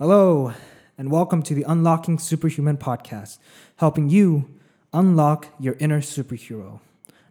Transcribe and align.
Hello, 0.00 0.52
and 0.96 1.10
welcome 1.10 1.42
to 1.42 1.56
the 1.56 1.64
Unlocking 1.64 2.20
Superhuman 2.20 2.76
podcast, 2.76 3.38
helping 3.78 4.08
you 4.08 4.48
unlock 4.92 5.48
your 5.58 5.74
inner 5.80 6.00
superhero. 6.00 6.78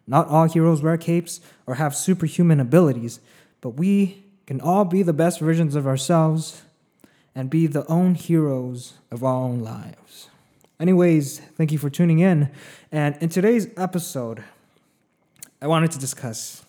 Not 0.06 0.28
all 0.28 0.50
heroes 0.50 0.82
wear 0.82 0.98
capes 0.98 1.40
or 1.66 1.76
have 1.76 1.96
superhuman 1.96 2.60
abilities, 2.60 3.22
but 3.62 3.70
we 3.70 4.22
can 4.46 4.60
all 4.60 4.84
be 4.84 5.02
the 5.02 5.14
best 5.14 5.40
versions 5.40 5.76
of 5.76 5.88
ourselves 5.88 6.64
and 7.34 7.50
be 7.50 7.68
the 7.68 7.88
own 7.88 8.16
heroes 8.16 8.96
of 9.12 9.24
our 9.24 9.44
own 9.44 9.62
lives. 9.62 10.28
Anyways, 10.78 11.40
thank 11.40 11.72
you 11.72 11.78
for 11.78 11.90
tuning 11.90 12.20
in. 12.20 12.50
And 12.92 13.16
in 13.22 13.30
today's 13.30 13.70
episode, 13.78 14.44
I 15.62 15.68
wanted 15.68 15.92
to 15.92 16.00
discuss 16.00 16.66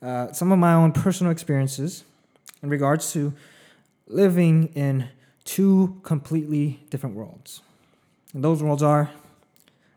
uh, 0.00 0.32
some 0.32 0.52
of 0.52 0.58
my 0.58 0.72
own 0.72 0.92
personal 0.92 1.32
experiences 1.32 2.02
in 2.62 2.70
regards 2.70 3.12
to 3.12 3.34
living 4.06 4.68
in 4.74 5.08
two 5.44 6.00
completely 6.02 6.84
different 6.90 7.16
worlds. 7.16 7.62
And 8.32 8.44
those 8.44 8.62
worlds 8.62 8.82
are 8.82 9.10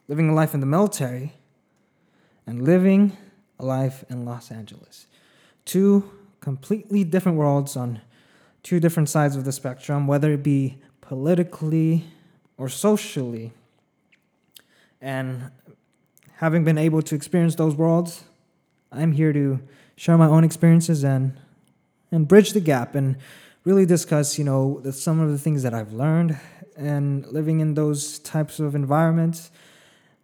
living 0.07 0.29
a 0.29 0.33
life 0.33 0.53
in 0.53 0.59
the 0.59 0.65
military 0.65 1.33
and 2.47 2.63
living 2.63 3.17
a 3.59 3.65
life 3.65 4.03
in 4.09 4.25
Los 4.25 4.51
Angeles. 4.51 5.05
Two 5.65 6.09
completely 6.39 7.03
different 7.03 7.37
worlds 7.37 7.75
on 7.75 8.01
two 8.63 8.79
different 8.79 9.09
sides 9.09 9.35
of 9.35 9.45
the 9.45 9.51
spectrum, 9.51 10.07
whether 10.07 10.33
it 10.33 10.43
be 10.43 10.77
politically 11.01 12.05
or 12.57 12.69
socially. 12.69 13.51
And 15.01 15.51
having 16.37 16.63
been 16.63 16.77
able 16.77 17.01
to 17.03 17.15
experience 17.15 17.55
those 17.55 17.75
worlds, 17.75 18.23
I'm 18.91 19.11
here 19.11 19.33
to 19.33 19.59
share 19.95 20.17
my 20.17 20.27
own 20.27 20.43
experiences 20.43 21.03
and 21.03 21.37
and 22.11 22.27
bridge 22.27 22.53
the 22.53 22.59
gap 22.59 22.95
and 22.95 23.17
really 23.69 23.85
discuss, 23.85 24.39
you 24.39 24.43
know, 24.43 24.79
the, 24.81 24.91
some 24.91 25.19
of 25.19 25.29
the 25.29 25.37
things 25.37 25.61
that 25.61 25.75
I've 25.75 25.93
learned 25.93 26.35
and 26.75 27.23
living 27.27 27.59
in 27.59 27.75
those 27.75 28.17
types 28.17 28.59
of 28.59 28.73
environments. 28.73 29.51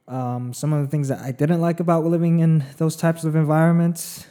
Um, 0.07 0.51
some 0.51 0.73
of 0.73 0.81
the 0.81 0.87
things 0.87 1.09
that 1.09 1.19
I 1.19 1.31
didn't 1.31 1.61
like 1.61 1.79
about 1.79 2.05
living 2.05 2.39
in 2.39 2.65
those 2.77 2.95
types 2.95 3.23
of 3.23 3.35
environments, 3.35 4.25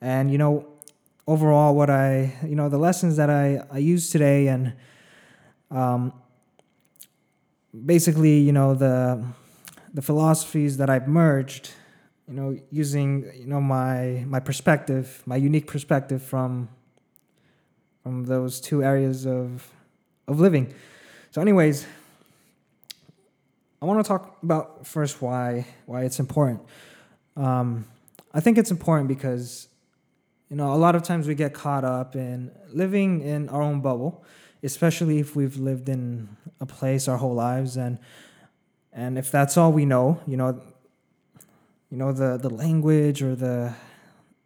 and 0.00 0.30
you 0.32 0.38
know, 0.38 0.66
overall, 1.26 1.74
what 1.74 1.90
I, 1.90 2.34
you 2.46 2.56
know, 2.56 2.70
the 2.70 2.78
lessons 2.78 3.16
that 3.18 3.28
I 3.28 3.62
I 3.70 3.78
use 3.78 4.08
today, 4.10 4.48
and 4.48 4.72
um, 5.70 6.14
basically, 7.92 8.38
you 8.38 8.52
know, 8.52 8.74
the 8.74 9.22
the 9.92 10.02
philosophies 10.02 10.76
that 10.78 10.88
I've 10.88 11.08
merged, 11.08 11.72
you 12.28 12.34
know, 12.34 12.58
using 12.70 13.30
you 13.34 13.46
know 13.46 13.60
my 13.60 14.24
my 14.26 14.40
perspective, 14.40 15.22
my 15.26 15.36
unique 15.36 15.66
perspective 15.66 16.22
from 16.22 16.68
from 18.06 18.22
those 18.22 18.60
two 18.60 18.84
areas 18.84 19.26
of 19.26 19.68
of 20.28 20.38
living. 20.38 20.72
So, 21.32 21.40
anyways, 21.40 21.84
I 23.82 23.84
want 23.84 23.98
to 23.98 24.06
talk 24.06 24.38
about 24.44 24.86
first 24.86 25.20
why 25.20 25.66
why 25.86 26.04
it's 26.04 26.20
important. 26.20 26.60
Um, 27.36 27.84
I 28.32 28.38
think 28.38 28.58
it's 28.58 28.70
important 28.70 29.08
because 29.08 29.66
you 30.48 30.54
know 30.54 30.72
a 30.72 30.78
lot 30.78 30.94
of 30.94 31.02
times 31.02 31.26
we 31.26 31.34
get 31.34 31.52
caught 31.52 31.82
up 31.82 32.14
in 32.14 32.52
living 32.72 33.22
in 33.22 33.48
our 33.48 33.60
own 33.60 33.80
bubble, 33.80 34.22
especially 34.62 35.18
if 35.18 35.34
we've 35.34 35.56
lived 35.56 35.88
in 35.88 36.28
a 36.60 36.66
place 36.66 37.08
our 37.08 37.16
whole 37.16 37.34
lives 37.34 37.76
and 37.76 37.98
and 38.92 39.18
if 39.18 39.32
that's 39.32 39.56
all 39.56 39.72
we 39.72 39.84
know, 39.84 40.20
you 40.28 40.36
know, 40.36 40.62
you 41.90 41.96
know 41.98 42.12
the 42.12 42.36
the 42.36 42.50
language 42.50 43.20
or 43.20 43.34
the 43.34 43.74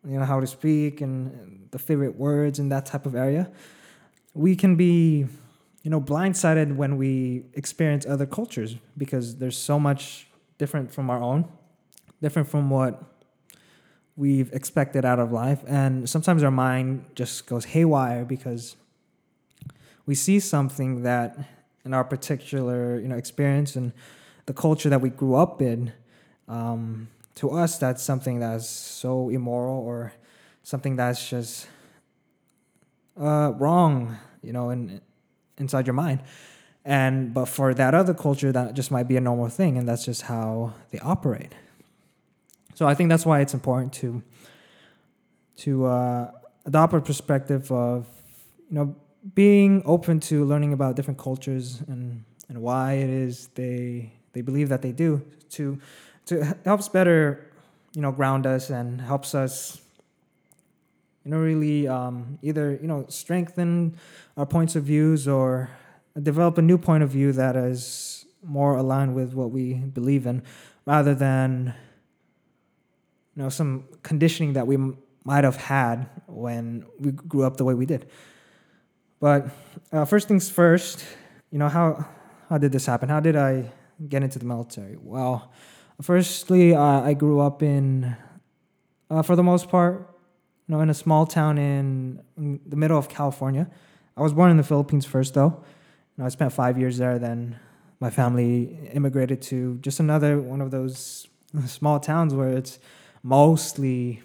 you 0.08 0.18
know 0.18 0.24
how 0.24 0.40
to 0.40 0.46
speak 0.46 1.02
and 1.02 1.59
the 1.70 1.78
favorite 1.78 2.16
words 2.16 2.58
in 2.58 2.68
that 2.70 2.86
type 2.86 3.06
of 3.06 3.14
area, 3.14 3.50
we 4.34 4.56
can 4.56 4.76
be 4.76 5.26
you 5.82 5.90
know 5.90 6.00
blindsided 6.00 6.76
when 6.76 6.96
we 6.96 7.44
experience 7.54 8.06
other 8.06 8.26
cultures 8.26 8.76
because 8.96 9.36
there's 9.36 9.56
so 9.56 9.78
much 9.78 10.28
different 10.58 10.92
from 10.92 11.10
our 11.10 11.22
own, 11.22 11.48
different 12.20 12.48
from 12.48 12.70
what 12.70 13.02
we've 14.16 14.52
expected 14.52 15.04
out 15.04 15.18
of 15.18 15.32
life, 15.32 15.62
and 15.66 16.08
sometimes 16.08 16.42
our 16.42 16.50
mind 16.50 17.04
just 17.14 17.46
goes 17.46 17.64
haywire 17.66 18.24
because 18.24 18.76
we 20.06 20.14
see 20.14 20.40
something 20.40 21.02
that 21.02 21.38
in 21.84 21.94
our 21.94 22.04
particular 22.04 23.00
you 23.00 23.08
know 23.08 23.16
experience 23.16 23.76
and 23.76 23.92
the 24.46 24.52
culture 24.52 24.88
that 24.88 25.00
we 25.00 25.10
grew 25.10 25.34
up 25.34 25.62
in. 25.62 25.92
Um, 26.48 27.08
to 27.36 27.50
us, 27.50 27.78
that's 27.78 28.02
something 28.02 28.40
that's 28.40 28.68
so 28.68 29.30
immoral 29.30 29.78
or 29.78 30.12
something 30.62 30.96
that's 30.96 31.28
just 31.28 31.68
uh, 33.20 33.52
wrong, 33.56 34.16
you 34.42 34.52
know, 34.52 34.70
in, 34.70 35.00
inside 35.58 35.86
your 35.86 35.94
mind. 35.94 36.22
And 36.84 37.34
but 37.34 37.46
for 37.46 37.74
that 37.74 37.94
other 37.94 38.14
culture, 38.14 38.52
that 38.52 38.74
just 38.74 38.90
might 38.90 39.06
be 39.06 39.16
a 39.16 39.20
normal 39.20 39.48
thing, 39.48 39.76
and 39.76 39.86
that's 39.86 40.04
just 40.04 40.22
how 40.22 40.72
they 40.90 40.98
operate. 41.00 41.54
So 42.74 42.88
I 42.88 42.94
think 42.94 43.10
that's 43.10 43.26
why 43.26 43.40
it's 43.40 43.52
important 43.52 43.92
to 43.94 44.22
to 45.58 45.84
uh, 45.84 46.30
adopt 46.64 46.94
a 46.94 47.00
perspective 47.00 47.70
of 47.70 48.06
you 48.70 48.76
know 48.76 48.96
being 49.34 49.82
open 49.84 50.20
to 50.20 50.44
learning 50.46 50.72
about 50.72 50.96
different 50.96 51.18
cultures 51.18 51.82
and 51.88 52.24
and 52.48 52.62
why 52.62 52.94
it 52.94 53.10
is 53.10 53.48
they 53.54 54.12
they 54.32 54.40
believe 54.40 54.70
that 54.70 54.80
they 54.80 54.92
do 54.92 55.22
to 55.50 55.78
to 56.24 56.56
helps 56.64 56.88
better 56.88 57.50
you 57.94 58.00
know 58.00 58.12
ground 58.12 58.46
us 58.46 58.70
and 58.70 59.00
helps 59.02 59.34
us 59.34 59.82
you 61.24 61.30
know 61.30 61.38
really 61.38 61.86
um, 61.86 62.38
either 62.42 62.78
you 62.80 62.88
know 62.88 63.04
strengthen 63.08 63.96
our 64.36 64.46
points 64.46 64.76
of 64.76 64.84
views 64.84 65.28
or 65.28 65.70
develop 66.22 66.58
a 66.58 66.62
new 66.62 66.78
point 66.78 67.02
of 67.02 67.10
view 67.10 67.32
that 67.32 67.56
is 67.56 68.26
more 68.42 68.76
aligned 68.76 69.14
with 69.14 69.34
what 69.34 69.50
we 69.50 69.74
believe 69.74 70.26
in 70.26 70.42
rather 70.86 71.14
than 71.14 71.74
you 73.36 73.42
know 73.42 73.48
some 73.48 73.84
conditioning 74.02 74.54
that 74.54 74.66
we 74.66 74.76
m- 74.76 74.96
might 75.24 75.44
have 75.44 75.56
had 75.56 76.08
when 76.26 76.84
we 76.98 77.12
grew 77.12 77.44
up 77.44 77.56
the 77.58 77.64
way 77.64 77.74
we 77.74 77.84
did. 77.84 78.08
But 79.20 79.48
uh, 79.92 80.06
first 80.06 80.28
things 80.28 80.48
first 80.48 81.04
you 81.50 81.58
know 81.58 81.68
how 81.68 82.06
how 82.48 82.58
did 82.58 82.72
this 82.72 82.86
happen? 82.86 83.08
How 83.08 83.20
did 83.20 83.36
i 83.36 83.70
get 84.08 84.22
into 84.22 84.38
the 84.38 84.46
military? 84.46 84.96
Well 85.00 85.52
firstly 86.00 86.74
uh, 86.74 87.02
i 87.02 87.12
grew 87.12 87.40
up 87.40 87.62
in 87.62 88.16
uh, 89.10 89.20
for 89.20 89.36
the 89.36 89.42
most 89.42 89.68
part 89.68 90.08
know, 90.70 90.80
in 90.80 90.90
a 90.90 90.94
small 90.94 91.26
town 91.26 91.58
in, 91.58 92.22
the 92.36 92.76
middle 92.76 92.98
of 92.98 93.08
California. 93.08 93.68
I 94.16 94.22
was 94.22 94.32
born 94.32 94.50
in 94.50 94.56
the 94.56 94.62
Philippines 94.62 95.04
first, 95.04 95.34
though. 95.34 95.62
You 96.16 96.18
know, 96.18 96.24
I 96.24 96.28
spent 96.28 96.52
five 96.52 96.78
years 96.78 96.98
there. 96.98 97.18
Then 97.18 97.58
my 98.00 98.10
family 98.10 98.90
immigrated 98.92 99.42
to 99.42 99.78
just 99.78 100.00
another 100.00 100.40
one 100.40 100.60
of 100.60 100.70
those 100.70 101.28
small 101.66 102.00
towns 102.00 102.34
where 102.34 102.50
it's 102.50 102.78
mostly, 103.22 104.22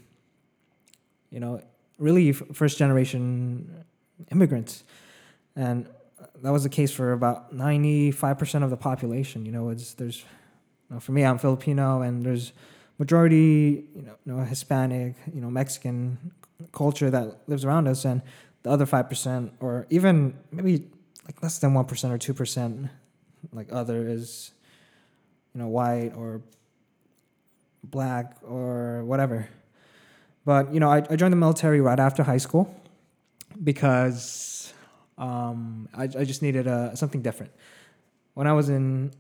you 1.30 1.40
know, 1.40 1.62
really 1.98 2.32
first 2.32 2.78
generation 2.78 3.84
immigrants, 4.32 4.84
and 5.56 5.88
that 6.42 6.52
was 6.52 6.64
the 6.64 6.70
case 6.70 6.92
for 6.92 7.14
about 7.14 7.54
ninety 7.54 8.12
five 8.12 8.38
percent 8.38 8.64
of 8.64 8.70
the 8.70 8.78
population. 8.78 9.46
You 9.46 9.52
know, 9.52 9.70
it's 9.70 9.94
there's, 9.94 10.20
you 10.90 10.96
know, 10.96 11.00
for 11.00 11.12
me, 11.12 11.24
I'm 11.24 11.38
Filipino, 11.38 12.02
and 12.02 12.26
there's 12.26 12.54
majority, 12.98 13.86
you 13.96 14.02
know, 14.02 14.16
you 14.26 14.34
know, 14.34 14.44
Hispanic, 14.44 15.16
you 15.34 15.42
know, 15.42 15.50
Mexican 15.50 16.32
culture 16.72 17.10
that 17.10 17.48
lives 17.48 17.66
around 17.66 17.88
us, 17.88 18.06
and 18.06 18.22
the 18.64 18.70
other 18.72 18.86
five 18.86 19.10
percent, 19.10 19.54
or 19.60 19.86
even 19.90 20.36
maybe 20.52 20.88
like 21.26 21.42
less 21.42 21.60
than 21.60 21.74
one 21.74 21.86
percent 21.86 22.14
or 22.14 22.18
two 22.18 22.34
percent, 22.34 22.90
like 23.52 23.72
other 23.72 24.08
is, 24.08 24.52
you 25.54 25.62
know, 25.62 25.68
white 25.68 26.14
or 26.16 26.42
black 27.84 28.38
or 28.44 29.04
whatever. 29.06 29.48
But 30.46 30.74
you 30.74 30.80
know, 30.80 30.90
I, 30.90 31.04
I 31.10 31.16
joined 31.16 31.34
the 31.34 31.38
military 31.38 31.82
right 31.82 32.00
after 32.00 32.24
high 32.24 32.38
school 32.38 32.74
because 33.64 34.74
um, 35.18 35.90
I, 35.96 36.04
I 36.04 36.24
just 36.24 36.42
needed 36.42 36.68
uh, 36.68 36.96
something 36.96 37.22
different. 37.22 37.52
When 38.34 38.48
I 38.48 38.54
was 38.54 38.70
in 38.70 39.12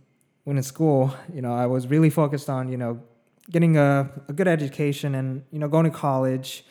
when 0.43 0.57
in 0.57 0.63
school, 0.63 1.13
you 1.33 1.41
know, 1.41 1.53
I 1.53 1.65
was 1.65 1.87
really 1.87 2.09
focused 2.09 2.49
on 2.49 2.69
you 2.69 2.77
know 2.77 3.01
getting 3.49 3.77
a, 3.77 4.09
a 4.27 4.33
good 4.33 4.47
education 4.47 5.15
and 5.15 5.43
you 5.51 5.59
know 5.59 5.67
going 5.67 5.85
to 5.85 5.91
college 5.91 6.65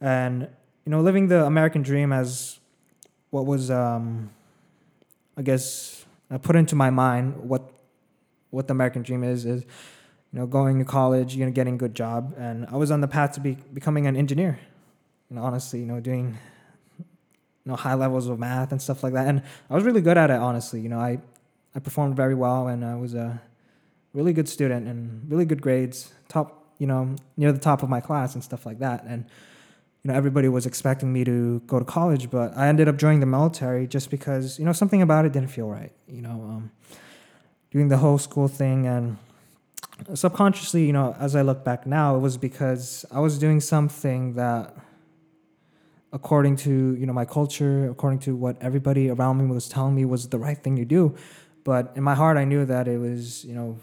and 0.00 0.42
you 0.84 0.90
know 0.90 1.00
living 1.00 1.28
the 1.28 1.44
American 1.44 1.82
dream 1.82 2.12
as 2.12 2.58
what 3.30 3.46
was 3.46 3.70
um, 3.70 4.30
I 5.36 5.42
guess 5.42 6.04
uh, 6.30 6.38
put 6.38 6.56
into 6.56 6.74
my 6.74 6.90
mind 6.90 7.36
what 7.36 7.62
what 8.50 8.66
the 8.68 8.72
American 8.72 9.02
dream 9.02 9.24
is 9.24 9.46
is 9.46 9.62
you 9.62 10.38
know 10.38 10.46
going 10.46 10.78
to 10.78 10.84
college 10.84 11.34
you 11.34 11.44
know 11.44 11.52
getting 11.52 11.74
a 11.74 11.78
good 11.78 11.94
job. 11.94 12.34
And 12.36 12.66
I 12.66 12.76
was 12.76 12.90
on 12.90 13.00
the 13.00 13.08
path 13.08 13.32
to 13.32 13.40
be 13.40 13.56
becoming 13.72 14.06
an 14.06 14.16
engineer 14.16 14.58
you 15.30 15.36
know 15.36 15.42
honestly 15.42 15.80
you 15.80 15.86
know 15.86 16.00
doing 16.00 16.36
you 16.98 17.04
know 17.64 17.76
high 17.76 17.94
levels 17.94 18.28
of 18.28 18.38
math 18.38 18.72
and 18.72 18.82
stuff 18.82 19.02
like 19.02 19.14
that. 19.14 19.28
And 19.28 19.42
I 19.70 19.74
was 19.74 19.84
really 19.84 20.02
good 20.02 20.18
at 20.18 20.30
it 20.30 20.36
honestly. 20.36 20.80
You 20.80 20.90
know 20.90 21.00
I 21.00 21.18
I 21.74 21.78
performed 21.78 22.16
very 22.16 22.34
well 22.34 22.66
and 22.66 22.84
I 22.84 22.96
was 22.96 23.14
a 23.14 23.40
really 24.12 24.32
good 24.32 24.48
student 24.48 24.86
and 24.86 25.30
really 25.30 25.44
good 25.44 25.62
grades, 25.62 26.12
top, 26.28 26.74
you 26.78 26.86
know, 26.86 27.16
near 27.36 27.52
the 27.52 27.58
top 27.58 27.82
of 27.82 27.88
my 27.88 28.00
class 28.00 28.34
and 28.34 28.42
stuff 28.42 28.66
like 28.66 28.78
that. 28.80 29.04
And 29.04 29.24
you 30.02 30.10
know 30.10 30.16
everybody 30.16 30.48
was 30.48 30.66
expecting 30.66 31.12
me 31.12 31.22
to 31.24 31.60
go 31.60 31.78
to 31.78 31.84
college, 31.84 32.30
but 32.30 32.56
I 32.56 32.66
ended 32.66 32.88
up 32.88 32.96
joining 32.96 33.20
the 33.20 33.26
military 33.26 33.86
just 33.86 34.10
because 34.10 34.58
you 34.58 34.64
know 34.64 34.72
something 34.72 35.00
about 35.00 35.24
it 35.24 35.32
didn't 35.32 35.50
feel 35.50 35.68
right. 35.68 35.92
You 36.08 36.22
know, 36.22 36.30
um, 36.30 36.72
doing 37.70 37.88
the 37.88 37.98
whole 37.98 38.18
school 38.18 38.48
thing 38.48 38.86
and 38.86 39.16
subconsciously, 40.14 40.84
you 40.84 40.92
know, 40.92 41.14
as 41.20 41.36
I 41.36 41.42
look 41.42 41.64
back 41.64 41.86
now, 41.86 42.16
it 42.16 42.18
was 42.18 42.36
because 42.36 43.04
I 43.12 43.20
was 43.20 43.38
doing 43.38 43.60
something 43.60 44.34
that 44.34 44.74
according 46.12 46.56
to 46.56 46.96
you 46.96 47.06
know 47.06 47.12
my 47.12 47.24
culture 47.24 47.88
according 47.88 48.18
to 48.18 48.36
what 48.36 48.60
everybody 48.60 49.08
around 49.08 49.38
me 49.38 49.46
was 49.46 49.68
telling 49.68 49.94
me 49.94 50.04
was 50.04 50.28
the 50.28 50.38
right 50.38 50.58
thing 50.58 50.76
to 50.76 50.84
do 50.84 51.14
but 51.64 51.90
in 51.96 52.02
my 52.02 52.14
heart 52.14 52.36
i 52.36 52.44
knew 52.44 52.66
that 52.66 52.86
it 52.86 52.98
was 52.98 53.44
you 53.46 53.54
know 53.54 53.78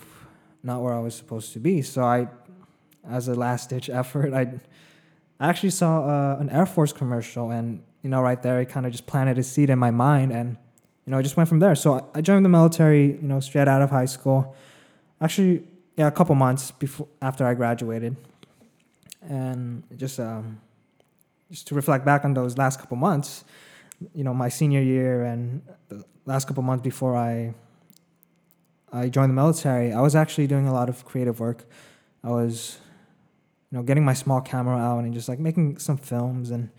not 0.63 0.81
where 0.81 0.93
i 0.93 0.99
was 0.99 1.15
supposed 1.15 1.53
to 1.53 1.59
be 1.59 1.81
so 1.81 2.03
i 2.03 2.27
as 3.09 3.27
a 3.27 3.35
last 3.35 3.69
ditch 3.69 3.89
effort 4.01 4.33
i 4.33 4.47
actually 5.39 5.69
saw 5.69 6.03
uh, 6.03 6.37
an 6.39 6.49
Air 6.49 6.65
Force 6.65 6.91
commercial, 6.91 7.51
and 7.51 7.81
you 8.03 8.09
know, 8.09 8.21
right 8.21 8.41
there, 8.41 8.59
it 8.61 8.69
kind 8.69 8.85
of 8.85 8.91
just 8.91 9.07
planted 9.07 9.37
a 9.37 9.43
seed 9.43 9.69
in 9.69 9.79
my 9.79 9.91
mind, 9.91 10.31
and 10.31 10.57
you 11.05 11.11
know, 11.11 11.17
I 11.17 11.21
just 11.21 11.37
went 11.37 11.49
from 11.49 11.59
there. 11.59 11.75
So 11.75 12.09
I 12.13 12.21
joined 12.21 12.45
the 12.45 12.49
military, 12.49 13.13
you 13.13 13.27
know, 13.27 13.39
straight 13.39 13.67
out 13.67 13.81
of 13.81 13.89
high 13.89 14.05
school. 14.05 14.55
Actually, 15.21 15.63
yeah, 15.97 16.07
a 16.07 16.11
couple 16.11 16.35
months 16.35 16.71
before 16.71 17.07
after 17.21 17.45
I 17.45 17.53
graduated, 17.53 18.15
and 19.21 19.83
just 19.95 20.19
um, 20.19 20.59
just 21.49 21.67
to 21.67 21.75
reflect 21.75 22.05
back 22.05 22.25
on 22.25 22.33
those 22.33 22.57
last 22.57 22.79
couple 22.79 22.97
months, 22.97 23.43
you 24.13 24.23
know, 24.23 24.33
my 24.33 24.49
senior 24.49 24.81
year 24.81 25.23
and 25.23 25.61
the 25.87 26.03
last 26.25 26.47
couple 26.47 26.63
months 26.63 26.83
before 26.83 27.15
I 27.15 27.53
I 28.91 29.09
joined 29.09 29.29
the 29.29 29.35
military, 29.35 29.93
I 29.93 30.01
was 30.01 30.15
actually 30.15 30.47
doing 30.47 30.67
a 30.67 30.73
lot 30.73 30.89
of 30.89 31.05
creative 31.05 31.39
work. 31.39 31.65
I 32.23 32.29
was 32.29 32.79
you 33.71 33.77
know, 33.77 33.83
getting 33.83 34.03
my 34.03 34.13
small 34.13 34.41
camera 34.41 34.77
out 34.77 35.03
and 35.03 35.13
just 35.13 35.29
like 35.29 35.39
making 35.39 35.77
some 35.77 35.97
films 35.97 36.49
and 36.49 36.69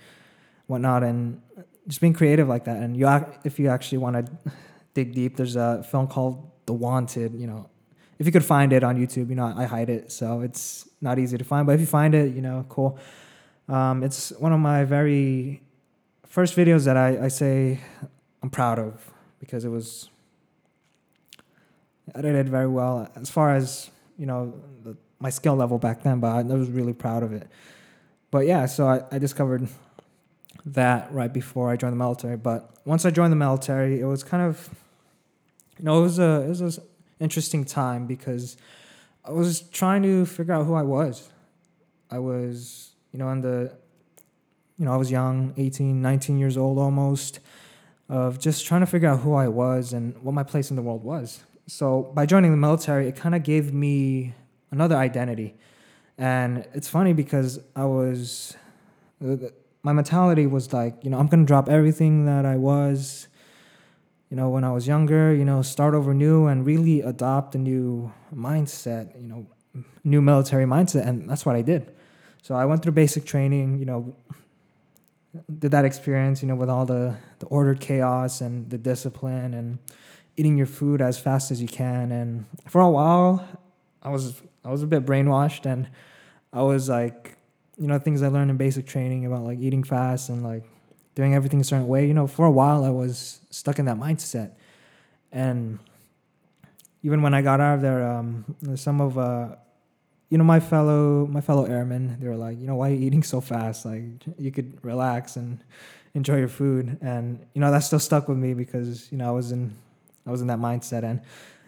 whatnot, 0.67 1.03
and 1.03 1.41
just 1.87 2.01
being 2.01 2.13
creative 2.13 2.49
like 2.49 2.65
that. 2.65 2.79
And 2.79 2.97
you, 2.97 3.09
if 3.45 3.59
you 3.59 3.69
actually 3.69 3.99
want 3.99 4.27
to 4.27 4.53
dig 4.95 5.15
deep, 5.15 5.37
there's 5.37 5.57
a 5.57 5.85
film 5.85 6.09
called 6.09 6.51
The 6.67 6.73
Wanted. 6.73 7.35
You 7.35 7.47
know, 7.47 7.71
if 8.19 8.27
you 8.27 8.33
could 8.33 8.45
find 8.45 8.73
it 8.73 8.83
on 8.83 8.99
YouTube, 8.99 9.29
you 9.29 9.37
know, 9.37 9.53
I 9.57 9.65
hide 9.65 9.89
it, 9.89 10.11
so 10.11 10.41
it's 10.41 10.89
not 11.01 11.19
easy 11.19 11.39
to 11.39 11.45
find. 11.45 11.67
But 11.67 11.77
if 11.77 11.81
you 11.81 11.87
find 11.87 12.15
it, 12.15 12.35
you 12.35 12.43
know, 12.43 12.67
cool. 12.69 12.99
Um, 13.69 14.03
it's 14.03 14.33
one 14.33 14.53
of 14.53 14.59
my 14.59 14.85
very 14.85 15.63
first 16.27 16.57
videos 16.57 16.85
that 16.87 16.97
I, 16.97 17.25
I 17.25 17.29
say 17.29 17.81
I'm 18.43 18.51
proud 18.51 18.81
of 18.81 19.13
because 19.39 19.65
it 19.65 19.69
was 19.69 20.11
edited 22.15 22.49
very 22.49 22.69
well 22.69 23.11
as 23.17 23.31
far 23.31 23.55
as 23.55 23.91
you 24.19 24.27
know 24.27 24.55
the 24.83 24.97
my 25.21 25.31
skill 25.31 25.55
level 25.55 25.79
back 25.79 26.03
then, 26.03 26.19
but 26.19 26.29
I 26.29 26.43
was 26.43 26.71
really 26.71 26.95
proud 26.95 27.23
of 27.23 27.33
it. 27.33 27.47
But 28.31 28.47
yeah, 28.47 28.67
so 28.67 28.89
I, 28.89 29.03
I 29.13 29.19
discovered 29.19 29.69
that 30.65 31.13
right 31.13 31.33
before 31.33 31.71
I 31.71 31.77
joined 31.77 31.93
the 31.93 31.99
military. 31.99 32.37
But 32.37 32.71
once 32.85 33.05
I 33.05 33.11
joined 33.11 33.33
the 33.33 33.37
military, 33.37 34.01
it 34.01 34.05
was 34.05 34.23
kind 34.23 34.43
of, 34.43 34.71
you 35.79 35.85
know, 35.85 35.99
it 35.99 36.03
was 36.03 36.19
a 36.19 36.43
it 36.43 36.49
was 36.49 36.79
an 36.79 36.85
interesting 37.21 37.65
time 37.65 38.07
because 38.07 38.57
I 39.25 39.33
was 39.33 39.61
trying 39.61 40.03
to 40.05 40.25
figure 40.25 40.55
out 40.55 40.67
who 40.67 40.75
I 40.75 40.83
was. 40.83 41.29
I 42.11 42.19
was, 42.19 42.93
you 43.13 43.19
know, 43.19 43.29
in 43.31 43.41
the, 43.43 43.73
you 44.79 44.85
know, 44.85 44.93
I 44.93 44.97
was 44.97 45.11
young, 45.11 45.55
18, 45.57 46.01
19 46.01 46.39
years 46.39 46.57
old 46.57 46.79
almost, 46.79 47.39
of 48.09 48.41
just 48.41 48.67
trying 48.67 48.81
to 48.81 48.87
figure 48.87 49.09
out 49.09 49.21
who 49.21 49.35
I 49.35 49.47
was 49.49 49.93
and 49.93 50.21
what 50.23 50.33
my 50.33 50.43
place 50.43 50.71
in 50.71 50.77
the 50.77 50.83
world 50.83 51.05
was. 51.05 51.41
So 51.71 52.11
by 52.15 52.27
joining 52.27 52.51
the 52.51 52.57
military, 52.57 53.07
it 53.07 53.15
kind 53.15 53.33
of 53.33 53.45
gave 53.45 53.73
me 53.73 54.35
another 54.73 54.97
identity. 54.97 55.55
And 56.19 56.67
it's 56.75 56.89
funny 56.89 57.13
because 57.13 57.61
I 57.77 57.85
was, 57.85 58.57
my 59.21 59.93
mentality 59.93 60.49
was 60.49 60.73
like, 60.73 61.05
you 61.05 61.11
know, 61.11 61.19
I'm 61.19 61.29
going 61.29 61.45
to 61.45 61.47
drop 61.47 61.69
everything 61.69 62.27
that 62.27 62.45
I 62.45 62.57
was, 62.57 63.29
you 64.31 64.37
know, 64.37 64.49
when 64.49 64.65
I 64.65 64.73
was 64.73 64.89
younger, 64.89 65.33
you 65.33 65.45
know, 65.45 65.63
start 65.63 65.95
over 65.95 66.13
new 66.13 66.47
and 66.47 66.67
really 66.67 67.03
adopt 67.03 67.55
a 67.55 67.59
new 67.59 68.13
mindset, 68.35 69.15
you 69.21 69.29
know, 69.29 69.47
new 70.03 70.21
military 70.21 70.65
mindset. 70.65 71.07
And 71.07 71.31
that's 71.31 71.47
what 71.47 71.55
I 71.55 71.63
did. 71.63 71.95
So 72.43 72.57
I 72.57 72.65
went 72.65 72.83
through 72.83 72.93
basic 72.93 73.25
training, 73.25 73.79
you 73.79 73.85
know, 73.85 74.17
did 75.57 75.71
that 75.71 75.85
experience, 75.85 76.43
you 76.43 76.49
know, 76.49 76.57
with 76.57 76.69
all 76.69 76.85
the, 76.85 77.15
the 77.39 77.47
ordered 77.47 77.79
chaos 77.79 78.41
and 78.41 78.69
the 78.71 78.79
discipline 78.79 79.55
and 79.55 79.79
eating 80.37 80.57
your 80.57 80.67
food 80.67 81.01
as 81.03 81.19
fast 81.19 81.51
as 81.51 81.61
you 81.61 81.69
can. 81.69 82.13
And 82.13 82.47
for 82.69 82.81
a 82.81 82.91
while, 82.91 83.47
I 84.03 84.11
was 84.11 84.41
I 84.65 84.71
was 84.71 84.83
a 84.83 84.87
bit 84.87 85.05
brainwashed 85.05 85.67
and 85.67 85.89
I 86.53 86.63
was 86.63 86.89
like, 86.89 87.37
you 87.79 87.87
know, 87.87 87.99
things 87.99 88.23
I 88.23 88.29
learned 88.29 88.51
in 88.51 88.57
basic 88.57 88.87
training 88.87 89.27
about 89.27 89.43
like 89.43 89.59
eating 89.59 89.83
fast 89.83 90.29
and 90.29 90.43
like 90.43 90.65
doing 91.15 91.35
everything 91.35 91.61
a 91.61 91.65
certain 91.65 91.89
way. 91.89 92.07
You 92.07 92.15
know, 92.15 92.27
for 92.27 92.47
a 92.47 92.51
while 92.51 92.85
I 92.85 92.91
was 92.91 93.41
stuck 93.51 93.79
in 93.79 93.85
that 93.87 93.97
mindset, 93.97 94.53
and 95.33 95.79
even 97.03 97.23
when 97.23 97.35
I 97.35 97.43
got 97.43 97.61
out 97.61 97.77
of 97.77 97.81
there, 97.81 98.07
um, 98.07 98.45
some 98.75 99.01
of 99.01 99.19
uh, 99.19 99.57
you 100.31 100.39
know, 100.39 100.45
my 100.45 100.61
fellow 100.61 101.27
my 101.27 101.41
fellow 101.41 101.65
airmen, 101.65 102.17
they 102.21 102.29
were 102.29 102.37
like, 102.37 102.59
you 102.59 102.67
know, 102.67 102.77
why 102.77 102.91
are 102.91 102.95
you 102.95 103.07
eating 103.07 103.23
so 103.23 103.41
fast? 103.41 103.85
Like 103.85 104.05
you 104.39 104.53
could 104.53 104.79
relax 104.85 105.37
and 105.37 105.63
enjoy 106.15 106.39
your 106.39 106.49
food, 106.49 106.99
and 107.01 107.45
you 107.55 107.61
know 107.61 107.71
that 107.71 107.81
still 107.81 107.99
stuck 107.99 108.29
with 108.29 108.39
me 108.39 108.55
because 108.55 109.11
you 109.11 109.19
know 109.19 109.29
I 109.29 109.33
was 109.33 109.53
in 109.53 109.77
I 110.27 110.31
was 110.31 110.41
in 110.41 110.47
that 110.49 110.59
mindset, 110.59 111.03
and 111.03 111.21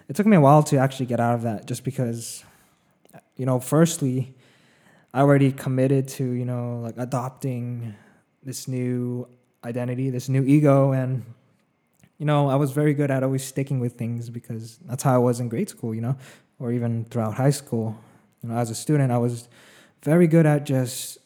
it 0.08 0.16
took 0.16 0.26
me 0.26 0.37
a 0.37 0.40
while 0.40 0.62
to 0.64 0.76
actually 0.76 1.06
get 1.06 1.20
out 1.20 1.34
of 1.34 1.43
that, 1.43 1.66
just 1.66 1.84
because 1.84 2.44
you 3.37 3.46
know, 3.46 3.60
firstly, 3.60 4.34
I 5.14 5.20
already 5.20 5.52
committed 5.52 6.08
to, 6.08 6.25
you 6.25 6.44
know, 6.44 6.81
like 6.81 6.94
adopting 6.96 7.94
this 8.43 8.69
new 8.69 9.28
identity, 9.64 10.10
this 10.10 10.28
new 10.28 10.44
ego. 10.44 10.93
And, 10.93 11.25
you 12.19 12.26
know, 12.26 12.49
I 12.49 12.56
was 12.56 12.72
very 12.72 12.94
good 12.94 13.10
at 13.10 13.22
always 13.22 13.44
sticking 13.44 13.81
with 13.81 13.94
things 13.94 14.31
because 14.31 14.78
that's 14.84 15.02
how 15.02 15.14
I 15.14 15.19
was 15.19 15.40
in 15.40 15.49
grade 15.49 15.69
school, 15.69 15.94
you 15.94 16.00
know, 16.00 16.16
or 16.58 16.72
even 16.72 17.04
throughout 17.06 17.34
high 17.34 17.50
school. 17.50 17.99
You 18.43 18.49
know, 18.49 18.56
as 18.56 18.70
a 18.70 18.75
student, 18.75 19.12
I 19.12 19.19
was 19.19 19.49
very 20.02 20.26
good 20.26 20.46
at 20.46 20.64
just, 20.64 21.16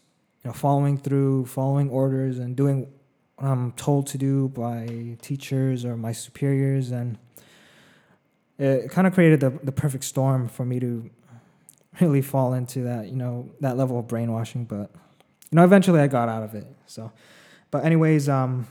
you 0.42 0.48
know, 0.48 0.52
following 0.52 0.98
through, 0.98 1.46
following 1.46 1.90
orders 1.90 2.38
and 2.38 2.56
doing 2.56 2.92
what 3.36 3.48
I'm 3.48 3.72
told 3.72 4.06
to 4.08 4.18
do 4.18 4.48
by 4.48 5.16
teachers 5.22 5.84
or 5.84 5.96
my 5.96 6.12
superiors. 6.12 6.90
And 6.90 7.18
it 8.58 8.90
kind 8.90 9.06
of 9.06 9.14
created 9.14 9.40
the, 9.40 9.50
the 9.62 9.72
perfect 9.72 10.04
storm 10.04 10.48
for 10.48 10.64
me 10.64 10.80
to 10.80 11.10
really 12.00 12.22
fall 12.22 12.54
into 12.54 12.82
that, 12.82 13.08
you 13.08 13.16
know, 13.16 13.50
that 13.60 13.76
level 13.76 13.98
of 13.98 14.08
brainwashing. 14.08 14.64
But 14.64 14.90
you 15.50 15.56
know, 15.56 15.64
eventually 15.64 16.00
I 16.00 16.06
got 16.06 16.28
out 16.28 16.42
of 16.42 16.54
it. 16.54 16.66
So, 16.86 17.12
but 17.70 17.84
anyways, 17.84 18.28
um, 18.28 18.66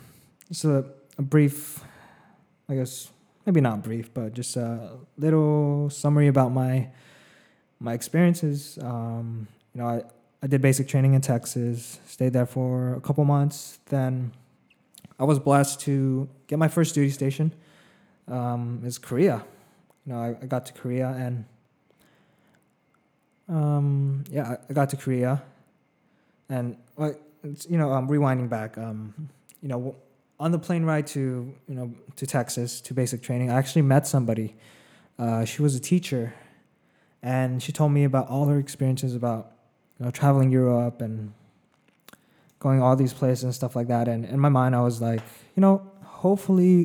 just 0.49 0.65
a, 0.65 0.85
a 1.17 1.21
brief, 1.21 1.83
I 2.67 2.75
guess 2.75 3.09
maybe 3.45 3.61
not 3.61 3.83
brief, 3.83 4.13
but 4.13 4.33
just 4.33 4.57
a 4.57 4.97
little 5.17 5.89
summary 5.89 6.27
about 6.27 6.51
my 6.51 6.89
my 7.79 7.93
experiences. 7.93 8.79
Um, 8.81 9.47
you 9.73 9.81
know, 9.81 9.87
I, 9.87 10.03
I 10.41 10.47
did 10.47 10.61
basic 10.61 10.87
training 10.87 11.13
in 11.13 11.21
Texas, 11.21 11.99
stayed 12.07 12.33
there 12.33 12.45
for 12.45 12.93
a 12.95 13.01
couple 13.01 13.23
months. 13.25 13.79
Then 13.87 14.31
I 15.19 15.23
was 15.23 15.39
blessed 15.39 15.79
to 15.81 16.27
get 16.47 16.59
my 16.59 16.67
first 16.67 16.95
duty 16.95 17.11
station. 17.11 17.53
Um, 18.27 18.81
is 18.83 18.97
Korea. 18.97 19.45
You 20.05 20.13
know, 20.13 20.19
I, 20.19 20.35
I 20.41 20.45
got 20.47 20.65
to 20.67 20.73
Korea 20.73 21.09
and 21.09 21.45
um, 23.47 24.23
yeah, 24.29 24.57
I 24.69 24.73
got 24.73 24.89
to 24.89 24.97
Korea, 24.97 25.43
and 26.49 26.77
like 26.97 27.19
you 27.69 27.77
know, 27.77 27.91
um, 27.91 28.07
rewinding 28.07 28.49
back, 28.49 28.77
um, 28.77 29.29
you 29.61 29.69
know, 29.69 29.95
on 30.39 30.51
the 30.51 30.59
plane 30.59 30.83
ride 30.83 31.07
to 31.07 31.53
you 31.67 31.75
know 31.75 31.93
to 32.15 32.25
Texas 32.25 32.81
to 32.81 32.93
basic 32.93 33.21
training, 33.21 33.51
I 33.51 33.55
actually 33.55 33.83
met 33.83 34.07
somebody. 34.07 34.55
Uh, 35.19 35.45
she 35.45 35.61
was 35.61 35.75
a 35.75 35.79
teacher, 35.79 36.33
and 37.21 37.61
she 37.61 37.71
told 37.71 37.91
me 37.91 38.03
about 38.03 38.27
all 38.29 38.47
her 38.47 38.57
experiences 38.57 39.15
about 39.15 39.51
you 39.99 40.05
know 40.05 40.11
traveling 40.11 40.51
Europe 40.51 41.01
and 41.01 41.33
going 42.65 42.81
all 42.81 42.95
these 42.95 43.13
places 43.13 43.43
and 43.43 43.53
stuff 43.53 43.75
like 43.75 43.87
that. 43.87 44.07
And 44.07 44.25
in 44.25 44.39
my 44.39 44.49
mind, 44.49 44.75
I 44.75 44.81
was 44.81 44.99
like, 44.99 45.21
you 45.55 45.61
know, 45.61 45.75
hopefully, 46.03 46.77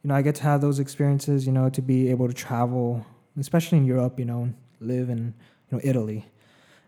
you 0.00 0.06
know, 0.08 0.14
I 0.14 0.22
get 0.22 0.34
to 0.36 0.42
have 0.44 0.60
those 0.60 0.78
experiences. 0.78 1.46
You 1.46 1.52
know, 1.52 1.68
to 1.68 1.82
be 1.82 2.10
able 2.10 2.26
to 2.26 2.34
travel, 2.34 3.04
especially 3.38 3.78
in 3.78 3.84
Europe. 3.84 4.18
You 4.18 4.24
know, 4.24 4.52
live 4.80 5.10
and 5.10 5.34
know, 5.74 5.80
Italy. 5.84 6.24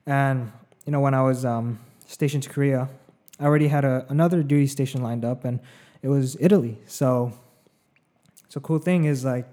And, 0.06 0.52
you 0.85 0.92
know, 0.92 1.00
when 1.00 1.14
I 1.14 1.23
was 1.23 1.44
um, 1.44 1.78
stationed 2.06 2.44
to 2.44 2.49
Korea, 2.49 2.88
I 3.38 3.44
already 3.44 3.68
had 3.68 3.85
a, 3.85 4.06
another 4.08 4.42
duty 4.42 4.66
station 4.66 5.02
lined 5.02 5.25
up 5.25 5.44
and 5.44 5.61
it 6.02 6.08
was 6.08 6.37
Italy. 6.40 6.78
So, 6.87 7.32
so 8.49 8.61
cool 8.61 8.78
thing 8.78 9.04
is 9.04 9.25
like, 9.25 9.46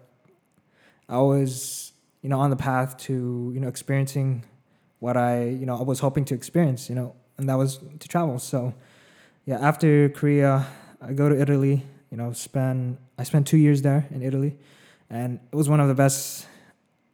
I 1.09 1.17
was, 1.17 1.91
you 2.21 2.29
know, 2.29 2.39
on 2.39 2.49
the 2.49 2.55
path 2.55 2.95
to, 3.07 3.51
you 3.53 3.59
know, 3.59 3.67
experiencing 3.67 4.45
what 4.99 5.17
I, 5.17 5.45
you 5.45 5.65
know, 5.65 5.77
I 5.77 5.83
was 5.83 5.99
hoping 5.99 6.23
to 6.25 6.33
experience, 6.33 6.89
you 6.89 6.95
know, 6.95 7.15
and 7.37 7.49
that 7.49 7.55
was 7.55 7.79
to 7.99 8.07
travel. 8.07 8.39
So, 8.39 8.73
yeah, 9.45 9.59
after 9.59 10.09
Korea, 10.09 10.67
I 11.01 11.13
go 11.13 11.29
to 11.29 11.39
Italy, 11.39 11.83
you 12.09 12.17
know, 12.17 12.31
spend, 12.33 12.97
I 13.17 13.23
spent 13.23 13.47
two 13.47 13.57
years 13.57 13.81
there 13.81 14.07
in 14.11 14.21
Italy 14.21 14.55
and 15.09 15.39
it 15.51 15.55
was 15.55 15.67
one 15.67 15.79
of 15.79 15.87
the 15.87 15.95
best, 15.95 16.47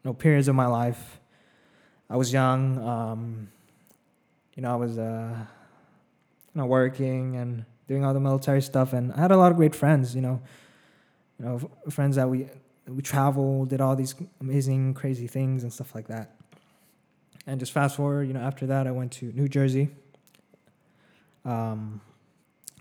you 0.04 0.10
know, 0.10 0.14
periods 0.14 0.48
of 0.48 0.56
my 0.56 0.68
life 0.68 1.20
I 2.10 2.18
was 2.18 2.34
young. 2.34 2.80
Um, 2.80 3.50
you 4.56 4.64
know, 4.64 4.72
I 4.72 4.76
was 4.76 4.98
uh, 4.98 5.46
know, 6.56 6.66
working 6.66 7.36
and 7.36 7.66
doing 7.88 8.04
all 8.04 8.14
the 8.14 8.20
military 8.20 8.62
stuff, 8.62 8.94
and 8.94 9.14
I 9.14 9.20
had 9.20 9.32
a 9.32 9.38
lot 9.38 9.52
of 9.52 9.58
great 9.58 9.76
friends. 9.76 10.16
You 10.16 10.22
know, 10.22 10.42
you 11.38 11.46
know, 11.46 11.56
f- 11.56 11.94
friends 11.94 12.16
that 12.16 12.28
we 12.28 12.48
we 12.88 13.02
traveled, 13.04 13.70
did 13.70 13.80
all 13.82 13.96
these 13.96 14.16
amazing, 14.42 14.96
crazy 14.96 15.28
things 15.28 15.62
and 15.62 15.72
stuff 15.72 15.94
like 15.94 16.08
that. 16.08 16.36
And 17.46 17.60
just 17.60 17.72
fast 17.72 17.96
forward, 17.96 18.24
you 18.28 18.34
know, 18.34 18.42
after 18.42 18.66
that, 18.68 18.88
I 18.88 18.92
went 18.92 19.12
to 19.14 19.32
New 19.34 19.48
Jersey. 19.48 19.90
Um, 21.46 22.02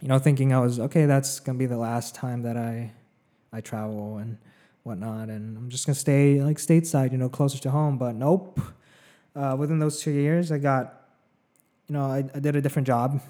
you 0.01 0.09
know, 0.09 0.19
thinking 0.19 0.53
I 0.53 0.61
was 0.61 0.79
okay. 0.79 1.07
That's 1.07 1.41
gonna 1.41 1.59
be 1.59 1.67
the 1.67 1.77
last 1.77 2.15
time 2.15 2.43
that 2.43 2.57
I 2.57 2.93
I 3.53 3.61
travel 3.61 4.19
and 4.19 4.39
whatnot, 4.83 5.29
and 5.29 5.57
I'm 5.57 5.69
just 5.69 5.87
gonna 5.87 5.95
stay 5.95 6.43
like 6.43 6.59
stateside, 6.59 7.13
you 7.13 7.19
know, 7.19 7.29
closer 7.29 7.59
to 7.59 7.71
home. 7.71 7.99
But 7.99 8.15
nope. 8.15 8.61
Uh, 9.37 9.55
within 9.57 9.79
those 9.79 10.01
two 10.01 10.11
years, 10.11 10.51
I 10.51 10.59
got, 10.59 11.11
you 11.87 11.93
know, 11.93 12.07
I, 12.07 12.25
I 12.35 12.41
did 12.41 12.57
a 12.57 12.61
different 12.61 12.89
job, 12.89 13.21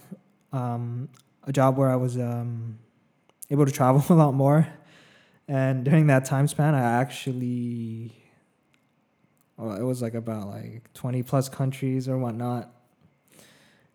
um, 0.54 1.10
a 1.44 1.52
job 1.52 1.76
where 1.76 1.90
I 1.90 1.96
was 1.96 2.16
um, 2.16 2.78
able 3.50 3.66
to 3.66 3.72
travel 3.72 4.02
a 4.08 4.16
lot 4.16 4.32
more, 4.32 4.66
and 5.46 5.84
during 5.84 6.06
that 6.06 6.24
time 6.24 6.48
span, 6.48 6.74
I 6.74 6.80
actually, 6.80 8.14
well, 9.58 9.76
it 9.76 9.82
was 9.82 10.00
like 10.00 10.14
about 10.14 10.48
like 10.48 10.90
20 10.94 11.22
plus 11.24 11.50
countries 11.50 12.08
or 12.08 12.16
whatnot 12.16 12.70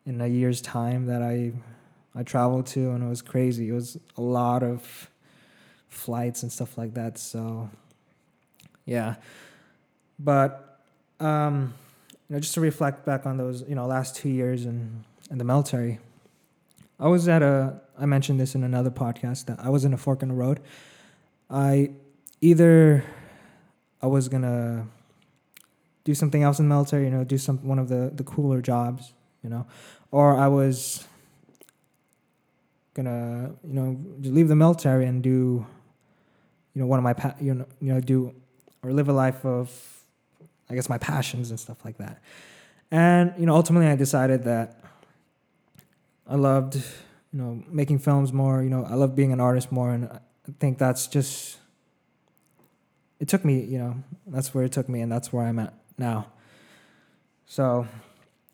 in 0.05 0.22
a 0.22 0.27
year's 0.27 0.62
time 0.62 1.05
that 1.07 1.22
I 1.22 1.53
I 2.15 2.24
traveled 2.24 2.67
to, 2.67 2.91
and 2.91 3.03
it 3.03 3.07
was 3.07 3.22
crazy. 3.22 3.69
It 3.69 3.74
was 3.74 3.98
a 4.17 4.22
lot 4.22 4.62
of 4.62 5.10
flights 5.89 6.43
and 6.43 6.51
stuff 6.51 6.77
like 6.77 6.93
that. 6.93 7.17
So, 7.17 7.69
yeah. 8.86 9.15
But, 10.19 10.79
um, 11.19 11.74
you 12.29 12.36
know, 12.36 12.39
just 12.39 12.53
to 12.53 12.62
reflect 12.62 13.05
back 13.05 13.25
on 13.25 13.38
those, 13.38 13.63
you 13.67 13.75
know, 13.75 13.88
last 13.88 14.15
two 14.15 14.29
years 14.29 14.65
in, 14.65 15.03
in 15.31 15.38
the 15.39 15.43
military, 15.43 16.00
I 17.00 17.07
was 17.07 17.27
at 17.27 17.41
a, 17.41 17.81
I 17.98 18.05
mentioned 18.05 18.39
this 18.39 18.53
in 18.53 18.63
another 18.63 18.91
podcast 18.91 19.45
that 19.45 19.60
I 19.60 19.69
was 19.69 19.83
in 19.83 19.93
a 19.93 19.98
fork 19.98 20.22
in 20.22 20.29
the 20.29 20.36
road. 20.36 20.60
I 21.50 21.91
either, 22.41 23.03
I 24.01 24.07
was 24.07 24.29
to 24.43 24.86
do 26.03 26.13
something 26.13 26.43
else 26.43 26.60
in 26.60 26.69
the 26.69 26.75
military, 26.75 27.05
you 27.05 27.12
know, 27.12 27.24
do 27.24 27.38
some, 27.38 27.57
one 27.65 27.79
of 27.79 27.89
the, 27.89 28.12
the 28.13 28.24
cooler 28.24 28.62
jobs, 28.62 29.13
you 29.43 29.50
know, 29.50 29.65
or 30.12 30.38
I 30.38 30.47
was 30.47 31.05
gonna, 32.93 33.51
you 33.63 33.73
know, 33.73 34.00
leave 34.21 34.47
the 34.47 34.55
military 34.55 35.05
and 35.05 35.21
do 35.21 35.65
you 36.73 36.81
know 36.81 36.88
one 36.88 37.00
of 37.00 37.03
my 37.03 37.13
pa- 37.13 37.35
you 37.39 37.53
know 37.53 37.65
you 37.79 37.93
know 37.93 38.00
do 38.00 38.33
or 38.81 38.91
live 38.91 39.09
a 39.09 39.13
life 39.13 39.45
of 39.45 39.71
I 40.69 40.75
guess 40.75 40.89
my 40.89 40.97
passions 40.97 41.50
and 41.50 41.59
stuff 41.59 41.83
like 41.85 41.97
that. 41.97 42.21
And 42.91 43.33
you 43.38 43.45
know 43.45 43.55
ultimately 43.55 43.88
I 43.88 43.95
decided 43.95 44.43
that 44.45 44.79
I 46.27 46.35
loved 46.35 46.75
you 46.75 47.39
know 47.39 47.63
making 47.69 48.00
films 48.00 48.33
more, 48.33 48.63
you 48.63 48.69
know, 48.69 48.85
I 48.85 48.95
love 48.95 49.15
being 49.15 49.33
an 49.33 49.39
artist 49.39 49.71
more 49.71 49.91
and 49.91 50.07
I 50.07 50.19
think 50.59 50.77
that's 50.77 51.07
just 51.07 51.57
it 53.19 53.27
took 53.27 53.45
me, 53.45 53.63
you 53.63 53.77
know, 53.77 54.03
that's 54.27 54.53
where 54.53 54.65
it 54.65 54.71
took 54.73 54.89
me 54.89 55.00
and 55.00 55.12
that's 55.12 55.31
where 55.31 55.45
I'm 55.45 55.57
at 55.59 55.73
now. 55.97 56.27
So, 57.45 57.88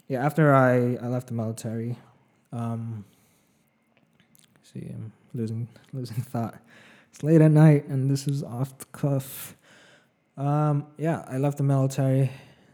yeah, 0.10 0.26
after 0.26 0.54
I, 0.54 0.98
I 1.02 1.08
left 1.08 1.28
the 1.28 1.34
military, 1.34 1.98
um, 2.52 3.06
see, 4.64 4.88
I'm 4.90 5.14
losing 5.34 5.70
losing 5.94 6.18
thought. 6.18 6.56
It's 7.12 7.24
late 7.24 7.42
at 7.42 7.52
night, 7.52 7.88
and 7.88 8.12
this 8.12 8.28
is 8.28 8.44
off 8.44 8.78
the 8.78 8.86
cuff. 8.86 9.56
Um, 10.36 10.88
yeah, 10.98 11.24
I 11.28 11.38
left 11.38 11.58
the 11.58 11.64
military, 11.64 12.32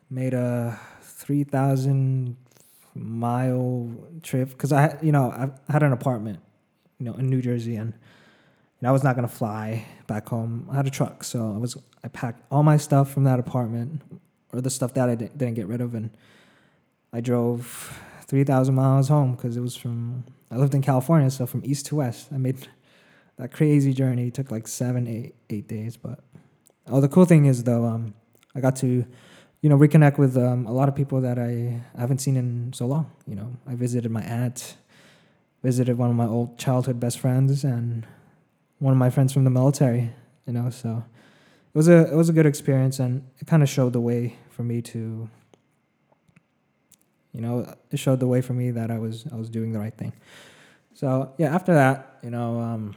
made 0.10 0.34
a 0.34 0.80
three 1.02 1.44
thousand 1.44 2.38
mile 2.96 3.92
trip 4.24 4.50
because 4.50 4.72
I, 4.72 4.98
you 5.02 5.12
know, 5.12 5.30
I 5.30 5.72
had 5.72 5.84
an 5.84 5.92
apartment, 5.92 6.40
you 6.98 7.06
know, 7.06 7.14
in 7.14 7.30
New 7.30 7.42
Jersey, 7.42 7.76
and 7.76 7.94
know, 8.86 8.90
I 8.90 8.92
was 8.92 9.04
not 9.04 9.16
gonna 9.16 9.28
fly 9.28 9.86
back 10.08 10.30
home. 10.30 10.68
I 10.72 10.76
had 10.76 10.88
a 10.88 10.92
truck, 10.92 11.24
so 11.24 11.54
I 11.54 11.58
was 11.58 11.76
I 12.04 12.08
packed 12.08 12.44
all 12.52 12.64
my 12.64 12.78
stuff 12.78 13.12
from 13.12 13.24
that 13.26 13.40
apartment, 13.40 14.02
or 14.54 14.62
the 14.62 14.70
stuff 14.70 14.94
that 14.94 15.10
I 15.10 15.16
didn't, 15.16 15.38
didn't 15.38 15.56
get 15.56 15.68
rid 15.68 15.82
of, 15.82 15.96
and 15.96 16.12
I 17.16 17.22
drove 17.22 17.98
three 18.28 18.44
thousand 18.44 18.76
miles 18.76 19.08
home 19.08 19.36
because 19.36 19.56
it 19.56 19.62
was 19.62 19.78
from 19.78 20.26
I 20.52 20.58
lived 20.58 20.76
in 20.76 20.82
California, 20.82 21.30
so 21.30 21.46
from 21.46 21.62
east 21.64 21.86
to 21.88 21.96
west, 21.96 22.28
I 22.34 22.38
made 22.38 22.68
that 23.38 23.54
crazy 23.54 23.94
journey. 23.94 24.28
It 24.28 24.34
took 24.34 24.52
like 24.52 24.68
seven, 24.68 25.08
eight, 25.08 25.34
eight 25.50 25.66
days. 25.70 25.96
But 25.96 26.20
oh, 26.88 27.00
the 27.00 27.08
cool 27.08 27.24
thing 27.24 27.46
is 27.46 27.64
though, 27.64 27.86
um, 27.86 28.16
I 28.54 28.60
got 28.60 28.76
to, 28.78 29.06
you 29.62 29.70
know, 29.70 29.78
reconnect 29.78 30.18
with 30.18 30.36
um, 30.36 30.66
a 30.66 30.74
lot 30.74 30.90
of 30.90 30.96
people 30.96 31.22
that 31.22 31.40
I 31.40 31.82
haven't 31.98 32.18
seen 32.18 32.36
in 32.36 32.74
so 32.74 32.86
long. 32.86 33.10
You 33.26 33.36
know, 33.36 33.54
I 33.66 33.76
visited 33.76 34.12
my 34.12 34.22
aunt, 34.22 34.76
visited 35.64 35.98
one 35.98 36.10
of 36.10 36.18
my 36.18 36.28
old 36.28 36.58
childhood 36.58 37.00
best 37.00 37.20
friends, 37.20 37.64
and 37.64 38.06
one 38.80 38.92
of 38.92 38.98
my 38.98 39.10
friends 39.10 39.32
from 39.32 39.46
the 39.46 39.50
military. 39.50 40.12
You 40.46 40.52
know, 40.52 40.70
so 40.70 41.06
it 41.74 41.78
was 41.78 41.88
a 41.88 42.12
it 42.12 42.16
was 42.16 42.28
a 42.28 42.34
good 42.34 42.46
experience, 42.46 43.00
and 43.00 43.24
it 43.40 43.48
kind 43.48 43.64
of 43.64 43.70
showed 43.70 43.94
the 43.94 44.02
way 44.02 44.36
for 44.50 44.64
me 44.64 44.82
to. 44.82 45.30
You 47.36 47.42
know, 47.42 47.76
it 47.92 47.98
showed 48.00 48.22
the 48.22 48.28
way 48.28 48.42
for 48.42 48.54
me 48.54 48.72
that 48.72 48.90
I 48.90 48.98
was 48.98 49.26
I 49.32 49.36
was 49.36 49.50
doing 49.50 49.74
the 49.74 49.80
right 49.80 49.94
thing. 49.94 50.14
So 50.94 51.34
yeah, 51.38 51.54
after 51.54 51.74
that, 51.74 52.20
you 52.24 52.30
know, 52.30 52.60
um, 52.62 52.96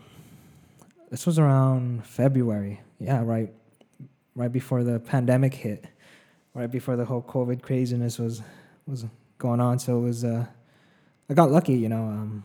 this 1.10 1.26
was 1.26 1.38
around 1.38 2.06
February. 2.06 2.80
Yeah, 3.00 3.22
right, 3.24 3.52
right 4.34 4.52
before 4.52 4.84
the 4.84 5.00
pandemic 5.00 5.54
hit, 5.54 5.86
right 6.54 6.70
before 6.70 6.96
the 6.96 7.04
whole 7.04 7.22
COVID 7.22 7.62
craziness 7.62 8.18
was 8.18 8.42
was 8.86 9.04
going 9.38 9.60
on. 9.60 9.78
So 9.78 9.98
it 9.98 10.02
was, 10.02 10.24
uh, 10.24 10.46
I 11.28 11.34
got 11.34 11.50
lucky, 11.50 11.74
you 11.74 11.88
know, 11.88 12.02
um, 12.02 12.44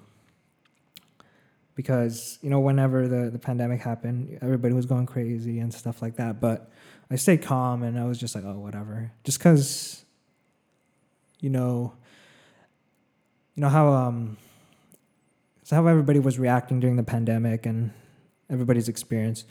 because 1.75 2.39
you 2.41 2.49
know 2.49 2.59
whenever 2.59 3.07
the 3.07 3.29
the 3.29 3.39
pandemic 3.39 3.81
happened, 3.81 4.39
everybody 4.41 4.73
was 4.73 4.87
going 4.87 5.05
crazy 5.05 5.59
and 5.59 5.73
stuff 5.73 6.01
like 6.01 6.15
that. 6.15 6.41
But 6.41 6.71
I 7.11 7.15
stayed 7.15 7.43
calm 7.43 7.83
and 7.83 7.99
I 7.99 8.05
was 8.05 8.17
just 8.17 8.33
like, 8.33 8.43
oh, 8.43 8.59
whatever. 8.59 9.11
Just 9.23 9.37
because, 9.37 10.03
you 11.43 11.49
know, 11.49 11.91
you 13.53 13.61
know 13.61 13.67
how 13.67 13.91
um, 13.91 14.37
so 15.63 15.75
how 15.75 15.85
everybody 15.87 16.19
was 16.19 16.39
reacting 16.39 16.79
during 16.79 16.95
the 16.95 17.03
pandemic 17.03 17.65
and 17.65 17.91
everybody's 18.49 18.87
experience. 18.87 19.43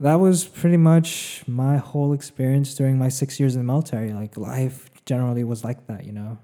That 0.00 0.14
was 0.14 0.46
pretty 0.46 0.78
much 0.78 1.44
my 1.46 1.76
whole 1.76 2.14
experience 2.14 2.74
during 2.74 2.98
my 2.98 3.10
six 3.10 3.38
years 3.38 3.54
in 3.54 3.60
the 3.60 3.64
military. 3.64 4.14
Like 4.14 4.38
life 4.38 4.90
generally 5.04 5.44
was 5.44 5.62
like 5.62 5.86
that, 5.86 6.04
you 6.04 6.12
know. 6.12 6.38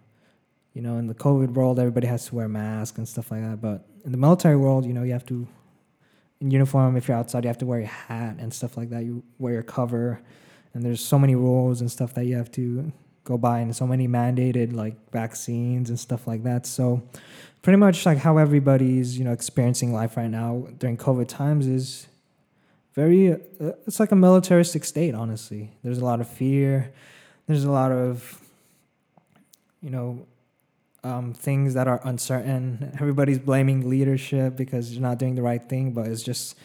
You 0.75 0.83
know, 0.83 0.99
in 0.99 1.07
the 1.07 1.15
COVID 1.15 1.55
world, 1.55 1.79
everybody 1.79 2.07
has 2.07 2.27
to 2.27 2.35
wear 2.35 2.47
masks 2.47 2.99
and 2.99 3.09
stuff 3.09 3.31
like 3.31 3.41
that. 3.41 3.63
But 3.63 3.87
in 4.05 4.13
the 4.13 4.19
military 4.19 4.57
world, 4.57 4.85
you 4.85 4.93
know, 4.93 5.03
you 5.03 5.13
have 5.13 5.27
to, 5.27 5.49
in 6.41 6.51
uniform, 6.51 6.95
if 6.97 7.09
you're 7.09 7.17
outside, 7.17 7.45
you 7.45 7.49
have 7.49 7.59
to 7.59 7.67
wear 7.67 7.81
your 7.81 7.89
hat 7.89 8.37
and 8.39 8.53
stuff 8.53 8.77
like 8.77 8.91
that. 8.91 9.05
You 9.05 9.25
wear 9.39 9.55
your 9.55 9.63
cover, 9.63 10.21
and 10.75 10.85
there's 10.85 11.05
so 11.05 11.19
many 11.19 11.35
rules 11.35 11.81
and 11.81 11.91
stuff 11.91 12.15
that 12.15 12.27
you 12.27 12.37
have 12.37 12.53
to 12.53 12.93
go 13.29 13.39
by, 13.39 13.61
and 13.61 13.77
so 13.77 13.87
many 13.87 14.09
mandated 14.09 14.73
like 14.73 14.97
vaccines 15.13 15.91
and 15.91 16.01
stuff 16.01 16.27
like 16.27 16.43
that. 16.45 16.67
So 16.67 17.03
pretty 17.63 17.77
much 17.77 18.07
like 18.07 18.19
how 18.19 18.39
everybody's 18.39 19.19
you 19.19 19.25
know 19.25 19.33
experiencing 19.33 19.93
life 19.93 20.17
right 20.17 20.31
now 20.31 20.67
during 20.79 20.97
COVID 20.97 21.29
times 21.29 21.67
is 21.67 22.09
very. 22.95 23.33
Uh, 23.33 23.73
it's 23.87 24.01
like 24.01 24.13
a 24.13 24.17
militaristic 24.17 24.85
state. 24.85 25.15
Honestly, 25.15 25.71
there's 25.83 25.99
a 25.99 26.05
lot 26.05 26.21
of 26.21 26.29
fear. 26.29 26.93
There's 27.47 27.65
a 27.65 27.71
lot 27.71 27.93
of 27.93 28.41
you 29.83 29.91
know 29.91 30.27
um, 31.05 31.35
things 31.35 31.75
that 31.75 31.87
are 31.87 32.01
uncertain. 32.05 32.93
Everybody's 32.95 33.39
blaming 33.39 33.89
leadership 33.89 34.57
because 34.57 34.93
you're 34.93 35.03
not 35.03 35.19
doing 35.19 35.35
the 35.35 35.43
right 35.43 35.63
thing, 35.63 35.93
but 35.93 36.07
it's 36.07 36.23
just 36.23 36.57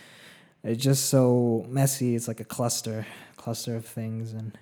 it's 0.64 0.82
just 0.82 1.10
so 1.10 1.66
messy. 1.70 2.16
It's 2.16 2.28
like 2.28 2.40
a 2.40 2.46
cluster, 2.46 3.06
cluster 3.36 3.76
of 3.76 3.86
things, 3.86 4.32
and 4.32 4.58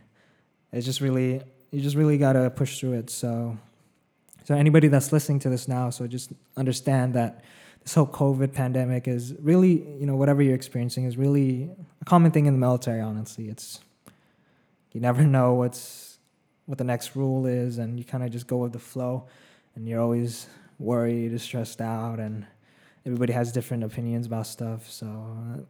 it's 0.74 0.86
just 0.86 1.01
really 1.01 1.41
you 1.72 1.82
just 1.82 1.96
really 1.96 2.18
gotta 2.18 2.50
push 2.50 2.80
through 2.80 2.94
it. 2.94 3.10
So 3.10 3.58
so 4.44 4.56
anybody 4.56 4.88
that's 4.88 5.12
listening 5.12 5.40
to 5.40 5.50
this 5.50 5.68
now, 5.68 5.90
so 5.90 6.08
just 6.08 6.32
understand 6.58 7.13
that 7.13 7.44
this 7.84 7.94
whole 7.94 8.08
COVID 8.08 8.54
pandemic 8.54 9.08
is 9.08 9.34
really, 9.40 9.84
you 10.00 10.06
know, 10.06 10.16
whatever 10.16 10.42
you're 10.42 10.56
experiencing 10.56 11.06
is 11.06 11.18
really 11.18 11.70
a 12.01 12.06
common 12.06 12.32
thing 12.32 12.46
in 12.46 12.54
the 12.54 12.60
military. 12.60 13.01
Honestly, 13.01 13.48
it's 13.48 13.80
you 14.92 15.01
never 15.01 15.24
know 15.38 15.54
what's 15.54 16.20
what 16.66 16.78
the 16.78 16.84
next 16.84 17.16
rule 17.16 17.46
is, 17.46 17.78
and 17.78 17.98
you 17.98 18.06
kind 18.06 18.24
of 18.24 18.32
just 18.32 18.48
go 18.48 18.58
with 18.58 18.74
the 18.74 18.80
flow, 18.80 19.28
and 19.75 19.88
you're 19.88 20.01
always 20.01 20.48
worried, 20.80 21.40
stressed 21.40 21.82
out, 21.82 22.20
and 22.20 22.46
everybody 23.06 23.34
has 23.34 23.51
different 23.51 23.84
opinions 23.84 24.25
about 24.25 24.48
stuff. 24.48 24.90
So 24.90 25.66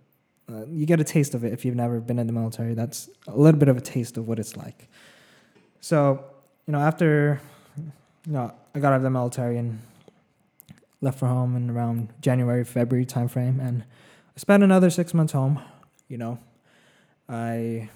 uh, 0.52 0.66
you 0.68 0.86
get 0.86 1.00
a 1.00 1.04
taste 1.04 1.34
of 1.34 1.44
it 1.44 1.54
if 1.54 1.66
you've 1.66 1.76
never 1.76 2.00
been 2.00 2.20
in 2.20 2.28
the 2.28 2.34
military. 2.34 2.74
That's 2.74 3.10
a 3.28 3.38
little 3.38 3.60
bit 3.60 3.70
of 3.70 3.78
a 3.78 3.82
taste 3.82 4.18
of 4.18 4.28
what 4.28 4.40
it's 4.40 4.58
like. 4.58 4.90
So 5.82 6.24
you 6.68 6.72
know, 6.72 6.80
after 6.80 7.42
you 7.76 8.32
know, 8.32 8.54
I 8.74 8.80
got 8.80 8.94
out 8.94 8.98
of 8.98 9.04
the 9.04 9.10
military 9.10 9.58
and 9.58 9.82
left 11.02 11.20
for 11.20 11.28
home 11.28 11.56
in 11.56 11.70
around 11.70 12.10
January, 12.22 12.64
February 12.64 13.06
timeframe, 13.06 13.60
and 13.60 13.84
I 13.84 14.40
spent 14.40 14.64
another 14.64 14.90
six 14.90 15.14
months 15.14 15.34
home. 15.34 15.60
You 16.08 16.18
know, 16.18 16.40
I 17.28 17.90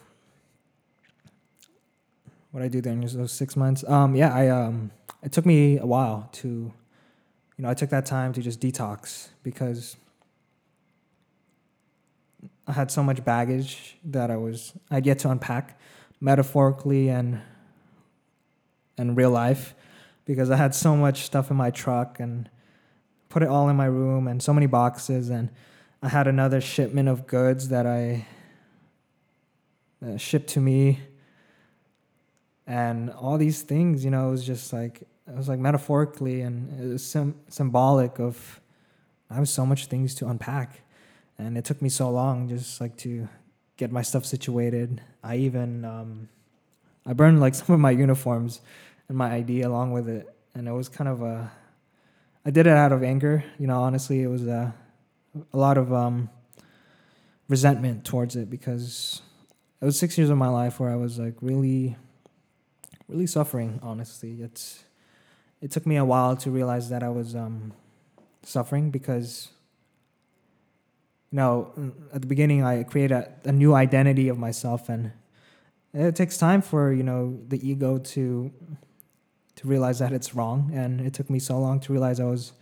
what 2.51 2.63
I 2.63 2.67
do 2.67 2.81
during 2.81 3.01
those 3.01 3.31
six 3.31 3.55
months. 3.55 3.83
Um, 3.87 4.15
yeah, 4.15 4.33
I 4.33 4.47
um, 4.49 4.91
it 5.21 5.31
took 5.31 5.45
me 5.45 5.77
a 5.77 5.85
while 5.85 6.29
to 6.33 6.73
you 7.57 7.63
know, 7.63 7.69
I 7.69 7.73
took 7.73 7.89
that 7.91 8.05
time 8.05 8.33
to 8.33 8.41
just 8.41 8.59
detox 8.59 9.29
because 9.43 9.95
I 12.67 12.73
had 12.73 12.91
so 12.91 13.03
much 13.03 13.23
baggage 13.23 13.97
that 14.03 14.31
I 14.31 14.37
was 14.37 14.73
I'd 14.89 15.05
yet 15.05 15.19
to 15.19 15.29
unpack 15.29 15.79
metaphorically 16.19 17.09
and 17.09 17.41
and 18.97 19.17
real 19.17 19.29
life 19.29 19.75
because 20.25 20.49
I 20.49 20.55
had 20.55 20.73
so 20.73 20.95
much 20.95 21.23
stuff 21.23 21.51
in 21.51 21.57
my 21.57 21.71
truck 21.71 22.19
and 22.19 22.49
put 23.29 23.43
it 23.43 23.49
all 23.49 23.69
in 23.69 23.75
my 23.75 23.85
room 23.85 24.27
and 24.27 24.41
so 24.41 24.53
many 24.53 24.65
boxes 24.65 25.29
and 25.29 25.49
I 26.01 26.09
had 26.09 26.27
another 26.27 26.61
shipment 26.61 27.09
of 27.09 27.27
goods 27.27 27.69
that 27.69 27.85
I 27.85 28.25
uh, 30.05 30.17
shipped 30.17 30.49
to 30.49 30.59
me 30.59 30.99
and 32.67 33.11
all 33.11 33.37
these 33.37 33.61
things 33.61 34.03
you 34.03 34.11
know 34.11 34.29
it 34.29 34.31
was 34.31 34.45
just 34.45 34.73
like 34.73 35.01
it 35.01 35.35
was 35.35 35.49
like 35.49 35.59
metaphorically 35.59 36.41
and 36.41 36.79
it 36.79 36.93
was 36.93 37.05
sim- 37.05 37.39
symbolic 37.49 38.19
of 38.19 38.61
I 39.29 39.35
have 39.35 39.49
so 39.49 39.65
much 39.65 39.87
things 39.87 40.15
to 40.15 40.27
unpack 40.27 40.81
and 41.37 41.57
it 41.57 41.65
took 41.65 41.81
me 41.81 41.89
so 41.89 42.09
long 42.09 42.47
just 42.47 42.79
like 42.79 42.95
to 42.97 43.27
get 43.77 43.91
my 43.91 44.01
stuff 44.01 44.25
situated. 44.25 45.01
I 45.23 45.37
even 45.37 45.85
um, 45.85 46.29
I 47.05 47.13
burned 47.13 47.39
like 47.39 47.55
some 47.61 47.73
of 47.73 47.79
my 47.79 47.91
uniforms 47.91 48.61
and 49.07 49.17
my 49.17 49.35
ID 49.35 49.61
along 49.61 49.91
with 49.91 50.07
it, 50.09 50.33
and 50.53 50.67
it 50.67 50.71
was 50.71 50.89
kind 50.89 51.07
of 51.07 51.21
a 51.21 51.51
I 52.45 52.51
did 52.51 52.67
it 52.67 52.73
out 52.73 52.91
of 52.91 53.03
anger. 53.03 53.43
You 53.57 53.67
know, 53.67 53.81
honestly, 53.81 54.21
it 54.21 54.27
was 54.27 54.45
a 54.47 54.73
a 55.53 55.57
lot 55.57 55.77
of 55.77 55.91
um, 55.91 56.29
resentment 57.49 58.05
towards 58.05 58.35
it 58.35 58.49
because 58.49 59.21
it 59.81 59.85
was 59.85 59.99
six 59.99 60.17
years 60.17 60.29
of 60.29 60.37
my 60.37 60.47
life 60.47 60.79
where 60.79 60.89
I 60.89 60.95
was 60.95 61.19
like 61.19 61.35
really, 61.41 61.95
really 63.07 63.27
suffering. 63.27 63.79
Honestly, 63.83 64.41
it's 64.41 64.83
it 65.61 65.71
took 65.71 65.85
me 65.85 65.97
a 65.97 66.05
while 66.05 66.35
to 66.37 66.51
realize 66.51 66.89
that 66.89 67.03
I 67.03 67.09
was 67.09 67.35
um, 67.35 67.73
suffering 68.43 68.91
because 68.91 69.49
you 71.31 71.37
know, 71.37 71.91
at 72.13 72.21
the 72.21 72.27
beginning, 72.27 72.63
I 72.63 72.83
created 72.83 73.11
a, 73.11 73.29
a 73.45 73.51
new 73.51 73.73
identity 73.73 74.29
of 74.29 74.37
myself, 74.37 74.87
and 74.87 75.11
it 75.95 76.15
takes 76.15 76.37
time 76.37 76.61
for 76.61 76.91
you 76.91 77.03
know 77.03 77.39
the 77.47 77.67
ego 77.67 77.97
to 77.97 78.51
to 79.55 79.67
realize 79.67 79.99
that 79.99 80.11
it's 80.11 80.35
wrong. 80.35 80.71
And 80.73 81.01
it 81.01 81.13
took 81.13 81.29
me 81.29 81.39
so 81.39 81.59
long 81.59 81.79
to 81.81 81.93
realize 81.93 82.19
I 82.19 82.25
was 82.25 82.53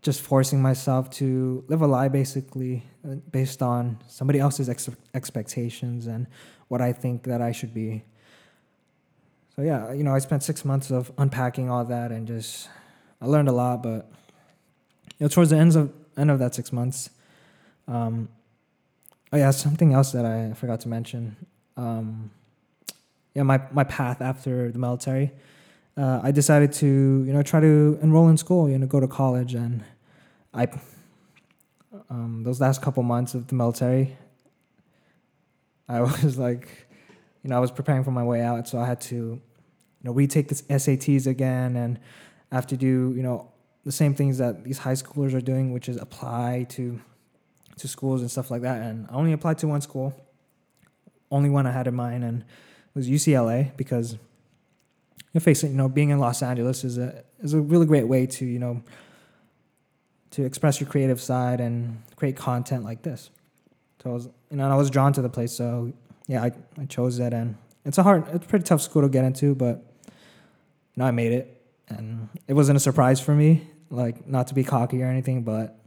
just 0.00 0.20
forcing 0.20 0.62
myself 0.62 1.10
to 1.10 1.64
live 1.68 1.82
a 1.82 1.86
lie, 1.86 2.08
basically 2.08 2.84
uh, 3.04 3.16
based 3.30 3.62
on 3.62 3.98
somebody 4.08 4.38
else's 4.38 4.68
ex- 4.68 4.90
expectations 5.14 6.06
and 6.06 6.26
what 6.68 6.80
I 6.80 6.92
think 6.92 7.24
that 7.24 7.42
I 7.42 7.52
should 7.52 7.74
be. 7.74 8.04
So 9.56 9.62
yeah, 9.62 9.92
you 9.92 10.04
know, 10.04 10.14
I 10.14 10.20
spent 10.20 10.42
six 10.42 10.64
months 10.64 10.90
of 10.90 11.10
unpacking 11.18 11.68
all 11.68 11.84
that 11.84 12.12
and 12.12 12.26
just 12.26 12.68
I 13.20 13.26
learned 13.26 13.48
a 13.48 13.52
lot, 13.52 13.82
but 13.82 14.10
you 15.18 15.24
know, 15.24 15.28
towards 15.28 15.50
the 15.50 15.56
ends 15.56 15.74
of 15.74 15.92
end 16.16 16.30
of 16.30 16.38
that 16.38 16.54
six 16.54 16.72
months, 16.72 17.10
um, 17.88 18.28
oh 19.32 19.36
yeah, 19.36 19.50
something 19.50 19.92
else 19.92 20.12
that 20.12 20.24
I 20.24 20.52
forgot 20.54 20.80
to 20.80 20.88
mention. 20.88 21.36
Um, 21.76 22.30
yeah, 23.34 23.42
my 23.42 23.60
my 23.72 23.84
path 23.84 24.20
after 24.20 24.70
the 24.70 24.78
military, 24.78 25.32
uh, 25.96 26.20
I 26.22 26.30
decided 26.30 26.72
to 26.74 26.86
you 26.86 27.32
know 27.32 27.42
try 27.42 27.60
to 27.60 27.98
enroll 28.02 28.28
in 28.28 28.36
school, 28.36 28.68
you 28.68 28.78
know, 28.78 28.86
go 28.86 29.00
to 29.00 29.08
college, 29.08 29.54
and 29.54 29.84
I 30.54 30.68
um, 32.10 32.42
those 32.44 32.60
last 32.60 32.82
couple 32.82 33.02
months 33.02 33.34
of 33.34 33.46
the 33.48 33.54
military, 33.54 34.16
I 35.88 36.00
was 36.00 36.38
like, 36.38 36.88
you 37.42 37.50
know, 37.50 37.56
I 37.56 37.60
was 37.60 37.70
preparing 37.70 38.04
for 38.04 38.10
my 38.10 38.24
way 38.24 38.42
out, 38.42 38.68
so 38.68 38.78
I 38.78 38.86
had 38.86 39.00
to, 39.02 39.16
you 39.16 39.40
know, 40.04 40.12
retake 40.12 40.48
the 40.48 40.54
SATs 40.54 41.26
again, 41.26 41.76
and 41.76 41.98
I 42.50 42.54
have 42.54 42.66
to 42.68 42.76
do 42.76 43.12
you 43.16 43.22
know 43.22 43.52
the 43.84 43.92
same 43.92 44.14
things 44.14 44.38
that 44.38 44.64
these 44.64 44.78
high 44.78 44.94
schoolers 44.94 45.34
are 45.34 45.40
doing, 45.40 45.72
which 45.72 45.88
is 45.88 45.96
apply 45.96 46.66
to 46.70 47.00
to 47.78 47.88
schools 47.88 48.20
and 48.20 48.30
stuff 48.30 48.50
like 48.50 48.62
that. 48.62 48.82
And 48.82 49.06
I 49.10 49.14
only 49.14 49.32
applied 49.32 49.58
to 49.58 49.68
one 49.68 49.80
school, 49.80 50.12
only 51.30 51.50
one 51.50 51.66
I 51.66 51.72
had 51.72 51.86
in 51.86 51.94
mind, 51.94 52.24
and 52.24 52.44
was 52.94 53.08
UCLA 53.08 53.76
because 53.76 54.16
you 55.32 55.40
face 55.40 55.62
it, 55.62 55.68
you 55.68 55.74
know, 55.76 55.88
being 55.88 56.10
in 56.10 56.18
Los 56.18 56.42
Angeles 56.42 56.84
is 56.84 56.98
a 56.98 57.22
is 57.40 57.54
a 57.54 57.60
really 57.60 57.86
great 57.86 58.08
way 58.08 58.26
to 58.26 58.44
you 58.44 58.58
know 58.58 58.82
to 60.30 60.44
express 60.44 60.80
your 60.80 60.88
creative 60.88 61.20
side 61.20 61.60
and 61.60 62.02
create 62.16 62.36
content 62.36 62.84
like 62.84 63.02
this. 63.02 63.30
So 64.02 64.10
I 64.10 64.12
was, 64.12 64.28
you 64.50 64.56
know, 64.56 64.70
I 64.70 64.74
was 64.74 64.90
drawn 64.90 65.12
to 65.14 65.22
the 65.22 65.28
place. 65.28 65.52
So 65.52 65.92
yeah, 66.26 66.44
I, 66.44 66.52
I 66.78 66.84
chose 66.84 67.18
it, 67.18 67.32
and 67.32 67.56
it's 67.84 67.98
a 67.98 68.02
hard, 68.02 68.26
it's 68.32 68.44
a 68.44 68.48
pretty 68.48 68.64
tough 68.64 68.82
school 68.82 69.02
to 69.02 69.08
get 69.08 69.24
into, 69.24 69.54
but 69.54 69.82
you 70.06 70.12
know, 70.96 71.06
I 71.06 71.10
made 71.10 71.32
it, 71.32 71.62
and 71.88 72.28
it 72.46 72.54
wasn't 72.54 72.76
a 72.76 72.80
surprise 72.80 73.20
for 73.20 73.34
me. 73.34 73.66
Like 73.90 74.26
not 74.26 74.48
to 74.48 74.54
be 74.54 74.64
cocky 74.64 75.02
or 75.02 75.06
anything, 75.06 75.42
but 75.42 75.78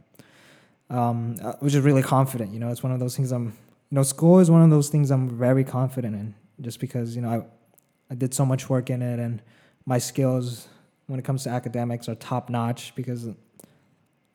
um, 0.89 1.35
I 1.43 1.53
was 1.61 1.73
just 1.73 1.85
really 1.85 2.01
confident. 2.01 2.51
You 2.51 2.59
know, 2.59 2.69
it's 2.69 2.81
one 2.81 2.91
of 2.91 2.99
those 2.99 3.15
things 3.15 3.31
I'm, 3.31 3.45
you 3.45 3.95
know, 3.95 4.03
school 4.03 4.39
is 4.39 4.49
one 4.49 4.63
of 4.63 4.71
those 4.71 4.89
things 4.89 5.11
I'm 5.11 5.29
very 5.29 5.63
confident 5.63 6.15
in 6.15 6.33
just 6.61 6.79
because, 6.79 7.15
you 7.15 7.21
know, 7.21 7.29
I, 7.29 8.13
I 8.13 8.15
did 8.15 8.33
so 8.33 8.45
much 8.45 8.69
work 8.69 8.89
in 8.89 9.01
it 9.01 9.19
and 9.19 9.41
my 9.85 9.97
skills 9.97 10.67
when 11.07 11.19
it 11.19 11.25
comes 11.25 11.43
to 11.43 11.49
academics 11.49 12.07
are 12.07 12.15
top 12.15 12.49
notch 12.49 12.93
because 12.95 13.27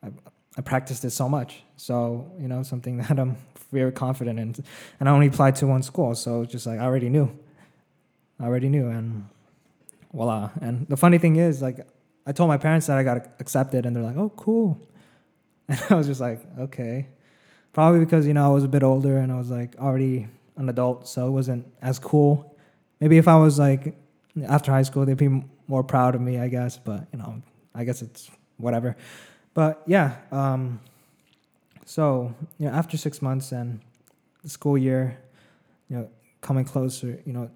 I, 0.03 0.09
I 0.57 0.61
practiced 0.61 1.05
it 1.05 1.11
so 1.11 1.29
much. 1.29 1.63
So, 1.75 2.31
you 2.39 2.47
know, 2.47 2.63
something 2.63 2.97
that 3.03 3.19
I'm 3.19 3.37
very 3.71 3.91
confident 3.91 4.39
in. 4.39 4.55
And 4.99 5.09
I 5.09 5.11
only 5.11 5.27
applied 5.27 5.55
to 5.57 5.67
one 5.67 5.83
school. 5.83 6.15
So 6.15 6.45
just 6.45 6.65
like, 6.65 6.79
I 6.79 6.83
already 6.83 7.09
knew. 7.09 7.31
I 8.39 8.45
already 8.45 8.69
knew. 8.69 8.87
And 8.89 9.27
voila. 10.13 10.51
And 10.61 10.87
the 10.87 10.97
funny 10.97 11.17
thing 11.17 11.37
is, 11.37 11.61
like, 11.61 11.87
I 12.25 12.31
told 12.31 12.49
my 12.49 12.57
parents 12.57 12.87
that 12.87 12.97
I 12.97 13.03
got 13.03 13.27
accepted 13.39 13.85
and 13.85 13.95
they're 13.95 14.03
like, 14.03 14.17
oh, 14.17 14.31
cool. 14.35 14.79
And 15.69 15.81
I 15.89 15.95
was 15.95 16.07
just 16.07 16.21
like, 16.21 16.39
okay. 16.57 17.07
Probably 17.73 17.99
because, 17.99 18.25
you 18.25 18.33
know, 18.33 18.45
I 18.45 18.53
was 18.53 18.63
a 18.63 18.69
bit 18.69 18.83
older 18.83 19.17
and 19.17 19.33
I 19.33 19.37
was 19.37 19.51
like 19.51 19.75
already 19.77 20.27
an 20.57 20.69
adult, 20.69 21.07
so 21.07 21.27
it 21.27 21.31
wasn't 21.31 21.65
as 21.81 21.99
cool. 21.99 22.55
Maybe 22.99 23.17
if 23.17 23.27
I 23.27 23.37
was 23.37 23.59
like 23.59 23.95
after 24.47 24.71
high 24.71 24.83
school, 24.83 25.05
they'd 25.05 25.17
be 25.17 25.43
more 25.67 25.83
proud 25.83 26.15
of 26.15 26.21
me, 26.21 26.39
I 26.39 26.47
guess. 26.47 26.77
But, 26.77 27.07
you 27.11 27.19
know, 27.19 27.41
I 27.73 27.83
guess 27.83 28.01
it's 28.01 28.29
whatever. 28.57 28.95
But 29.53 29.81
yeah, 29.87 30.17
um, 30.31 30.79
so, 31.85 32.33
you 32.57 32.67
know, 32.67 32.73
after 32.73 32.97
six 32.97 33.21
months 33.21 33.51
and 33.51 33.79
the 34.43 34.49
school 34.49 34.77
year, 34.77 35.17
you 35.89 35.97
know, 35.97 36.09
coming 36.41 36.65
closer, 36.65 37.19
you 37.25 37.33
know, 37.33 37.49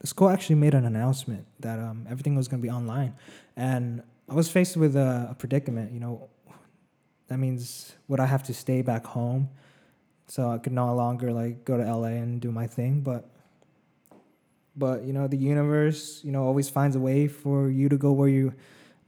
the 0.00 0.06
school 0.06 0.28
actually 0.28 0.56
made 0.56 0.74
an 0.74 0.84
announcement 0.84 1.46
that 1.60 1.78
um, 1.78 2.06
everything 2.10 2.34
was 2.34 2.48
going 2.48 2.60
to 2.60 2.66
be 2.66 2.72
online. 2.72 3.14
And 3.56 4.02
I 4.28 4.34
was 4.34 4.50
faced 4.50 4.76
with 4.76 4.96
a, 4.96 5.28
a 5.30 5.34
predicament, 5.34 5.92
you 5.92 6.00
know, 6.00 6.28
that 7.28 7.38
means 7.38 7.94
would 8.08 8.18
I 8.18 8.26
have 8.26 8.42
to 8.44 8.54
stay 8.54 8.82
back 8.82 9.04
home 9.06 9.50
so 10.30 10.48
I 10.48 10.58
could 10.58 10.72
no 10.72 10.94
longer 10.94 11.32
like 11.32 11.64
go 11.64 11.76
to 11.76 11.82
LA 11.82 12.14
and 12.22 12.40
do 12.40 12.52
my 12.52 12.68
thing, 12.68 13.00
but 13.00 13.28
but 14.76 15.02
you 15.02 15.12
know 15.12 15.26
the 15.26 15.36
universe 15.36 16.20
you 16.22 16.30
know 16.30 16.44
always 16.44 16.70
finds 16.70 16.94
a 16.94 17.00
way 17.00 17.26
for 17.26 17.68
you 17.68 17.88
to 17.88 17.98
go 17.98 18.12
where 18.12 18.28
you 18.28 18.54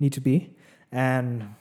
need 0.01 0.13
to 0.15 0.21
be. 0.21 0.51
And 0.91 1.55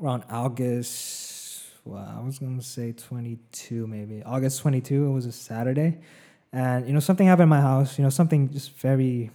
around 0.00 0.24
august 0.30 1.64
well 1.84 2.06
i 2.18 2.22
was 2.22 2.38
to 2.38 2.60
say 2.60 2.92
22 2.92 3.86
maybe. 3.86 4.22
August 4.22 4.60
22 4.60 5.06
it 5.06 5.10
was 5.10 5.26
a 5.26 5.32
saturday. 5.32 5.98
And 6.52 6.86
you 6.86 6.92
know 6.92 7.00
something 7.00 7.26
happened 7.26 7.44
in 7.44 7.48
my 7.48 7.60
house 7.60 7.98
you 7.98 8.04
know 8.04 8.10
something 8.10 8.50
just 8.52 8.70
very 8.78 9.30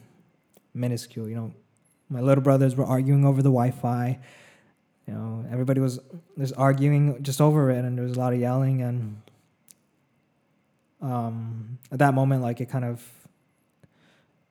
minuscule 0.74 1.28
you 1.28 1.36
know. 1.36 1.54
My 2.10 2.22
little 2.22 2.44
brothers 2.44 2.76
were 2.76 2.86
arguing 2.86 3.26
over 3.26 3.42
the 3.42 3.50
wi-fi 3.50 4.20
you 5.08 5.14
know, 5.14 5.46
everybody 5.52 5.82
was 5.82 6.00
just 6.38 6.54
arguing 6.58 7.22
just 7.24 7.42
over 7.42 7.72
it, 7.72 7.84
and 7.84 7.98
there 7.98 8.06
was 8.06 8.16
a 8.16 8.20
lot 8.20 8.34
of 8.34 8.40
yelling. 8.40 8.82
And 8.82 9.22
um, 11.02 11.80
at 11.92 12.00
that 12.00 12.14
moment, 12.14 12.42
like 12.42 12.62
it 12.62 12.70
kind 12.70 12.86
of 12.86 13.04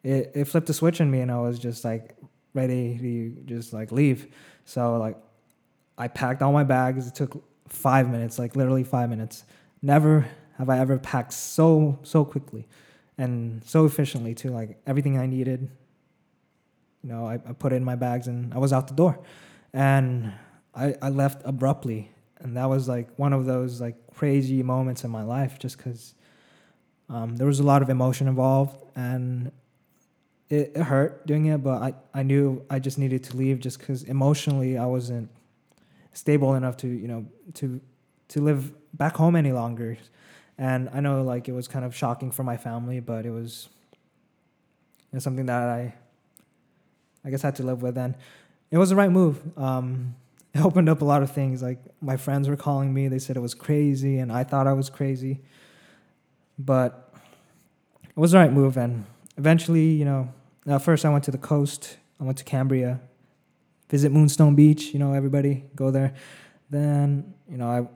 it 0.02 0.32
it 0.34 0.44
flipped 0.46 0.68
a 0.70 0.72
switch 0.72 1.00
in 1.00 1.10
me, 1.10 1.20
and 1.20 1.30
I 1.30 1.40
was 1.40 1.58
just 1.58 1.84
like 1.84 2.16
ready 2.54 2.98
to 2.98 3.42
just 3.44 3.72
like 3.72 3.92
leave. 3.92 4.26
So 4.64 4.96
like 4.96 5.16
I 5.96 6.08
packed 6.08 6.42
all 6.42 6.52
my 6.52 6.64
bags. 6.64 7.06
It 7.06 7.14
took 7.14 7.44
five 7.68 8.10
minutes, 8.10 8.38
like 8.38 8.56
literally 8.56 8.84
five 8.84 9.08
minutes. 9.10 9.44
Never 9.82 10.26
have 10.58 10.68
I 10.68 10.78
ever 10.78 10.98
packed 10.98 11.32
so 11.32 11.98
so 12.02 12.24
quickly 12.24 12.68
and 13.16 13.62
so 13.64 13.84
efficiently 13.84 14.34
too. 14.34 14.50
Like 14.50 14.78
everything 14.86 15.18
I 15.18 15.26
needed, 15.26 15.70
you 17.02 17.10
know, 17.10 17.26
I, 17.26 17.34
I 17.34 17.52
put 17.52 17.72
it 17.72 17.76
in 17.76 17.84
my 17.84 17.96
bags 17.96 18.26
and 18.26 18.52
I 18.52 18.58
was 18.58 18.72
out 18.72 18.88
the 18.88 18.94
door 18.94 19.20
and 19.72 20.32
I, 20.74 20.94
I 21.00 21.10
left 21.10 21.42
abruptly 21.44 22.10
and 22.38 22.56
that 22.56 22.68
was 22.68 22.88
like 22.88 23.08
one 23.18 23.32
of 23.32 23.46
those 23.46 23.80
like 23.80 23.96
crazy 24.14 24.62
moments 24.62 25.04
in 25.04 25.10
my 25.10 25.22
life 25.22 25.58
just 25.58 25.76
because 25.76 26.14
um, 27.10 27.36
there 27.36 27.46
was 27.46 27.60
a 27.60 27.62
lot 27.62 27.82
of 27.82 27.90
emotion 27.90 28.28
involved 28.28 28.76
and 28.96 29.52
it, 30.48 30.72
it 30.74 30.82
hurt 30.82 31.26
doing 31.26 31.46
it 31.46 31.58
but 31.58 31.82
I, 31.82 31.94
I 32.14 32.22
knew 32.22 32.64
i 32.70 32.78
just 32.78 32.98
needed 32.98 33.24
to 33.24 33.36
leave 33.36 33.60
just 33.60 33.78
because 33.78 34.02
emotionally 34.04 34.78
i 34.78 34.86
wasn't 34.86 35.28
stable 36.12 36.54
enough 36.54 36.76
to 36.78 36.88
you 36.88 37.08
know 37.08 37.26
to 37.54 37.80
to 38.28 38.40
live 38.40 38.72
back 38.96 39.16
home 39.16 39.36
any 39.36 39.52
longer 39.52 39.98
and 40.58 40.88
i 40.92 41.00
know 41.00 41.22
like 41.22 41.48
it 41.48 41.52
was 41.52 41.68
kind 41.68 41.84
of 41.84 41.94
shocking 41.94 42.30
for 42.30 42.42
my 42.42 42.56
family 42.56 43.00
but 43.00 43.26
it 43.26 43.30
was 43.30 43.68
you 45.12 45.16
know, 45.16 45.18
something 45.18 45.46
that 45.46 45.68
i 45.68 45.94
i 47.24 47.30
guess 47.30 47.44
I 47.44 47.48
had 47.48 47.56
to 47.56 47.62
live 47.62 47.82
with 47.82 47.98
and 47.98 48.14
it 48.70 48.78
was 48.78 48.90
the 48.90 48.96
right 48.96 49.10
move. 49.10 49.40
Um, 49.58 50.14
it 50.54 50.64
opened 50.64 50.88
up 50.88 51.00
a 51.00 51.04
lot 51.04 51.22
of 51.22 51.30
things. 51.30 51.62
Like 51.62 51.78
my 52.00 52.16
friends 52.16 52.48
were 52.48 52.56
calling 52.56 52.92
me, 52.92 53.08
they 53.08 53.18
said 53.18 53.36
it 53.36 53.40
was 53.40 53.54
crazy, 53.54 54.18
and 54.18 54.32
I 54.32 54.44
thought 54.44 54.66
I 54.66 54.72
was 54.72 54.90
crazy. 54.90 55.40
But 56.60 57.14
it 58.04 58.16
was 58.16 58.32
the 58.32 58.38
right 58.38 58.52
move, 58.52 58.76
and 58.76 59.06
eventually, 59.38 59.86
you 59.86 60.04
know, 60.04 60.78
first 60.78 61.04
I 61.04 61.08
went 61.08 61.24
to 61.24 61.30
the 61.30 61.38
coast. 61.38 61.96
I 62.20 62.24
went 62.24 62.36
to 62.38 62.44
Cambria, 62.44 63.00
visit 63.88 64.12
Moonstone 64.12 64.54
Beach. 64.54 64.92
You 64.92 64.98
know, 64.98 65.14
everybody 65.14 65.64
go 65.74 65.90
there. 65.90 66.12
Then, 66.68 67.34
you 67.48 67.56
know, 67.56 67.66
I 67.66 67.88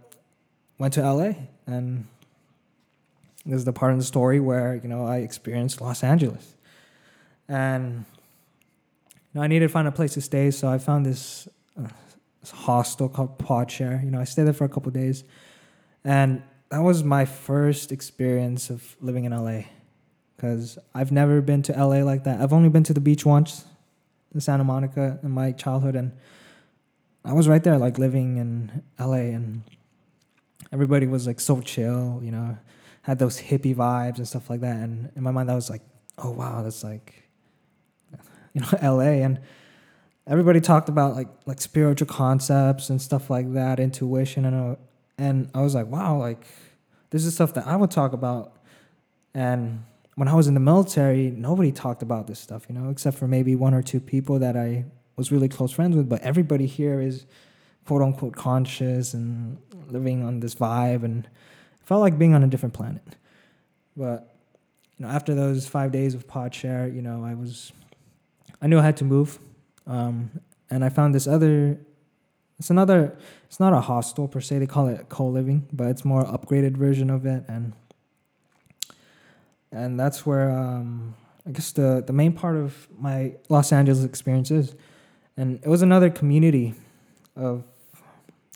went 0.79 0.95
to 0.95 1.03
LA, 1.03 1.33
and 1.67 2.07
this 3.45 3.59
is 3.59 3.65
the 3.67 3.73
part 3.75 3.93
of 3.93 3.99
the 3.99 4.05
story 4.05 4.41
where 4.41 4.81
you 4.83 4.89
know 4.89 5.05
I 5.05 5.19
experienced 5.19 5.83
Los 5.83 6.03
Angeles, 6.03 6.55
and 7.47 8.07
you 9.35 9.35
know, 9.35 9.43
I 9.43 9.47
needed 9.47 9.67
to 9.67 9.73
find 9.73 9.87
a 9.87 9.93
place 9.93 10.15
to 10.15 10.23
stay, 10.23 10.51
so 10.51 10.69
I 10.69 10.79
found 10.79 11.05
this, 11.05 11.49
uh, 11.79 11.89
this 12.41 12.51
hostel 12.51 13.11
called 13.11 13.39
Podshare. 13.39 14.03
You 14.03 14.11
know, 14.11 14.21
I 14.21 14.25
stayed 14.25 14.45
there 14.45 14.55
for 14.55 14.65
a 14.65 14.69
couple 14.71 14.91
days, 14.91 15.25
and 16.03 16.43
that 16.71 16.81
was 16.81 17.05
my 17.05 17.25
first 17.25 17.93
experience 17.93 18.71
of 18.71 18.97
living 19.01 19.25
in 19.25 19.33
LA, 19.33 19.63
because 20.37 20.79
I've 20.95 21.13
never 21.13 21.41
been 21.41 21.63
to 21.63 21.73
LA 21.73 22.03
like 22.03 22.25
that. 22.25 22.41
I've 22.41 22.53
only 22.53 22.69
been 22.69 22.85
to 22.85 22.95
the 22.95 23.01
beach 23.01 23.25
once, 23.25 23.65
in 24.33 24.41
Santa 24.41 24.65
Monica, 24.65 25.19
in 25.23 25.31
my 25.31 25.53
childhood, 25.53 25.95
and 25.95 26.13
I 27.25 27.33
was 27.33 27.49
right 27.49 27.63
there, 27.63 27.79
like 27.79 27.99
living 27.99 28.37
in 28.37 28.83
LA, 28.99 29.33
and 29.35 29.63
everybody 30.73 31.07
was 31.07 31.27
like 31.27 31.41
so 31.41 31.61
chill. 31.61 32.21
You 32.23 32.33
know, 32.33 32.59
had 33.05 33.19
those 33.19 33.39
hippie 33.39 33.75
vibes 33.75 34.17
and 34.17 34.27
stuff 34.27 34.49
like 34.49 34.61
that. 34.63 34.77
And 34.77 35.11
in 35.15 35.23
my 35.23 35.31
mind, 35.31 35.51
that 35.51 35.55
was 35.55 35.69
like, 35.69 35.83
oh 36.19 36.31
wow, 36.31 36.63
that's 36.63 36.83
like, 36.83 37.29
you 38.55 38.63
know, 38.63 38.69
L.A. 38.81 39.23
And 39.23 39.41
everybody 40.27 40.61
talked 40.61 40.89
about 40.89 41.15
like 41.15 41.29
like 41.45 41.61
spiritual 41.61 42.09
concepts 42.09 42.91
and 42.91 43.01
stuff 43.01 43.29
like 43.29 43.53
that, 43.53 43.79
intuition, 43.79 44.47
and 44.47 44.73
uh, 44.73 44.77
and 45.19 45.51
I 45.55 45.63
was 45.63 45.75
like, 45.75 45.87
wow, 45.87 46.19
like 46.19 46.45
this 47.11 47.25
is 47.25 47.35
stuff 47.35 47.55
that 47.55 47.67
I 47.67 47.77
would 47.77 47.91
talk 47.91 48.13
about. 48.13 48.53
And 49.35 49.85
when 50.17 50.29
I 50.29 50.35
was 50.35 50.47
in 50.47 50.55
the 50.55 50.61
military, 50.61 51.31
nobody 51.31 51.73
talked 51.73 52.03
about 52.03 52.27
this 52.27 52.39
stuff, 52.39 52.67
you 52.69 52.75
know, 52.75 52.91
except 52.91 53.19
for 53.19 53.27
maybe 53.27 53.55
one 53.57 53.75
or 53.75 53.83
two 53.83 54.01
people 54.01 54.39
that 54.41 54.57
I 54.57 54.85
was 55.17 55.31
really 55.31 55.49
close 55.49 55.73
friends 55.73 55.97
with. 55.97 56.09
But 56.09 56.23
everybody 56.23 56.67
here 56.67 57.01
is 57.01 57.27
quote 57.87 58.03
unquote 58.03 58.35
conscious 58.35 59.15
and 59.15 59.59
living 59.89 60.25
on 60.25 60.41
this 60.41 60.55
vibe 60.55 61.05
and 61.05 61.25
it 61.25 61.87
felt 61.87 62.01
like 62.01 62.19
being 62.19 62.35
on 62.35 62.43
a 62.43 62.47
different 62.47 62.75
planet. 62.75 63.17
But 63.97 64.35
you 64.99 65.07
know, 65.07 65.13
after 65.13 65.35
those 65.35 65.67
five 65.67 65.93
days 65.93 66.15
of 66.15 66.27
Podshare, 66.27 66.95
you 66.95 67.03
know, 67.03 67.25
I 67.25 67.35
was, 67.35 67.73
I 68.63 68.67
knew 68.67 68.79
I 68.79 68.83
had 68.83 68.97
to 68.99 69.05
move, 69.05 69.39
um, 69.87 70.31
and 70.71 70.85
I 70.85 70.89
found 70.89 71.15
this 71.15 71.27
other. 71.27 71.79
It's 72.65 72.71
another. 72.71 73.15
It's 73.45 73.61
not 73.61 73.75
a 73.75 73.81
hostel 73.83 74.27
per 74.27 74.41
se. 74.41 74.61
They 74.61 74.67
call 74.67 74.89
it 74.89 75.11
co-living, 75.11 75.69
but 75.71 75.89
it's 75.89 76.03
more 76.03 76.25
upgraded 76.25 76.79
version 76.79 77.11
of 77.11 77.27
it, 77.27 77.45
and 77.47 77.75
and 79.71 80.01
that's 80.01 80.25
where 80.25 80.51
um, 80.51 81.15
I 81.47 81.51
guess 81.51 81.73
the 81.73 82.03
the 82.07 82.15
main 82.15 82.33
part 82.33 82.57
of 82.57 82.89
my 82.99 83.35
Los 83.51 83.71
Angeles 83.71 84.03
experience 84.03 84.51
is, 84.51 84.75
and 85.37 85.61
it 85.63 85.69
was 85.69 85.83
another 85.83 86.09
community 86.09 86.73
of 87.37 87.65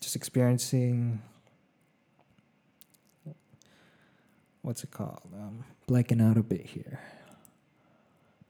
just 0.01 0.15
experiencing 0.15 1.21
what's 4.63 4.83
it 4.83 4.89
called? 4.89 5.21
Um, 5.35 5.65
blanking 5.87 6.27
out 6.27 6.35
a 6.35 6.41
bit 6.41 6.65
here. 6.65 6.99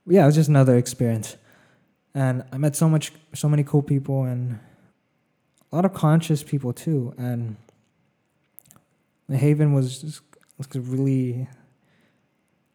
Yeah, 0.08 0.24
it 0.24 0.28
was 0.28 0.36
just 0.36 0.48
another 0.48 0.78
experience, 0.78 1.36
and 2.14 2.46
I 2.50 2.58
met 2.58 2.78
so 2.78 2.88
much, 2.88 3.12
so 3.36 3.50
many 3.50 3.66
cool 3.66 3.84
people, 3.84 4.24
and 4.24 4.60
a 5.72 5.76
lot 5.76 5.86
of 5.86 5.94
conscious 5.94 6.44
people 6.44 6.74
too. 6.74 7.14
And 7.18 7.58
the 9.28 9.38
Haven 9.38 9.74
was 9.74 10.02
just 10.02 10.22
was 10.58 10.68
really, 10.76 11.48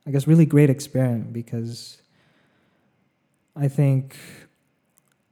I 0.06 0.10
guess, 0.10 0.26
really 0.26 0.46
great 0.46 0.70
experience 0.70 1.28
because 1.32 1.98
I 3.56 3.68
think 3.68 4.16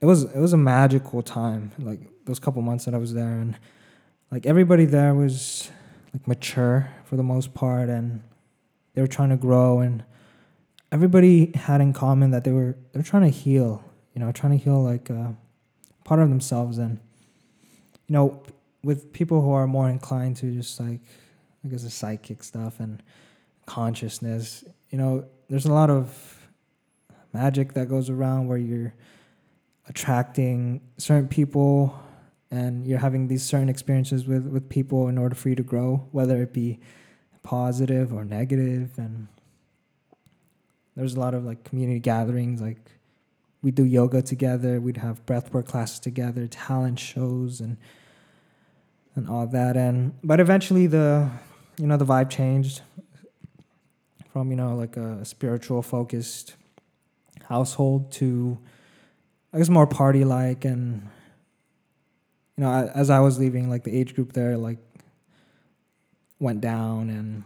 it 0.00 0.06
was 0.06 0.24
it 0.24 0.38
was 0.38 0.52
a 0.52 0.58
magical 0.58 1.22
time. 1.22 1.72
Like 1.78 2.00
those 2.24 2.38
couple 2.38 2.62
months 2.62 2.84
that 2.84 2.94
I 2.94 2.98
was 2.98 3.14
there, 3.14 3.38
and 3.38 3.56
like 4.30 4.46
everybody 4.46 4.84
there 4.84 5.14
was 5.14 5.70
like 6.12 6.26
mature 6.28 6.90
for 7.04 7.16
the 7.16 7.22
most 7.22 7.54
part, 7.54 7.88
and 7.88 8.22
they 8.94 9.00
were 9.00 9.08
trying 9.08 9.30
to 9.30 9.36
grow, 9.36 9.80
and 9.80 10.04
everybody 10.90 11.52
had 11.54 11.80
in 11.80 11.92
common 11.92 12.32
that 12.32 12.44
they 12.44 12.52
were 12.52 12.76
they're 12.92 13.02
trying 13.02 13.22
to 13.22 13.36
heal. 13.36 13.84
You 14.14 14.20
know, 14.20 14.30
trying 14.30 14.58
to 14.58 14.62
heal 14.62 14.82
like 14.82 15.10
uh, 15.10 15.28
part 16.04 16.20
of 16.20 16.28
themselves, 16.28 16.78
and 16.78 16.98
you 18.12 18.18
know, 18.18 18.42
with 18.84 19.10
people 19.14 19.40
who 19.40 19.52
are 19.52 19.66
more 19.66 19.88
inclined 19.88 20.36
to 20.36 20.52
just 20.52 20.78
like 20.78 21.00
I 21.64 21.68
guess 21.68 21.82
the 21.82 21.88
psychic 21.88 22.44
stuff 22.44 22.78
and 22.78 23.02
consciousness. 23.64 24.64
You 24.90 24.98
know, 24.98 25.24
there's 25.48 25.64
a 25.64 25.72
lot 25.72 25.88
of 25.88 26.46
magic 27.32 27.72
that 27.72 27.88
goes 27.88 28.10
around 28.10 28.48
where 28.48 28.58
you're 28.58 28.92
attracting 29.88 30.82
certain 30.98 31.26
people 31.26 31.98
and 32.50 32.86
you're 32.86 32.98
having 32.98 33.28
these 33.28 33.44
certain 33.44 33.70
experiences 33.70 34.26
with, 34.26 34.46
with 34.46 34.68
people 34.68 35.08
in 35.08 35.16
order 35.16 35.34
for 35.34 35.48
you 35.48 35.54
to 35.54 35.62
grow, 35.62 36.06
whether 36.12 36.42
it 36.42 36.52
be 36.52 36.80
positive 37.42 38.12
or 38.12 38.26
negative. 38.26 38.90
And 38.98 39.26
there's 40.96 41.14
a 41.14 41.20
lot 41.20 41.32
of 41.32 41.46
like 41.46 41.64
community 41.64 41.98
gatherings, 41.98 42.60
like 42.60 42.90
we 43.62 43.70
do 43.70 43.84
yoga 43.84 44.20
together, 44.20 44.82
we'd 44.82 44.98
have 44.98 45.24
breathwork 45.24 45.64
classes 45.64 45.98
together, 45.98 46.46
talent 46.46 46.98
shows, 46.98 47.58
and 47.58 47.78
and 49.14 49.28
all 49.28 49.46
that. 49.46 49.76
And 49.76 50.14
but 50.22 50.40
eventually 50.40 50.86
the 50.86 51.30
you 51.78 51.86
know 51.86 51.96
the 51.96 52.06
vibe 52.06 52.30
changed 52.30 52.82
from 54.32 54.50
you 54.50 54.56
know 54.56 54.74
like 54.74 54.96
a 54.96 55.24
spiritual 55.24 55.82
focused 55.82 56.56
household 57.44 58.10
to 58.12 58.58
I 59.52 59.58
guess 59.58 59.68
more 59.68 59.86
party 59.86 60.24
like 60.24 60.64
and 60.64 61.08
you 62.56 62.64
know, 62.64 62.90
as 62.94 63.10
I 63.10 63.20
was 63.20 63.38
leaving, 63.38 63.70
like 63.70 63.84
the 63.84 63.96
age 63.96 64.14
group 64.14 64.32
there, 64.32 64.56
like 64.56 64.78
went 66.38 66.60
down 66.60 67.08
and 67.08 67.44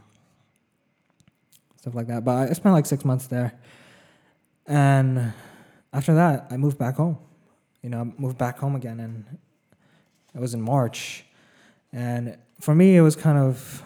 stuff 1.76 1.94
like 1.94 2.08
that. 2.08 2.24
But 2.24 2.50
I 2.50 2.52
spent 2.52 2.74
like 2.74 2.86
six 2.86 3.04
months 3.04 3.26
there, 3.26 3.52
and 4.66 5.32
after 5.92 6.14
that, 6.14 6.46
I 6.50 6.56
moved 6.56 6.78
back 6.78 6.96
home. 6.96 7.18
You 7.82 7.90
know, 7.90 8.00
I 8.00 8.20
moved 8.20 8.36
back 8.36 8.58
home 8.58 8.74
again, 8.74 8.98
and 8.98 9.38
it 10.34 10.40
was 10.40 10.54
in 10.54 10.60
March, 10.60 11.24
and 11.92 12.36
for 12.60 12.74
me, 12.74 12.96
it 12.96 13.02
was 13.02 13.16
kind 13.16 13.38
of, 13.38 13.82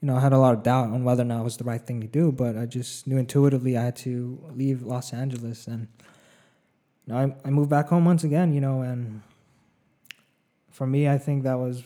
you 0.00 0.06
know, 0.06 0.16
I 0.16 0.20
had 0.20 0.32
a 0.32 0.38
lot 0.38 0.54
of 0.54 0.62
doubt 0.62 0.90
on 0.90 1.04
whether 1.04 1.22
or 1.22 1.26
not 1.26 1.40
it 1.40 1.44
was 1.44 1.56
the 1.56 1.64
right 1.64 1.84
thing 1.84 2.00
to 2.00 2.06
do, 2.06 2.32
but 2.32 2.56
I 2.56 2.66
just 2.66 3.06
knew 3.06 3.18
intuitively 3.18 3.76
I 3.76 3.84
had 3.84 3.96
to 3.96 4.42
leave 4.54 4.82
Los 4.82 5.12
Angeles, 5.12 5.66
and 5.66 5.88
you 7.06 7.12
know, 7.12 7.18
I, 7.18 7.48
I 7.48 7.50
moved 7.50 7.70
back 7.70 7.88
home 7.88 8.04
once 8.04 8.24
again, 8.24 8.52
you 8.52 8.60
know, 8.60 8.82
and 8.82 9.22
for 10.70 10.86
me, 10.86 11.08
I 11.08 11.18
think 11.18 11.42
that 11.42 11.58
was 11.58 11.82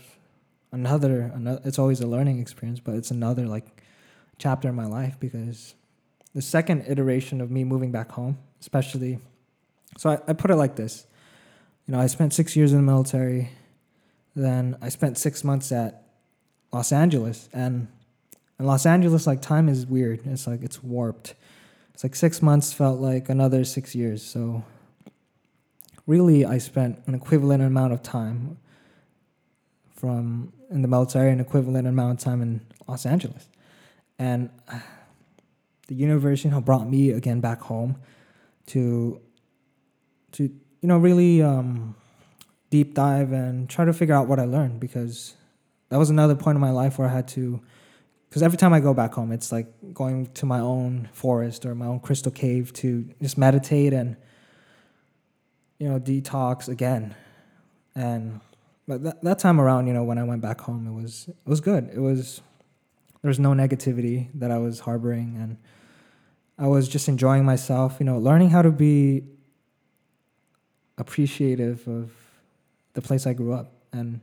another, 0.70 1.32
another. 1.34 1.60
It's 1.64 1.78
always 1.78 2.00
a 2.00 2.06
learning 2.06 2.40
experience, 2.40 2.80
but 2.80 2.94
it's 2.94 3.10
another 3.10 3.46
like 3.46 3.82
chapter 4.38 4.68
in 4.68 4.74
my 4.74 4.86
life 4.86 5.18
because 5.18 5.74
the 6.34 6.42
second 6.42 6.84
iteration 6.86 7.40
of 7.40 7.50
me 7.50 7.64
moving 7.64 7.92
back 7.92 8.12
home, 8.12 8.38
especially. 8.60 9.18
So 9.96 10.10
I, 10.10 10.18
I 10.28 10.32
put 10.32 10.50
it 10.50 10.56
like 10.56 10.76
this, 10.76 11.06
you 11.86 11.92
know, 11.92 12.00
I 12.00 12.06
spent 12.06 12.32
six 12.32 12.56
years 12.56 12.72
in 12.72 12.78
the 12.78 12.84
military, 12.84 13.50
then 14.34 14.76
I 14.80 14.88
spent 14.88 15.18
six 15.18 15.44
months 15.44 15.70
at 15.72 16.02
Los 16.72 16.92
Angeles, 16.92 17.48
and 17.52 17.88
in 18.58 18.66
Los 18.66 18.86
Angeles, 18.86 19.26
like 19.26 19.40
time 19.40 19.68
is 19.68 19.86
weird. 19.86 20.20
It's 20.26 20.46
like 20.46 20.62
it's 20.62 20.82
warped. 20.82 21.34
It's 21.92 22.02
like 22.02 22.16
six 22.16 22.42
months 22.42 22.72
felt 22.72 23.00
like 23.00 23.28
another 23.28 23.64
six 23.64 23.94
years. 23.94 24.22
So 24.22 24.64
really, 26.06 26.44
I 26.44 26.58
spent 26.58 27.00
an 27.06 27.14
equivalent 27.14 27.62
amount 27.62 27.92
of 27.92 28.02
time 28.02 28.58
from 29.94 30.52
in 30.70 30.82
the 30.82 30.88
military 30.88 31.30
an 31.30 31.40
equivalent 31.40 31.86
amount 31.86 32.18
of 32.18 32.24
time 32.24 32.42
in 32.42 32.60
Los 32.88 33.06
Angeles. 33.06 33.48
And 34.18 34.50
uh, 34.68 34.80
the 35.86 35.94
universe, 35.94 36.44
you 36.44 36.50
know, 36.50 36.60
brought 36.60 36.88
me 36.88 37.10
again 37.10 37.40
back 37.40 37.60
home 37.60 37.96
to 38.66 39.20
to 40.32 40.44
you 40.44 40.88
know 40.88 40.98
really 40.98 41.42
um, 41.42 41.94
deep 42.76 42.94
dive 42.94 43.30
and 43.32 43.70
try 43.70 43.84
to 43.84 43.92
figure 43.92 44.14
out 44.14 44.26
what 44.26 44.40
I 44.40 44.46
learned 44.46 44.80
because 44.80 45.34
that 45.90 45.96
was 45.96 46.10
another 46.10 46.34
point 46.34 46.56
in 46.56 46.60
my 46.60 46.70
life 46.70 46.98
where 46.98 47.08
I 47.08 47.12
had 47.12 47.28
to 47.28 47.60
because 48.28 48.42
every 48.42 48.58
time 48.58 48.72
I 48.72 48.80
go 48.80 48.92
back 48.92 49.14
home, 49.14 49.30
it's 49.30 49.52
like 49.52 49.68
going 49.92 50.26
to 50.40 50.44
my 50.44 50.58
own 50.58 51.08
forest 51.12 51.64
or 51.64 51.76
my 51.76 51.86
own 51.86 52.00
crystal 52.00 52.32
cave 52.32 52.72
to 52.80 53.08
just 53.22 53.38
meditate 53.38 53.92
and 53.92 54.16
you 55.78 55.88
know 55.88 56.00
detox 56.00 56.68
again 56.68 57.14
and 57.94 58.40
but 58.86 59.02
that, 59.04 59.22
that 59.22 59.38
time 59.38 59.60
around, 59.60 59.86
you 59.86 59.94
know, 59.94 60.04
when 60.04 60.18
I 60.18 60.24
went 60.24 60.42
back 60.42 60.60
home, 60.60 60.86
it 60.86 60.92
was 61.00 61.28
it 61.28 61.48
was 61.48 61.60
good. 61.60 61.90
It 61.94 62.00
was 62.00 62.42
there 63.22 63.28
was 63.28 63.38
no 63.38 63.50
negativity 63.50 64.28
that 64.34 64.50
I 64.50 64.58
was 64.58 64.80
harboring, 64.80 65.36
and 65.40 65.56
I 66.58 66.66
was 66.66 66.88
just 66.88 67.08
enjoying 67.08 67.44
myself. 67.44 67.96
You 68.00 68.06
know, 68.06 68.18
learning 68.18 68.50
how 68.50 68.62
to 68.62 68.70
be 68.70 69.22
appreciative 70.98 71.86
of 71.88 72.10
the 72.94 73.02
place 73.02 73.26
I 73.26 73.34
grew 73.34 73.52
up 73.52 73.72
and 73.92 74.20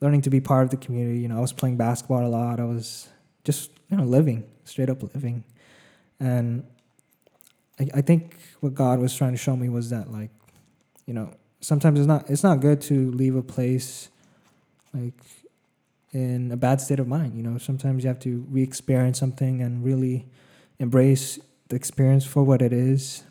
learning 0.00 0.22
to 0.22 0.30
be 0.30 0.40
part 0.40 0.64
of 0.64 0.70
the 0.70 0.76
community. 0.76 1.20
You 1.20 1.28
know, 1.28 1.38
I 1.38 1.40
was 1.40 1.52
playing 1.52 1.76
basketball 1.76 2.26
a 2.26 2.28
lot. 2.28 2.60
I 2.60 2.64
was 2.64 3.08
just 3.44 3.70
you 3.88 3.96
know 3.96 4.04
living 4.04 4.44
straight 4.64 4.88
up 4.88 5.02
living, 5.02 5.44
and 6.18 6.64
I, 7.78 7.88
I 7.94 8.00
think 8.00 8.36
what 8.60 8.74
God 8.74 8.98
was 8.98 9.14
trying 9.14 9.32
to 9.32 9.38
show 9.38 9.56
me 9.56 9.68
was 9.68 9.90
that 9.90 10.10
like, 10.10 10.30
you 11.06 11.14
know, 11.14 11.32
sometimes 11.60 11.98
it's 11.98 12.08
not 12.08 12.30
it's 12.30 12.42
not 12.42 12.60
good 12.60 12.80
to 12.82 13.10
leave 13.12 13.36
a 13.36 13.42
place 13.42 14.08
like 14.94 15.14
in 16.12 16.50
a 16.50 16.56
bad 16.56 16.80
state 16.80 16.98
of 16.98 17.08
mind. 17.08 17.36
You 17.36 17.42
know, 17.42 17.58
sometimes 17.58 18.04
you 18.04 18.08
have 18.08 18.20
to 18.20 18.46
re-experience 18.48 19.18
something 19.18 19.60
and 19.60 19.84
really 19.84 20.26
embrace 20.78 21.38
the 21.68 21.76
experience 21.76 22.24
for 22.24 22.44
what 22.44 22.62
it 22.62 22.72
is, 22.72 23.24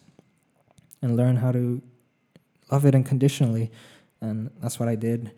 and 1.01 1.15
learn 1.15 1.38
how 1.38 1.51
to 1.51 1.81
love 2.71 2.85
it 2.85 2.95
unconditionally. 2.95 3.71
And 4.25 4.51
that's 4.61 4.79
what 4.79 4.89
I 4.89 4.95
did 4.95 5.31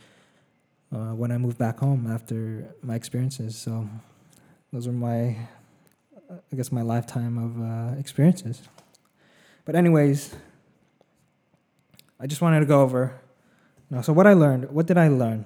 uh, 0.94 1.12
when 1.12 1.32
I 1.32 1.38
moved 1.38 1.58
back 1.58 1.80
home 1.80 2.08
after 2.10 2.74
my 2.82 2.96
experiences. 2.96 3.58
So 3.58 3.88
those 4.72 4.88
are 4.88 4.94
my, 4.94 5.38
I 6.30 6.56
guess, 6.56 6.72
my 6.72 6.82
lifetime 6.82 7.38
of 7.38 7.62
uh, 7.62 8.00
experiences. 8.00 8.62
But 9.66 9.76
anyways, 9.76 10.34
I 12.20 12.28
just 12.28 12.42
wanted 12.42 12.62
to 12.62 12.66
go 12.66 12.82
over. 12.82 13.20
You 13.90 13.98
know, 13.98 14.02
so 14.02 14.14
what 14.14 14.28
I 14.28 14.34
learned. 14.34 14.72
What 14.72 14.86
did 14.86 14.98
I 14.98 15.08
learn 15.08 15.46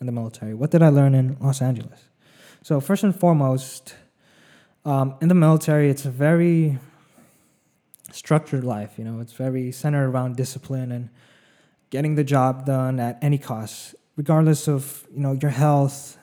in 0.00 0.06
the 0.06 0.12
military? 0.12 0.54
What 0.54 0.70
did 0.70 0.82
I 0.82 0.88
learn 0.88 1.14
in 1.14 1.36
Los 1.40 1.62
Angeles? 1.62 2.08
So 2.62 2.80
first 2.80 3.02
and 3.02 3.14
foremost, 3.14 3.94
um, 4.84 5.14
in 5.20 5.28
the 5.28 5.34
military, 5.34 5.90
it's 5.90 6.04
a 6.04 6.10
very 6.10 6.78
structured 8.12 8.64
life. 8.64 8.98
You 8.98 9.04
know, 9.04 9.20
it's 9.20 9.32
very 9.32 9.72
centered 9.72 10.06
around 10.06 10.36
discipline 10.36 10.92
and 10.92 11.08
getting 11.92 12.14
the 12.14 12.24
job 12.24 12.64
done 12.64 12.98
at 12.98 13.18
any 13.20 13.36
cost, 13.36 13.94
regardless 14.16 14.66
of 14.66 15.06
you 15.14 15.20
know 15.20 15.32
your 15.32 15.50
health, 15.50 16.16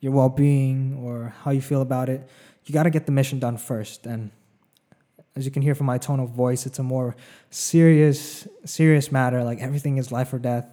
your 0.00 0.12
well-being, 0.12 0.94
or 1.02 1.34
how 1.42 1.50
you 1.50 1.62
feel 1.62 1.80
about 1.80 2.08
it. 2.10 2.28
You 2.66 2.74
got 2.74 2.82
to 2.82 2.90
get 2.90 3.06
the 3.06 3.12
mission 3.12 3.38
done 3.38 3.56
first. 3.56 4.04
And 4.04 4.30
as 5.34 5.46
you 5.46 5.50
can 5.50 5.62
hear 5.62 5.74
from 5.74 5.86
my 5.86 5.96
tone 5.96 6.20
of 6.20 6.30
voice, 6.30 6.66
it's 6.66 6.78
a 6.78 6.82
more 6.82 7.16
serious, 7.48 8.46
serious 8.66 9.10
matter. 9.10 9.42
Like 9.42 9.60
everything 9.60 9.96
is 9.96 10.12
life 10.12 10.30
or 10.34 10.38
death. 10.38 10.66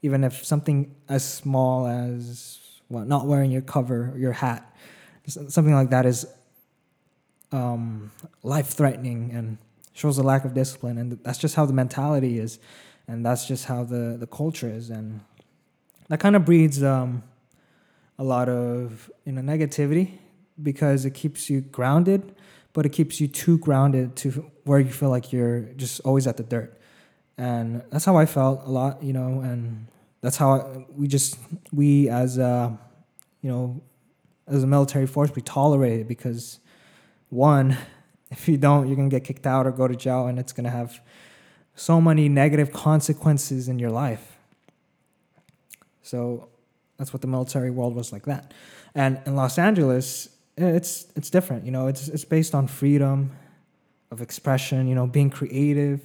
Even 0.00 0.24
if 0.24 0.42
something 0.42 0.94
as 1.10 1.22
small 1.22 1.86
as 1.86 2.58
well, 2.88 3.04
not 3.04 3.26
wearing 3.26 3.50
your 3.50 3.60
cover, 3.60 4.14
your 4.16 4.32
hat, 4.32 4.74
something 5.26 5.74
like 5.74 5.90
that 5.90 6.06
is 6.06 6.26
um, 7.52 8.10
life-threatening 8.42 9.32
and 9.32 9.58
shows 9.92 10.16
a 10.16 10.22
lack 10.22 10.46
of 10.46 10.54
discipline. 10.54 10.96
And 10.96 11.18
that's 11.22 11.38
just 11.38 11.54
how 11.54 11.66
the 11.66 11.74
mentality 11.74 12.38
is 12.38 12.58
and 13.12 13.24
that's 13.24 13.46
just 13.46 13.66
how 13.66 13.84
the 13.84 14.16
the 14.18 14.26
culture 14.26 14.68
is, 14.68 14.90
and 14.90 15.20
that 16.08 16.18
kind 16.18 16.34
of 16.34 16.44
breeds 16.44 16.82
um, 16.82 17.22
a 18.18 18.24
lot 18.24 18.48
of 18.48 19.10
you 19.24 19.32
know 19.32 19.42
negativity 19.42 20.18
because 20.62 21.04
it 21.04 21.12
keeps 21.12 21.50
you 21.50 21.60
grounded, 21.60 22.34
but 22.72 22.86
it 22.86 22.90
keeps 22.90 23.20
you 23.20 23.28
too 23.28 23.58
grounded 23.58 24.16
to 24.16 24.30
where 24.64 24.80
you 24.80 24.90
feel 24.90 25.10
like 25.10 25.32
you're 25.32 25.60
just 25.76 26.00
always 26.00 26.26
at 26.26 26.36
the 26.38 26.42
dirt, 26.42 26.78
and 27.36 27.82
that's 27.90 28.06
how 28.06 28.16
I 28.16 28.26
felt 28.26 28.62
a 28.64 28.70
lot, 28.70 29.02
you 29.02 29.12
know, 29.12 29.40
and 29.40 29.86
that's 30.22 30.38
how 30.38 30.52
I, 30.52 30.86
we 30.96 31.06
just 31.06 31.38
we 31.72 32.08
as 32.08 32.38
a 32.38 32.78
you 33.42 33.50
know 33.50 33.82
as 34.46 34.62
a 34.62 34.66
military 34.66 35.06
force 35.06 35.30
we 35.34 35.42
tolerate 35.42 36.00
it 36.00 36.08
because 36.08 36.60
one 37.28 37.76
if 38.30 38.48
you 38.48 38.56
don't 38.56 38.86
you're 38.86 38.96
gonna 38.96 39.10
get 39.10 39.24
kicked 39.24 39.46
out 39.46 39.66
or 39.66 39.72
go 39.72 39.86
to 39.86 39.96
jail 39.96 40.26
and 40.28 40.38
it's 40.38 40.52
gonna 40.52 40.70
have 40.70 41.00
so 41.74 42.00
many 42.00 42.28
negative 42.28 42.72
consequences 42.72 43.68
in 43.68 43.78
your 43.78 43.90
life. 43.90 44.36
So 46.02 46.48
that's 46.98 47.12
what 47.12 47.22
the 47.22 47.28
military 47.28 47.70
world 47.70 47.94
was 47.94 48.12
like 48.12 48.26
that. 48.26 48.52
And 48.94 49.20
in 49.26 49.36
Los 49.36 49.58
Angeles, 49.58 50.28
eh, 50.58 50.66
it's 50.66 51.06
it's 51.16 51.30
different. 51.30 51.64
You 51.64 51.70
know, 51.70 51.86
it's 51.86 52.08
it's 52.08 52.24
based 52.24 52.54
on 52.54 52.66
freedom 52.66 53.32
of 54.10 54.20
expression. 54.20 54.86
You 54.86 54.94
know, 54.94 55.06
being 55.06 55.30
creative, 55.30 56.00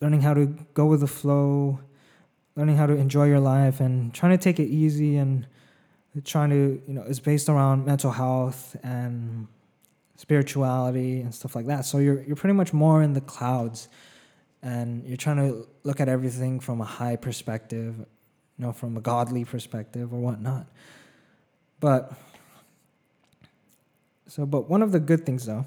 learning 0.00 0.22
how 0.22 0.34
to 0.34 0.46
go 0.74 0.86
with 0.86 1.00
the 1.00 1.06
flow, 1.06 1.80
learning 2.54 2.76
how 2.76 2.86
to 2.86 2.94
enjoy 2.94 3.26
your 3.26 3.40
life, 3.40 3.80
and 3.80 4.14
trying 4.14 4.32
to 4.32 4.42
take 4.42 4.60
it 4.60 4.68
easy 4.68 5.16
and 5.16 5.46
trying 6.24 6.50
to 6.50 6.80
you 6.86 6.94
know 6.94 7.02
it's 7.02 7.20
based 7.20 7.48
around 7.48 7.84
mental 7.84 8.12
health 8.12 8.76
and 8.82 9.48
spirituality 10.16 11.20
and 11.20 11.34
stuff 11.34 11.54
like 11.56 11.66
that. 11.66 11.84
So 11.84 11.98
you're 11.98 12.22
you're 12.22 12.36
pretty 12.36 12.54
much 12.54 12.72
more 12.72 13.02
in 13.02 13.12
the 13.14 13.20
clouds 13.20 13.88
and 14.66 15.06
you're 15.06 15.16
trying 15.16 15.36
to 15.36 15.68
look 15.84 16.00
at 16.00 16.08
everything 16.08 16.58
from 16.58 16.80
a 16.80 16.84
high 16.84 17.14
perspective, 17.14 17.94
you 17.98 18.64
know, 18.64 18.72
from 18.72 18.96
a 18.96 19.00
godly 19.00 19.44
perspective 19.44 20.12
or 20.12 20.18
whatnot. 20.18 20.66
But 21.78 22.12
so, 24.26 24.44
but 24.44 24.68
one 24.68 24.82
of 24.82 24.90
the 24.90 24.98
good 24.98 25.24
things 25.24 25.46
though 25.46 25.64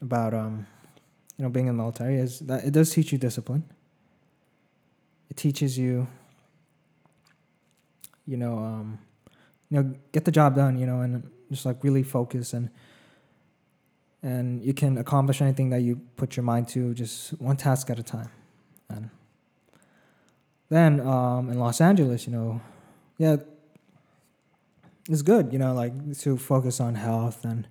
about 0.00 0.34
um, 0.34 0.68
you 1.36 1.42
know, 1.42 1.48
being 1.48 1.66
in 1.66 1.76
the 1.76 1.82
military 1.82 2.14
is 2.14 2.38
that 2.40 2.64
it 2.64 2.70
does 2.70 2.92
teach 2.92 3.10
you 3.10 3.18
discipline. 3.18 3.64
It 5.30 5.36
teaches 5.36 5.76
you, 5.76 6.06
you 8.24 8.36
know, 8.36 8.56
um, 8.58 9.00
you 9.68 9.82
know, 9.82 9.94
get 10.12 10.24
the 10.24 10.30
job 10.30 10.54
done, 10.54 10.78
you 10.78 10.86
know, 10.86 11.00
and 11.00 11.28
just 11.50 11.66
like 11.66 11.82
really 11.82 12.04
focus 12.04 12.52
and 12.52 12.70
and 14.22 14.62
you 14.64 14.74
can 14.74 14.98
accomplish 14.98 15.40
anything 15.40 15.70
that 15.70 15.80
you 15.80 16.00
put 16.16 16.36
your 16.36 16.44
mind 16.44 16.68
to 16.68 16.92
just 16.94 17.30
one 17.40 17.56
task 17.56 17.90
at 17.90 17.98
a 17.98 18.02
time. 18.02 18.30
And 18.90 19.10
then 20.68 21.00
um, 21.00 21.50
in 21.50 21.58
los 21.58 21.80
angeles 21.80 22.26
you 22.26 22.32
know 22.32 22.60
yeah 23.16 23.36
it's 25.08 25.22
good 25.22 25.52
you 25.52 25.58
know 25.58 25.72
like 25.72 26.18
to 26.18 26.36
focus 26.36 26.80
on 26.80 26.94
health 26.94 27.44
and 27.44 27.66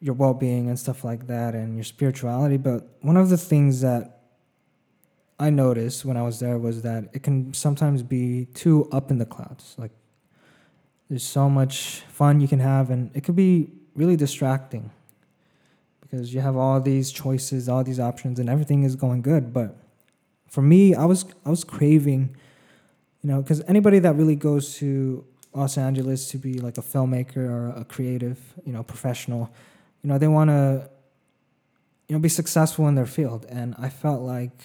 your 0.00 0.14
well-being 0.14 0.68
and 0.68 0.78
stuff 0.78 1.02
like 1.02 1.28
that 1.28 1.54
and 1.54 1.76
your 1.76 1.84
spirituality. 1.84 2.58
But 2.58 2.86
one 3.00 3.16
of 3.16 3.30
the 3.30 3.38
things 3.38 3.80
that 3.80 4.20
i 5.38 5.50
noticed 5.50 6.04
when 6.04 6.16
i 6.16 6.22
was 6.22 6.38
there 6.38 6.58
was 6.58 6.82
that 6.82 7.08
it 7.12 7.24
can 7.24 7.52
sometimes 7.52 8.04
be 8.04 8.44
too 8.54 8.88
up 8.92 9.10
in 9.10 9.18
the 9.18 9.26
clouds. 9.26 9.74
Like 9.78 9.92
there's 11.08 11.24
so 11.24 11.48
much 11.48 12.00
fun 12.08 12.40
you 12.40 12.48
can 12.48 12.60
have 12.60 12.90
and 12.90 13.10
it 13.14 13.24
could 13.24 13.34
be 13.34 13.70
really 13.94 14.16
distracting 14.16 14.90
because 16.14 16.32
you 16.32 16.40
have 16.40 16.56
all 16.56 16.80
these 16.80 17.10
choices, 17.10 17.68
all 17.68 17.82
these 17.82 17.98
options, 17.98 18.38
and 18.38 18.48
everything 18.48 18.84
is 18.84 18.94
going 18.94 19.20
good. 19.20 19.52
But 19.52 19.76
for 20.46 20.62
me, 20.62 20.94
I 20.94 21.04
was 21.04 21.24
I 21.44 21.50
was 21.50 21.64
craving, 21.64 22.36
you 23.22 23.30
know, 23.30 23.42
because 23.42 23.62
anybody 23.66 23.98
that 23.98 24.14
really 24.14 24.36
goes 24.36 24.76
to 24.76 25.24
Los 25.52 25.76
Angeles 25.76 26.28
to 26.30 26.38
be 26.38 26.60
like 26.60 26.78
a 26.78 26.82
filmmaker 26.82 27.48
or 27.48 27.68
a 27.76 27.84
creative, 27.84 28.38
you 28.64 28.72
know, 28.72 28.82
professional, 28.82 29.52
you 30.02 30.08
know, 30.08 30.18
they 30.18 30.28
want 30.28 30.50
to, 30.50 30.88
you 32.08 32.14
know, 32.14 32.20
be 32.20 32.28
successful 32.28 32.86
in 32.86 32.94
their 32.94 33.06
field. 33.06 33.46
And 33.48 33.74
I 33.76 33.88
felt 33.88 34.22
like 34.22 34.62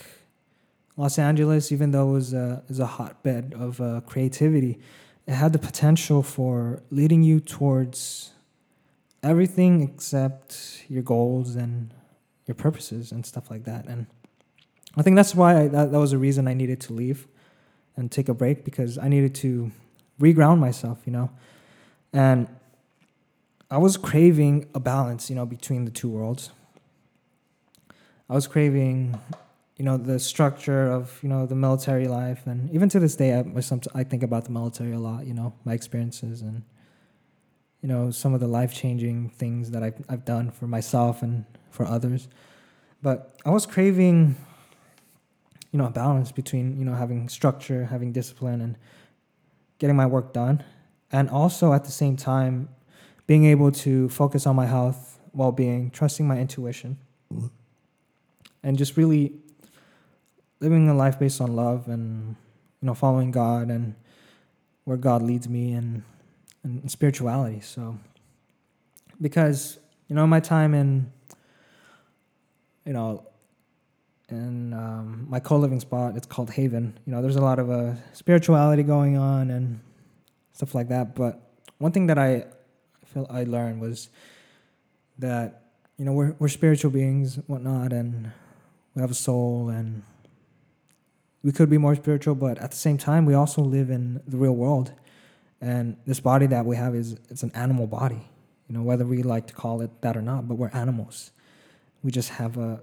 Los 0.97 1.17
Angeles, 1.17 1.71
even 1.71 1.91
though 1.91 2.09
it 2.09 2.13
was 2.13 2.33
a 2.33 2.63
is 2.69 2.79
a 2.79 2.85
hotbed 2.85 3.55
of 3.57 3.81
uh, 3.81 4.01
creativity, 4.05 4.79
it 5.25 5.33
had 5.33 5.53
the 5.53 5.59
potential 5.59 6.21
for 6.21 6.83
leading 6.91 7.23
you 7.23 7.39
towards 7.39 8.33
everything 9.23 9.81
except 9.81 10.83
your 10.87 11.03
goals 11.03 11.55
and 11.55 11.93
your 12.45 12.55
purposes 12.55 13.11
and 13.11 13.25
stuff 13.25 13.51
like 13.51 13.65
that. 13.65 13.85
And 13.85 14.07
I 14.97 15.01
think 15.01 15.15
that's 15.15 15.35
why 15.35 15.61
I, 15.63 15.67
that, 15.67 15.91
that 15.91 15.99
was 15.99 16.13
a 16.13 16.17
reason 16.17 16.47
I 16.47 16.53
needed 16.53 16.79
to 16.81 16.93
leave 16.93 17.27
and 17.95 18.11
take 18.11 18.29
a 18.29 18.33
break 18.33 18.63
because 18.63 18.97
I 18.97 19.07
needed 19.07 19.35
to 19.35 19.71
reground 20.19 20.59
myself, 20.59 20.99
you 21.05 21.11
know. 21.11 21.29
And 22.11 22.47
I 23.69 23.77
was 23.77 23.97
craving 23.97 24.67
a 24.73 24.79
balance, 24.79 25.29
you 25.29 25.35
know, 25.35 25.45
between 25.45 25.85
the 25.85 25.91
two 25.91 26.09
worlds. 26.09 26.49
I 28.29 28.33
was 28.33 28.47
craving, 28.47 29.19
you 29.77 29.85
know, 29.85 29.97
the 29.97 30.19
structure 30.19 30.91
of, 30.91 31.19
you 31.21 31.29
know, 31.29 31.45
the 31.45 31.55
military 31.55 32.07
life, 32.07 32.45
and 32.45 32.69
even 32.71 32.89
to 32.89 32.99
this 32.99 33.15
day, 33.15 33.33
I, 33.33 33.43
I 33.93 34.03
think 34.03 34.23
about 34.23 34.45
the 34.45 34.51
military 34.51 34.93
a 34.93 34.99
lot. 34.99 35.25
You 35.25 35.33
know, 35.33 35.53
my 35.65 35.73
experiences 35.73 36.41
and 36.41 36.63
you 37.81 37.87
know 37.87 38.11
some 38.11 38.33
of 38.33 38.39
the 38.39 38.47
life 38.47 38.73
changing 38.73 39.29
things 39.29 39.71
that 39.71 39.83
I've 39.83 40.03
I've 40.09 40.25
done 40.25 40.51
for 40.51 40.67
myself 40.67 41.21
and 41.21 41.45
for 41.69 41.85
others. 41.85 42.27
But 43.01 43.37
I 43.45 43.51
was 43.51 43.65
craving, 43.65 44.35
you 45.71 45.77
know, 45.79 45.85
a 45.85 45.89
balance 45.89 46.31
between 46.31 46.77
you 46.77 46.85
know 46.85 46.95
having 46.95 47.29
structure, 47.29 47.85
having 47.85 48.11
discipline, 48.11 48.61
and 48.61 48.77
getting 49.77 49.95
my 49.95 50.05
work 50.05 50.33
done, 50.33 50.63
and 51.11 51.29
also 51.29 51.73
at 51.73 51.85
the 51.85 51.91
same 51.91 52.17
time 52.17 52.69
being 53.27 53.45
able 53.45 53.71
to 53.71 54.09
focus 54.09 54.45
on 54.45 54.55
my 54.55 54.65
health, 54.65 55.19
well 55.33 55.51
being, 55.51 55.91
trusting 55.91 56.27
my 56.27 56.37
intuition, 56.37 56.97
and 58.63 58.77
just 58.77 58.97
really 58.97 59.33
living 60.59 60.89
a 60.89 60.93
life 60.93 61.17
based 61.17 61.39
on 61.39 61.55
love 61.55 61.87
and 61.87 62.35
you 62.81 62.87
know 62.87 62.93
following 62.93 63.31
God 63.31 63.69
and 63.69 63.95
where 64.83 64.97
God 64.97 65.21
leads 65.21 65.47
me 65.47 65.71
and 65.71 66.03
and 66.63 66.89
spirituality. 66.89 67.61
So, 67.61 67.97
because 69.21 69.79
you 70.07 70.15
know, 70.15 70.25
my 70.25 70.39
time 70.39 70.73
in, 70.73 71.11
you 72.85 72.93
know, 72.93 73.25
in 74.29 74.73
um, 74.73 75.25
my 75.29 75.39
co-living 75.39 75.79
spot. 75.79 76.15
It's 76.15 76.27
called 76.27 76.51
Haven. 76.51 76.97
You 77.05 77.13
know, 77.13 77.21
there's 77.21 77.35
a 77.35 77.41
lot 77.41 77.59
of 77.59 77.69
uh, 77.69 77.93
spirituality 78.13 78.83
going 78.83 79.17
on 79.17 79.49
and 79.49 79.79
stuff 80.53 80.75
like 80.75 80.89
that. 80.89 81.15
But 81.15 81.39
one 81.77 81.91
thing 81.91 82.07
that 82.07 82.17
I 82.17 82.45
feel 83.05 83.25
I 83.29 83.43
learned 83.43 83.81
was 83.81 84.09
that 85.17 85.63
you 85.97 86.05
know 86.05 86.13
we're 86.13 86.35
we're 86.39 86.47
spiritual 86.47 86.91
beings, 86.91 87.39
whatnot, 87.47 87.91
and 87.91 88.31
we 88.95 89.01
have 89.01 89.11
a 89.11 89.15
soul, 89.15 89.69
and 89.69 90.03
we 91.43 91.51
could 91.51 91.69
be 91.69 91.77
more 91.77 91.95
spiritual, 91.95 92.35
but 92.35 92.57
at 92.59 92.71
the 92.71 92.77
same 92.77 92.97
time, 92.97 93.25
we 93.25 93.33
also 93.33 93.61
live 93.61 93.89
in 93.89 94.21
the 94.27 94.37
real 94.37 94.55
world, 94.55 94.91
and 95.61 95.97
this 96.05 96.19
body 96.19 96.47
that 96.47 96.65
we 96.65 96.75
have 96.75 96.95
is 96.95 97.17
it's 97.29 97.43
an 97.43 97.51
animal 97.53 97.87
body. 97.87 98.27
You 98.67 98.77
know, 98.77 98.83
whether 98.83 99.05
we 99.05 99.23
like 99.23 99.47
to 99.47 99.53
call 99.53 99.81
it 99.81 100.01
that 100.01 100.15
or 100.15 100.21
not, 100.21 100.47
but 100.47 100.55
we're 100.55 100.69
animals. 100.69 101.31
We 102.03 102.11
just 102.11 102.29
have 102.29 102.57
a 102.57 102.81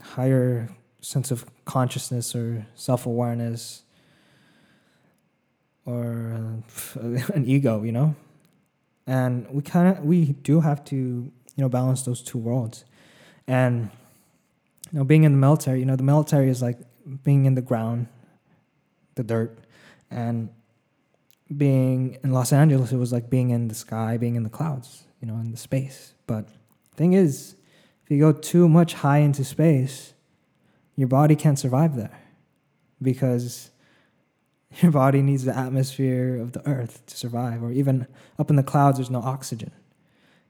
higher 0.00 0.68
sense 1.00 1.30
of 1.30 1.44
consciousness 1.64 2.34
or 2.34 2.66
self 2.74 3.06
awareness 3.06 3.82
or 5.84 6.62
an 6.94 7.44
ego, 7.46 7.82
you 7.82 7.92
know? 7.92 8.16
And 9.06 9.48
we 9.50 9.62
kind 9.62 9.96
of, 9.96 10.04
we 10.04 10.26
do 10.32 10.60
have 10.60 10.84
to, 10.86 10.96
you 10.96 11.32
know, 11.58 11.68
balance 11.68 12.02
those 12.02 12.22
two 12.22 12.38
worlds. 12.38 12.84
And, 13.46 13.90
you 14.90 14.98
know, 14.98 15.04
being 15.04 15.24
in 15.24 15.32
the 15.32 15.38
military, 15.38 15.80
you 15.80 15.84
know, 15.84 15.96
the 15.96 16.02
military 16.02 16.48
is 16.48 16.62
like 16.62 16.78
being 17.24 17.44
in 17.44 17.54
the 17.54 17.62
ground, 17.62 18.06
the 19.16 19.24
dirt, 19.24 19.58
and 20.10 20.50
being 21.56 22.18
in 22.22 22.32
Los 22.32 22.52
Angeles, 22.52 22.92
it 22.92 22.96
was 22.96 23.12
like 23.12 23.30
being 23.30 23.50
in 23.50 23.68
the 23.68 23.74
sky, 23.74 24.16
being 24.16 24.36
in 24.36 24.42
the 24.42 24.50
clouds, 24.50 25.04
you 25.20 25.28
know, 25.28 25.36
in 25.36 25.50
the 25.50 25.56
space. 25.56 26.14
But 26.26 26.48
thing 26.96 27.12
is, 27.12 27.56
if 28.04 28.10
you 28.10 28.18
go 28.18 28.32
too 28.32 28.68
much 28.68 28.94
high 28.94 29.18
into 29.18 29.44
space, 29.44 30.14
your 30.96 31.08
body 31.08 31.36
can't 31.36 31.58
survive 31.58 31.96
there 31.96 32.18
because 33.00 33.70
your 34.80 34.92
body 34.92 35.22
needs 35.22 35.44
the 35.44 35.56
atmosphere 35.56 36.36
of 36.36 36.52
the 36.52 36.66
earth 36.66 37.04
to 37.06 37.16
survive, 37.16 37.62
or 37.62 37.72
even 37.72 38.06
up 38.38 38.50
in 38.50 38.56
the 38.56 38.62
clouds, 38.62 38.98
there's 38.98 39.10
no 39.10 39.20
oxygen. 39.20 39.72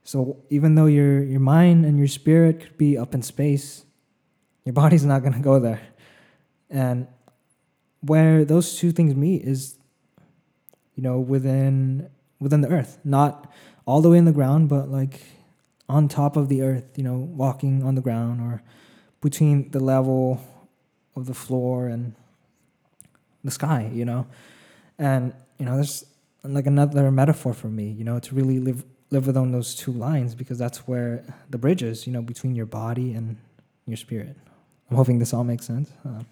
So 0.03 0.37
even 0.49 0.75
though 0.75 0.85
your, 0.85 1.23
your 1.23 1.39
mind 1.39 1.85
and 1.85 1.97
your 1.97 2.07
spirit 2.07 2.59
could 2.59 2.77
be 2.77 2.97
up 2.97 3.13
in 3.13 3.21
space, 3.21 3.85
your 4.65 4.73
body's 4.83 5.05
not 5.05 5.21
going 5.21 5.33
to 5.33 5.39
go 5.39 5.59
there. 5.59 5.81
And 6.69 7.07
where 8.01 8.43
those 8.43 8.77
two 8.77 8.91
things 8.91 9.15
meet 9.15 9.43
is, 9.43 9.77
you 10.95 11.03
know, 11.03 11.19
within 11.19 12.09
within 12.39 12.61
the 12.61 12.69
earth, 12.69 12.99
not 13.03 13.51
all 13.85 14.01
the 14.01 14.09
way 14.09 14.17
in 14.17 14.25
the 14.25 14.31
ground, 14.31 14.69
but 14.69 14.89
like 14.89 15.21
on 15.89 16.07
top 16.07 16.35
of 16.37 16.49
the 16.49 16.61
earth, 16.61 16.85
you 16.95 17.03
know, 17.03 17.17
walking 17.17 17.83
on 17.83 17.95
the 17.95 18.01
ground 18.01 18.41
or 18.41 18.61
between 19.21 19.69
the 19.71 19.79
level 19.79 20.41
of 21.15 21.25
the 21.25 21.33
floor 21.33 21.87
and 21.87 22.13
the 23.43 23.51
sky, 23.51 23.89
you 23.93 24.05
know. 24.05 24.27
And, 24.97 25.33
you 25.57 25.65
know, 25.65 25.75
there's 25.75 26.05
like 26.43 26.65
another 26.65 27.11
metaphor 27.11 27.53
for 27.53 27.67
me, 27.67 27.89
you 27.89 28.03
know, 28.03 28.19
to 28.19 28.35
really 28.35 28.59
live 28.59 28.83
live 29.11 29.27
within 29.27 29.51
those 29.51 29.75
two 29.75 29.91
lines 29.91 30.33
because 30.33 30.57
that's 30.57 30.87
where 30.87 31.23
the 31.49 31.57
bridge 31.57 31.83
is, 31.83 32.07
you 32.07 32.13
know, 32.13 32.21
between 32.21 32.55
your 32.55 32.65
body 32.65 33.13
and 33.13 33.37
your 33.85 33.97
spirit. 33.97 34.35
I'm 34.89 34.97
hoping 34.97 35.19
this 35.19 35.33
all 35.33 35.43
makes 35.43 35.65
sense. 35.65 35.91
Um, 36.03 36.25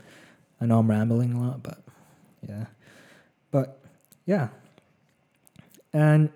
I 0.59 0.65
know 0.65 0.79
I'm 0.79 0.89
rambling 0.89 1.33
a 1.33 1.41
lot, 1.41 1.63
but 1.63 1.79
yeah. 2.47 2.65
But 3.51 3.80
yeah. 4.25 4.49
And 5.93 6.29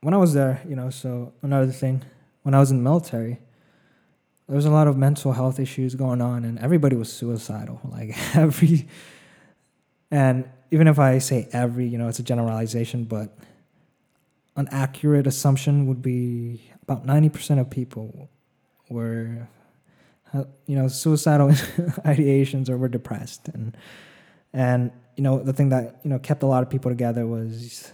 when 0.00 0.14
I 0.14 0.16
was 0.16 0.32
there, 0.32 0.62
you 0.66 0.76
know, 0.76 0.90
so 0.90 1.32
another 1.42 1.70
thing, 1.70 2.02
when 2.42 2.54
I 2.54 2.60
was 2.60 2.70
in 2.70 2.78
the 2.78 2.82
military, 2.82 3.38
there 4.48 4.56
was 4.56 4.66
a 4.66 4.70
lot 4.70 4.88
of 4.88 4.96
mental 4.96 5.32
health 5.32 5.60
issues 5.60 5.94
going 5.94 6.20
on, 6.20 6.44
and 6.44 6.58
everybody 6.58 6.96
was 6.96 7.12
suicidal. 7.12 7.80
Like 7.90 8.16
every, 8.36 8.88
and 10.10 10.48
even 10.70 10.88
if 10.88 10.98
I 10.98 11.18
say 11.18 11.48
every, 11.52 11.86
you 11.86 11.98
know, 11.98 12.08
it's 12.08 12.18
a 12.18 12.22
generalization, 12.22 13.04
but 13.04 13.36
an 14.56 14.68
accurate 14.70 15.26
assumption 15.26 15.86
would 15.86 16.02
be 16.02 16.62
about 16.82 17.06
90% 17.06 17.60
of 17.60 17.70
people 17.70 18.28
were, 18.88 19.48
you 20.66 20.76
know, 20.76 20.88
suicidal 20.88 21.48
ideations 22.04 22.68
or 22.68 22.76
were 22.76 22.88
depressed. 22.88 23.48
And, 23.48 23.76
and, 24.52 24.90
you 25.16 25.22
know, 25.22 25.42
the 25.42 25.52
thing 25.52 25.68
that, 25.68 26.00
you 26.02 26.10
know, 26.10 26.18
kept 26.18 26.42
a 26.42 26.46
lot 26.46 26.62
of 26.62 26.70
people 26.70 26.90
together 26.90 27.26
was 27.26 27.92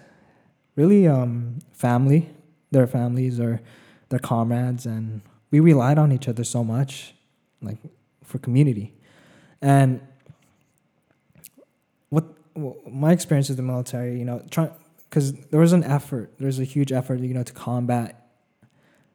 really 0.74 1.06
um, 1.06 1.58
family, 1.72 2.30
their 2.70 2.86
families 2.86 3.38
or 3.40 3.60
their 4.08 4.18
comrades. 4.18 4.86
And 4.86 5.22
we 5.50 5.60
relied 5.60 5.98
on 5.98 6.12
each 6.12 6.28
other 6.28 6.44
so 6.44 6.64
much, 6.64 7.14
like 7.60 7.78
for 8.24 8.38
community. 8.38 8.94
And 9.60 10.00
what, 12.10 12.24
what 12.54 12.90
my 12.90 13.12
experience 13.12 13.48
with 13.48 13.56
the 13.56 13.62
military, 13.62 14.18
you 14.18 14.24
know, 14.24 14.42
trying 14.50 14.70
because 15.08 15.32
there 15.50 15.60
was 15.60 15.72
an 15.72 15.84
effort, 15.84 16.32
there's 16.38 16.58
a 16.58 16.64
huge 16.64 16.92
effort, 16.92 17.20
you 17.20 17.32
know, 17.32 17.42
to 17.42 17.52
combat, 17.52 18.28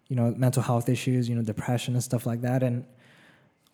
you 0.07 0.15
know, 0.15 0.33
mental 0.35 0.63
health 0.63 0.89
issues, 0.89 1.29
you 1.29 1.35
know, 1.35 1.43
depression 1.43 1.93
and 1.93 2.03
stuff 2.03 2.25
like 2.25 2.41
that, 2.41 2.63
and 2.63 2.85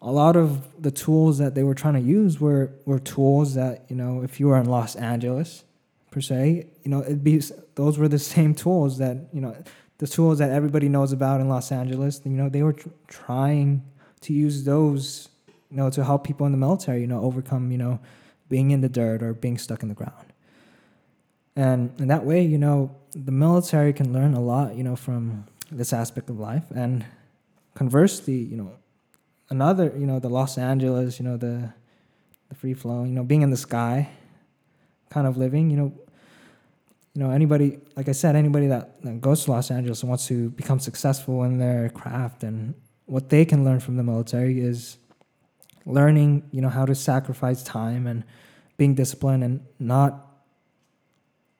a 0.02 0.12
lot 0.12 0.36
of 0.36 0.82
the 0.82 0.92
tools 0.92 1.38
that 1.40 1.56
they 1.56 1.64
were 1.64 1.74
trying 1.74 1.96
to 1.96 2.00
use 2.00 2.40
were 2.40 2.72
were 2.86 3.00
tools 3.00 3.56
that 3.56 3.86
you 3.90 3.96
know, 3.96 4.22
if 4.24 4.40
you 4.40 4.48
were 4.48 4.58
in 4.58 4.66
Los 4.66 4.96
Angeles, 4.96 5.64
per 6.12 6.22
se, 6.22 6.68
you 6.84 6.92
know, 6.92 7.02
it'd 7.02 7.24
be 7.24 7.42
those 7.76 7.98
were 7.98 8.08
the 8.08 8.20
same 8.20 8.54
tools 8.54 8.98
that 9.00 9.18
you 9.34 9.42
know 9.42 9.56
the 9.98 10.08
tools 10.08 10.38
that 10.40 10.52
everybody 10.52 10.90
knows 10.90 11.12
about 11.12 11.42
in 11.42 11.50
Los 11.50 11.72
Angeles, 11.72 12.22
you 12.24 12.32
know, 12.32 12.50
they 12.50 12.62
were 12.62 12.74
tr- 12.74 12.90
trying 13.08 13.84
to 14.22 14.34
use 14.34 14.64
those, 14.64 15.30
you 15.72 15.78
know, 15.78 15.90
to 15.90 16.04
help 16.04 16.24
people 16.24 16.46
in 16.46 16.52
the 16.52 16.58
military, 16.58 17.02
you 17.02 17.08
know, 17.08 17.22
overcome, 17.22 17.72
you 17.72 17.78
know, 17.78 18.00
being 18.50 18.72
in 18.72 18.82
the 18.82 18.90
dirt 18.90 19.24
or 19.24 19.34
being 19.34 19.58
stuck 19.58 19.82
in 19.82 19.90
the 19.90 19.96
ground. 19.96 20.34
And 21.56 22.00
in 22.00 22.08
that 22.10 22.24
way, 22.24 22.44
you 22.44 22.60
know, 22.60 22.96
the 23.16 23.32
military 23.32 23.92
can 23.92 24.14
learn 24.14 24.36
a 24.36 24.40
lot, 24.40 24.76
you 24.76 24.84
know, 24.84 24.96
from 24.96 25.46
this 25.72 25.92
aspect 25.92 26.30
of 26.30 26.40
life. 26.40 26.66
And 26.70 27.04
conversely, 27.74 28.36
you 28.36 28.56
know, 28.56 28.72
another, 29.50 29.94
you 29.98 30.06
know, 30.06 30.20
the 30.20 30.30
Los 30.30 30.58
Angeles, 30.58 31.20
you 31.20 31.26
know, 31.26 31.38
the 31.38 31.74
the 32.50 32.56
free 32.56 32.74
flow, 32.74 33.04
you 33.04 33.12
know, 33.12 33.24
being 33.24 33.42
in 33.42 33.50
the 33.50 33.58
sky 33.58 34.10
kind 35.10 35.28
of 35.28 35.38
living, 35.38 35.70
you 35.70 35.78
know, 35.78 35.94
you 37.14 37.24
know, 37.24 37.32
anybody, 37.32 37.80
like 37.96 38.08
I 38.08 38.12
said, 38.12 38.36
anybody 38.36 38.68
that, 38.68 39.02
that 39.02 39.20
goes 39.22 39.46
to 39.46 39.52
Los 39.52 39.72
Angeles 39.72 40.02
and 40.02 40.10
wants 40.10 40.28
to 40.28 40.50
become 40.52 40.80
successful 40.80 41.44
in 41.44 41.58
their 41.58 41.90
craft 41.90 42.44
and 42.44 42.76
what 43.06 43.30
they 43.30 43.46
can 43.46 43.64
learn 43.64 43.80
from 43.80 43.98
the 43.98 44.04
military 44.04 44.60
is 44.60 44.98
learning, 45.86 46.44
you 46.52 46.62
know, 46.62 46.70
how 46.70 46.86
to 46.86 46.94
sacrifice 46.94 47.64
time 47.64 48.06
and 48.06 48.24
being 48.78 48.94
disciplined 48.94 49.44
and 49.44 49.66
not 49.80 50.28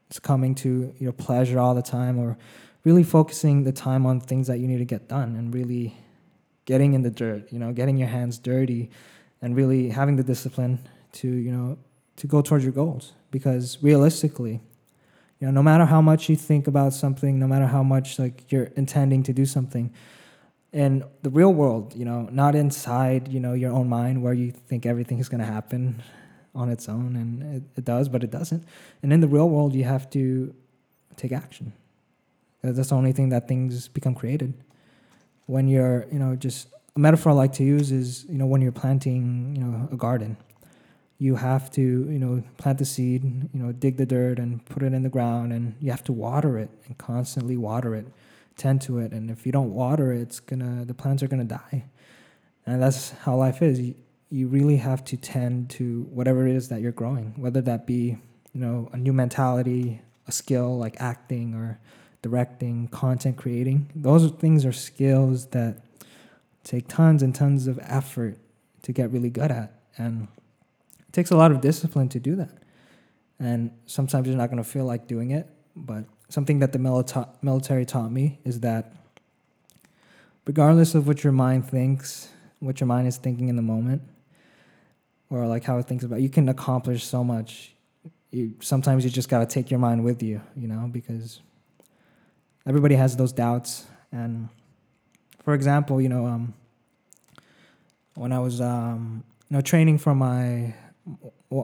succumbing 0.10 0.56
to, 0.56 0.94
you 1.00 1.06
know, 1.08 1.12
pleasure 1.12 1.60
all 1.60 1.74
the 1.74 1.82
time 1.82 2.20
or 2.20 2.38
really 2.84 3.04
focusing 3.04 3.64
the 3.64 3.72
time 3.72 4.06
on 4.06 4.20
things 4.22 4.48
that 4.48 4.60
you 4.60 4.68
need 4.68 4.78
to 4.78 4.86
get 4.86 5.08
done 5.08 5.36
and 5.36 5.54
really 5.54 5.98
getting 6.68 6.94
in 6.94 7.02
the 7.02 7.10
dirt, 7.10 7.52
you 7.52 7.58
know, 7.58 7.74
getting 7.74 7.98
your 7.98 8.10
hands 8.10 8.38
dirty 8.38 8.92
and 9.42 9.56
really 9.56 9.90
having 9.90 10.18
the 10.18 10.24
discipline 10.24 10.78
to, 11.14 11.28
you 11.28 11.52
know, 11.52 11.80
to 12.18 12.28
go 12.28 12.44
towards 12.44 12.64
your 12.64 12.74
goals. 12.74 13.14
Because 13.32 13.80
realistically, 13.82 14.62
you 15.40 15.48
know 15.48 15.52
no 15.52 15.64
matter 15.64 15.86
how 15.86 16.02
much 16.02 16.30
you 16.30 16.36
think 16.36 16.68
about 16.68 16.94
something 16.94 17.38
no 17.38 17.46
matter 17.46 17.68
how 17.68 17.84
much 17.84 18.18
like 18.18 18.52
you're 18.52 18.72
intending 18.76 19.22
to 19.22 19.34
do 19.34 19.46
something 19.46 19.94
in 20.74 21.04
the 21.22 21.30
real 21.30 21.54
world 21.54 21.94
you 21.96 22.04
know 22.04 22.28
not 22.32 22.56
inside 22.56 23.28
you 23.28 23.40
know 23.40 23.54
your 23.54 23.72
own 23.72 23.88
mind 23.88 24.24
where 24.24 24.34
you 24.34 24.50
think 24.52 24.88
everything 24.88 25.20
is 25.20 25.30
going 25.30 25.40
to 25.40 25.46
happen 25.46 26.02
on 26.58 26.70
its 26.70 26.90
own 26.90 27.16
and 27.16 27.56
it, 27.56 27.64
it 27.78 27.86
does 27.86 28.10
but 28.10 28.24
it 28.24 28.32
doesn't. 28.32 28.64
And 29.04 29.14
in 29.14 29.22
the 29.22 29.28
real 29.28 29.50
world 29.50 29.74
you 29.74 29.84
have 29.84 30.10
to 30.10 30.54
take 31.16 31.32
action. 31.32 31.74
That's 32.64 32.90
the 32.90 32.96
only 32.96 33.14
thing 33.14 33.30
that 33.30 33.48
things 33.48 33.88
become 33.88 34.16
created 34.16 34.54
when 35.48 35.68
you're 35.68 36.06
you 36.12 36.20
know 36.20 36.36
just 36.36 36.70
a 36.96 37.00
metaphor 37.00 37.32
i 37.32 37.36
like 37.36 37.54
to 37.54 37.64
use 37.64 37.92
is 37.92 38.26
you 38.30 38.38
know 38.38 38.46
when 38.46 38.62
you're 38.62 38.72
planting 38.72 39.56
you 39.56 39.64
know 39.64 39.90
a 39.92 39.98
garden 39.98 40.38
you 41.18 41.36
have 41.36 41.72
to 41.72 41.82
you 41.82 42.20
know 42.20 42.44
plant 42.58 42.78
the 42.78 42.86
seed 42.86 43.24
you 43.24 43.60
know 43.60 43.72
dig 43.72 43.98
the 43.98 44.06
dirt 44.06 44.38
and 44.40 44.64
put 44.66 44.84
it 44.84 44.94
in 44.94 45.04
the 45.04 45.10
ground 45.10 45.52
and 45.52 45.76
you 45.82 45.90
have 45.90 46.04
to 46.04 46.14
water 46.14 46.58
it 46.58 46.70
and 46.86 46.98
constantly 46.98 47.58
water 47.58 47.96
it 47.96 48.06
tend 48.58 48.82
to 48.82 49.00
it. 49.00 49.14
And 49.14 49.32
if 49.32 49.46
you 49.46 49.52
don't 49.52 49.74
water 49.74 50.12
it 50.12 50.22
it's 50.22 50.40
gonna 50.40 50.84
the 50.84 50.94
plants 50.94 51.24
are 51.24 51.28
gonna 51.28 51.46
die. 51.46 51.86
And 52.66 52.82
that's 52.82 53.12
how 53.12 53.36
life 53.38 53.62
is. 53.62 53.80
You, 53.80 53.96
you 54.30 54.48
really 54.48 54.78
have 54.78 55.06
to 55.06 55.16
tend 55.16 55.70
to 55.70 56.02
whatever 56.12 56.46
it 56.46 56.54
is 56.54 56.68
that 56.68 56.82
you're 56.82 56.92
growing 56.92 57.34
whether 57.38 57.62
that 57.62 57.88
be 57.88 58.18
you 58.52 58.60
know 58.60 58.90
a 58.92 58.98
new 58.98 59.14
mentality 59.14 60.02
a 60.28 60.34
skill 60.34 60.78
like 60.78 60.98
acting 61.00 61.54
or 61.54 61.80
directing 62.22 62.88
content 62.88 63.38
creating 63.38 63.90
those 63.96 64.32
things 64.32 64.66
are 64.66 64.74
skills 64.74 65.48
that 65.48 65.78
take 66.64 66.88
tons 66.88 67.22
and 67.24 67.34
tons 67.34 67.68
of 67.68 67.80
effort 67.84 68.38
to 68.82 68.92
get 68.92 69.12
really 69.12 69.30
good 69.30 69.52
at 69.52 69.78
and 69.98 70.28
it 71.08 71.14
takes 71.14 71.32
a 71.32 71.38
lot 71.38 71.52
of 71.52 71.62
discipline 71.62 72.10
to 72.10 72.20
do 72.20 72.36
that. 72.36 72.52
And 73.40 73.72
sometimes 73.86 74.28
you're 74.28 74.38
not 74.38 74.50
going 74.50 74.64
to 74.64 74.70
feel 74.70 74.86
like 74.86 75.08
doing 75.08 75.32
it. 75.32 75.48
But 75.76 76.06
something 76.30 76.60
that 76.60 76.74
the 76.74 76.80
military 77.42 77.86
taught 77.86 78.12
me 78.12 78.40
is 78.44 78.62
that 78.62 78.94
regardless 80.46 80.96
of 80.96 81.08
what 81.08 81.24
your 81.24 81.34
mind 81.34 81.70
thinks, 81.70 82.30
what 82.60 82.80
your 82.80 82.88
mind 82.88 83.08
is 83.08 83.18
thinking 83.18 83.48
in 83.48 83.56
the 83.56 83.62
moment 83.62 84.02
or 85.30 85.46
like 85.46 85.64
how 85.64 85.78
it 85.78 85.86
thinks 85.86 86.04
about 86.04 86.22
you 86.22 86.30
can 86.30 86.50
accomplish 86.50 87.04
so 87.04 87.24
much 87.24 87.76
you 88.32 88.54
sometimes 88.62 89.04
you 89.04 89.12
just 89.12 89.30
got 89.30 89.40
to 89.40 89.46
take 89.46 89.70
your 89.70 89.80
mind 89.80 90.04
with 90.04 90.24
you 90.24 90.42
you 90.56 90.68
know 90.68 90.90
because 90.92 91.42
everybody 92.68 92.96
has 92.96 93.16
those 93.16 93.32
doubts. 93.32 93.86
And 94.12 94.50
for 95.48 95.54
example 95.54 96.02
you 96.02 96.10
know 96.10 96.26
um, 96.26 96.54
when 98.16 98.34
i 98.34 98.40
was 98.40 98.60
um, 98.60 99.24
you 99.50 99.56
know 99.56 99.62
training 99.62 99.98
for 99.98 100.14
my 100.14 100.76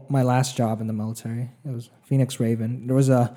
my 0.09 0.23
last 0.23 0.55
job 0.55 0.79
in 0.79 0.87
the 0.87 0.93
military 0.93 1.49
it 1.65 1.71
was 1.71 1.89
phoenix 2.05 2.39
raven. 2.39 2.87
There 2.87 2.95
was 2.95 3.09
a 3.09 3.35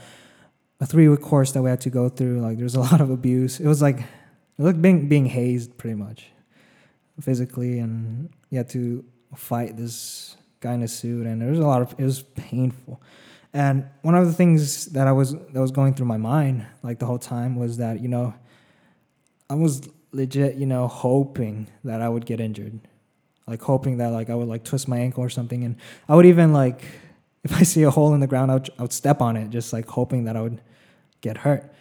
a 0.78 0.86
three 0.86 1.08
week 1.08 1.20
course 1.20 1.50
that 1.52 1.62
we 1.62 1.70
had 1.70 1.80
to 1.80 1.90
go 1.90 2.08
through. 2.08 2.40
Like 2.40 2.56
there 2.56 2.64
was 2.64 2.76
a 2.76 2.80
lot 2.88 3.00
of 3.00 3.10
abuse. 3.10 3.58
It 3.58 3.66
was 3.66 3.82
like 3.82 3.98
it 3.98 4.58
was 4.58 4.66
like 4.66 4.80
being 4.80 5.08
being 5.08 5.26
hazed 5.26 5.76
pretty 5.76 5.96
much 5.96 6.28
physically. 7.20 7.80
And 7.80 8.30
you 8.50 8.58
had 8.58 8.68
to 8.70 9.04
fight 9.34 9.76
this 9.76 10.36
guy 10.60 10.74
in 10.74 10.82
a 10.82 10.88
suit. 10.88 11.26
And 11.26 11.42
there 11.42 11.50
was 11.50 11.58
a 11.58 11.66
lot 11.66 11.82
of 11.82 11.94
it 11.98 12.04
was 12.04 12.22
painful 12.22 13.02
and 13.56 13.86
one 14.02 14.14
of 14.14 14.26
the 14.26 14.32
things 14.34 14.86
that 14.86 15.06
i 15.06 15.12
was 15.12 15.32
that 15.32 15.60
was 15.60 15.70
going 15.70 15.94
through 15.94 16.06
my 16.06 16.18
mind 16.18 16.66
like 16.82 16.98
the 16.98 17.06
whole 17.06 17.18
time 17.18 17.56
was 17.56 17.78
that 17.78 18.00
you 18.00 18.08
know 18.08 18.34
i 19.48 19.54
was 19.54 19.88
legit 20.12 20.56
you 20.56 20.66
know 20.66 20.86
hoping 20.86 21.66
that 21.82 22.02
i 22.02 22.08
would 22.08 22.26
get 22.26 22.38
injured 22.38 22.78
like 23.46 23.62
hoping 23.62 23.96
that 23.96 24.08
like 24.08 24.28
i 24.28 24.34
would 24.34 24.46
like 24.46 24.62
twist 24.62 24.86
my 24.86 24.98
ankle 24.98 25.24
or 25.24 25.30
something 25.30 25.64
and 25.64 25.76
i 26.06 26.14
would 26.14 26.26
even 26.26 26.52
like 26.52 26.84
if 27.44 27.52
i 27.54 27.62
see 27.62 27.82
a 27.82 27.90
hole 27.90 28.12
in 28.12 28.20
the 28.20 28.26
ground 28.26 28.50
i 28.50 28.54
would, 28.54 28.70
I 28.78 28.82
would 28.82 28.92
step 28.92 29.22
on 29.22 29.36
it 29.36 29.48
just 29.48 29.72
like 29.72 29.88
hoping 29.88 30.24
that 30.24 30.36
i 30.36 30.42
would 30.42 30.60
get 31.22 31.38
hurt 31.38 31.72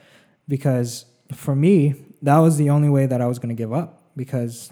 because 0.48 1.06
for 1.34 1.56
me 1.56 1.96
that 2.22 2.38
was 2.38 2.56
the 2.58 2.70
only 2.70 2.90
way 2.90 3.06
that 3.06 3.20
i 3.20 3.26
was 3.26 3.38
going 3.38 3.50
to 3.50 3.56
give 3.56 3.74
up 3.74 4.02
because 4.16 4.72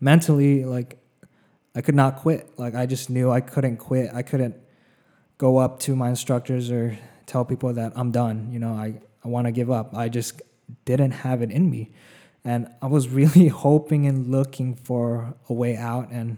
mentally 0.00 0.64
like 0.64 0.96
I 1.72 1.82
could 1.82 1.94
not 1.94 2.16
quit. 2.16 2.50
Like 2.58 2.74
I 2.74 2.86
just 2.86 3.10
knew 3.10 3.30
I 3.30 3.40
couldn't 3.40 3.76
quit. 3.76 4.10
I 4.12 4.22
couldn't 4.22 4.56
go 5.40 5.56
up 5.56 5.80
to 5.80 5.96
my 5.96 6.10
instructors 6.10 6.70
or 6.70 6.98
tell 7.24 7.46
people 7.46 7.72
that 7.72 7.94
I'm 7.96 8.10
done. 8.10 8.50
You 8.52 8.58
know, 8.58 8.74
I, 8.74 9.00
I 9.24 9.28
want 9.28 9.46
to 9.46 9.52
give 9.52 9.70
up. 9.70 9.96
I 9.96 10.10
just 10.10 10.42
didn't 10.84 11.12
have 11.12 11.40
it 11.40 11.50
in 11.50 11.70
me. 11.70 11.92
And 12.44 12.68
I 12.82 12.88
was 12.88 13.08
really 13.20 13.48
hoping 13.48 14.06
and 14.06 14.30
looking 14.30 14.74
for 14.74 15.34
a 15.48 15.54
way 15.54 15.76
out. 15.76 16.10
And 16.10 16.36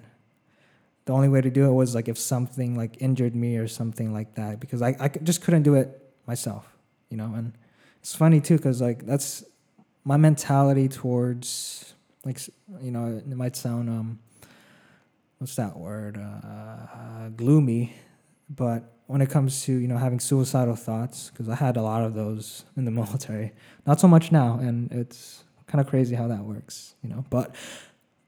the 1.05 1.13
only 1.15 1.29
way 1.29 1.41
to 1.41 1.51
do 1.51 1.65
it 1.65 1.73
was 1.73 1.97
like 1.97 2.07
if 2.07 2.17
something 2.17 2.77
like 2.77 3.03
injured 3.03 3.35
me 3.35 3.57
or 3.57 3.67
something 3.67 4.15
like 4.15 4.37
that, 4.37 4.61
because 4.61 4.83
I, 4.83 4.95
I 5.01 5.09
just 5.09 5.43
couldn't 5.43 5.65
do 5.65 5.75
it 5.75 5.89
myself, 6.29 6.65
you 7.11 7.17
know. 7.17 7.35
And 7.35 7.55
it's 7.99 8.15
funny 8.15 8.41
too, 8.41 8.57
because 8.57 8.81
like 8.81 9.05
that's 9.05 9.43
my 10.05 10.17
mentality 10.17 10.87
towards 10.87 11.93
like, 12.25 12.39
you 12.81 12.93
know, 12.93 13.17
it 13.17 13.37
might 13.37 13.57
sound, 13.57 13.91
um, 13.91 14.21
what's 15.39 15.57
that 15.57 15.77
word 15.77 16.19
uh, 16.19 17.31
gloomy 17.31 17.97
but 18.51 18.93
when 19.07 19.21
it 19.21 19.31
comes 19.31 19.65
to 19.65 19.73
you 19.73 19.89
know 19.89 19.97
having 19.97 20.21
suicidal 20.21 20.77
thoughts 20.77 21.31
because 21.31 21.49
i 21.49 21.55
had 21.55 21.77
a 21.77 21.83
lot 21.83 22.03
of 22.03 22.15
those 22.15 22.65
in 22.77 22.85
the 22.85 22.91
military 22.91 23.53
not 23.87 24.01
so 24.01 24.09
much 24.09 24.33
now 24.33 24.59
and 24.61 24.91
it's 24.93 25.45
kind 25.67 25.81
of 25.81 25.87
crazy 25.87 26.15
how 26.15 26.29
that 26.29 26.45
works 26.45 26.95
you 27.03 27.09
know? 27.09 27.25
But 27.31 27.55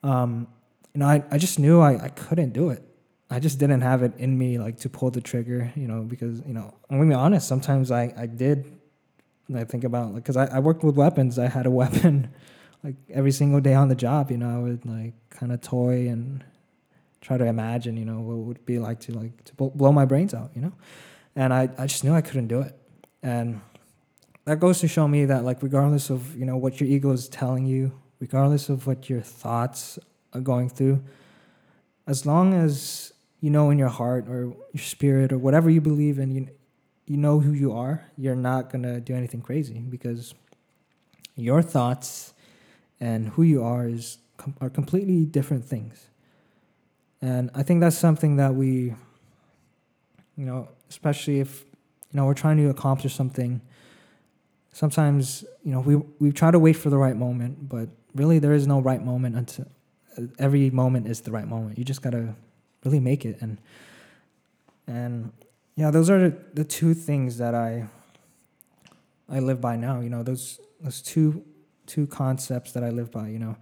um, 0.03 0.49
you 0.95 1.01
know 1.01 1.07
I, 1.07 1.23
I 1.31 1.39
just 1.39 1.59
knew 1.59 1.81
I, 1.81 2.05
I 2.05 2.09
couldn't 2.09 2.53
do 2.53 2.71
it. 2.71 2.83
I 3.31 3.41
just 3.41 3.59
didn't 3.59 3.81
have 3.81 4.03
it 4.03 4.13
in 4.17 4.37
me 4.39 4.59
like 4.59 4.79
to 4.79 4.89
pull 4.89 5.11
the 5.11 5.21
trigger 5.21 5.73
you 5.75 5.89
know 5.89 6.03
because 6.03 6.41
you 6.47 6.55
know 6.55 6.73
i'm 6.89 6.99
gonna 6.99 7.09
be 7.09 7.15
honest 7.15 7.49
sometimes 7.49 7.91
i, 7.91 8.13
I 8.17 8.27
did 8.27 8.71
I 9.55 9.65
think 9.65 9.85
about 9.85 10.15
like 10.15 10.23
because 10.23 10.37
I, 10.39 10.47
I 10.47 10.59
worked 10.61 10.83
with 10.83 10.97
weapons. 10.97 11.39
I 11.39 11.49
had 11.49 11.67
a 11.67 11.71
weapon 11.83 12.31
like 12.83 12.97
every 13.11 13.33
single 13.33 13.61
day 13.61 13.75
on 13.75 13.89
the 13.89 13.95
job 13.95 14.31
you 14.31 14.37
know 14.37 14.55
i 14.55 14.59
would 14.59 14.85
like 14.85 15.15
kind 15.31 15.51
of 15.51 15.61
toy 15.61 16.07
and 16.09 16.45
try 17.25 17.39
to 17.39 17.47
imagine, 17.47 17.97
you 17.97 18.05
know, 18.05 18.21
what 18.21 18.35
it 18.35 18.45
would 18.45 18.67
be 18.67 18.79
like 18.79 19.01
to 19.01 19.13
like 19.13 19.45
to 19.45 19.55
blow 19.55 19.91
my 19.91 20.05
brains 20.05 20.35
out, 20.35 20.51
you 20.55 20.61
know. 20.61 20.73
And 21.35 21.53
I, 21.53 21.69
I 21.79 21.87
just 21.87 22.05
knew 22.05 22.15
I 22.15 22.21
couldn't 22.21 22.49
do 22.49 22.61
it, 22.61 22.77
and 23.23 23.61
that 24.45 24.61
goes 24.61 24.81
to 24.81 24.89
show 24.89 25.09
me 25.09 25.25
that 25.25 25.43
like 25.43 25.63
regardless 25.63 26.11
of 26.11 26.37
you 26.37 26.45
know 26.45 26.57
what 26.57 26.81
your 26.81 26.89
ego 26.89 27.11
is 27.13 27.29
telling 27.29 27.67
you, 27.67 27.99
regardless 28.21 28.69
of 28.69 28.87
what 28.87 29.09
your 29.09 29.23
thoughts 29.23 29.99
are 30.33 30.41
going 30.41 30.69
through, 30.69 31.03
as 32.07 32.27
long 32.27 32.53
as 32.53 33.13
you 33.41 33.51
know 33.51 33.71
in 33.71 33.79
your 33.79 33.89
heart 33.89 34.29
or 34.29 34.55
your 34.73 34.85
spirit 34.85 35.33
or 35.33 35.39
whatever 35.39 35.71
you 35.71 35.81
believe 35.81 36.19
in, 36.19 36.31
you 36.31 36.49
you 37.07 37.17
know 37.17 37.41
who 37.41 37.53
you 37.53 37.73
are, 37.73 38.11
you're 38.17 38.37
not 38.37 38.71
gonna 38.71 39.01
do 39.01 39.15
anything 39.15 39.41
crazy 39.41 39.79
because 39.79 40.35
your 41.37 41.63
thoughts 41.63 42.35
and 43.01 43.31
who 43.31 43.43
you 43.43 43.63
are 43.63 43.89
is 43.89 44.19
are 44.61 44.71
completely 44.71 45.25
different 45.25 45.65
things. 45.65 46.09
And 47.25 47.51
I 47.55 47.63
think 47.63 47.81
that's 47.81 47.97
something 47.97 48.37
that 48.37 48.55
we, 48.55 48.93
you 50.37 50.45
know, 50.45 50.69
especially 50.91 51.41
if, 51.41 51.65
you 52.13 52.19
know, 52.19 52.27
we're 52.27 52.35
trying 52.35 52.59
to 52.59 52.69
accomplish 52.69 53.15
something, 53.15 53.63
sometimes, 54.73 55.43
you 55.65 55.73
know, 55.73 55.81
we, 55.81 55.97
we 56.19 56.33
try 56.33 56.51
to 56.51 56.59
wait 56.59 56.75
for 56.75 56.91
the 56.91 56.99
right 56.99 57.17
moment, 57.17 57.67
but 57.67 57.89
really 58.15 58.39
there 58.39 58.53
is 58.53 58.67
no 58.67 58.79
right 58.79 59.03
moment 59.03 59.37
until 59.37 59.67
every 60.39 60.69
moment 60.69 61.09
is 61.09 61.23
the 61.23 61.31
right 61.31 61.49
moment. 61.49 61.79
You 61.79 61.85
just 61.85 62.03
got 62.03 62.11
to 62.11 62.35
really 62.85 63.01
make 63.01 63.25
it. 63.25 63.39
And, 63.41 63.57
and 64.87 65.33
yeah, 65.77 65.91
those 65.91 66.11
are 66.11 66.29
the, 66.29 66.37
the 66.53 66.65
two 66.65 66.93
things 66.93 67.39
that 67.39 67.55
I, 67.55 67.87
I 69.31 69.39
live 69.39 69.63
by 69.63 69.77
now, 69.77 70.01
you 70.01 70.11
know, 70.11 70.23
those, 70.23 70.61
those 70.83 71.01
two, 71.01 71.43
two 71.87 72.07
concepts 72.07 72.73
that 72.73 72.85
I 72.85 72.91
live 72.91 73.11
by, 73.11 73.29
you 73.29 73.39
know, 73.39 73.57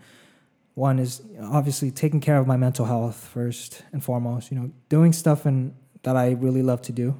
one 0.74 0.98
is 0.98 1.22
obviously 1.40 1.90
taking 1.90 2.20
care 2.20 2.38
of 2.38 2.46
my 2.46 2.56
mental 2.56 2.86
health 2.86 3.16
first 3.16 3.82
and 3.92 4.02
foremost 4.02 4.50
you 4.50 4.58
know 4.58 4.70
doing 4.88 5.12
stuff 5.12 5.44
and 5.44 5.74
that 6.02 6.16
i 6.16 6.30
really 6.32 6.62
love 6.62 6.80
to 6.82 6.92
do 6.92 7.14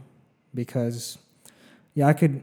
because 0.55 1.18
yeah 1.94 2.07
i 2.07 2.12
could 2.12 2.42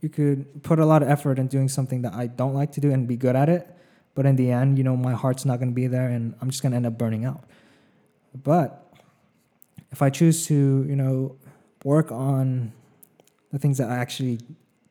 you 0.00 0.08
could 0.08 0.62
put 0.62 0.78
a 0.78 0.84
lot 0.84 1.02
of 1.02 1.08
effort 1.08 1.38
in 1.38 1.46
doing 1.46 1.68
something 1.68 2.02
that 2.02 2.12
i 2.14 2.26
don't 2.26 2.54
like 2.54 2.72
to 2.72 2.80
do 2.80 2.90
and 2.90 3.06
be 3.06 3.16
good 3.16 3.36
at 3.36 3.48
it 3.48 3.68
but 4.14 4.26
in 4.26 4.36
the 4.36 4.50
end 4.50 4.76
you 4.76 4.84
know 4.84 4.96
my 4.96 5.12
heart's 5.12 5.44
not 5.44 5.58
going 5.58 5.70
to 5.70 5.74
be 5.74 5.86
there 5.86 6.08
and 6.08 6.34
i'm 6.40 6.50
just 6.50 6.62
going 6.62 6.72
to 6.72 6.76
end 6.76 6.86
up 6.86 6.98
burning 6.98 7.24
out. 7.24 7.44
But 8.34 8.84
if 9.90 10.02
i 10.02 10.10
choose 10.10 10.46
to 10.46 10.54
you 10.54 10.96
know 10.96 11.36
work 11.84 12.12
on 12.12 12.72
the 13.52 13.58
things 13.58 13.78
that 13.78 13.90
i 13.90 13.96
actually 13.96 14.38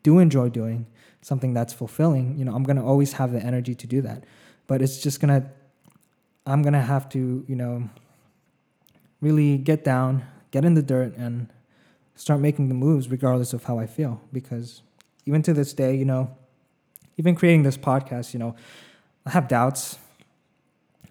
do 0.03 0.19
enjoy 0.19 0.49
doing 0.49 0.87
something 1.21 1.53
that's 1.53 1.73
fulfilling 1.73 2.37
you 2.37 2.45
know 2.45 2.55
i'm 2.55 2.63
going 2.63 2.77
to 2.77 2.83
always 2.83 3.13
have 3.13 3.31
the 3.31 3.39
energy 3.39 3.75
to 3.75 3.85
do 3.85 4.01
that 4.01 4.23
but 4.67 4.81
it's 4.81 5.01
just 5.01 5.19
gonna 5.19 5.49
i'm 6.45 6.61
gonna 6.61 6.81
have 6.81 7.09
to 7.09 7.43
you 7.47 7.55
know 7.55 7.89
really 9.21 9.57
get 9.57 9.83
down 9.83 10.23
get 10.51 10.63
in 10.63 10.73
the 10.75 10.81
dirt 10.81 11.15
and 11.17 11.47
start 12.15 12.39
making 12.39 12.67
the 12.67 12.75
moves 12.75 13.09
regardless 13.09 13.53
of 13.53 13.63
how 13.63 13.79
i 13.79 13.85
feel. 13.85 14.21
Because 14.31 14.81
even 15.25 15.41
to 15.43 15.53
this 15.53 15.73
day 15.73 15.95
you 15.95 16.05
know 16.05 16.35
even 17.17 17.35
creating 17.35 17.63
this 17.63 17.77
podcast 17.77 18.33
you 18.33 18.39
know 18.39 18.55
i 19.25 19.31
have 19.31 19.47
doubts. 19.47 19.97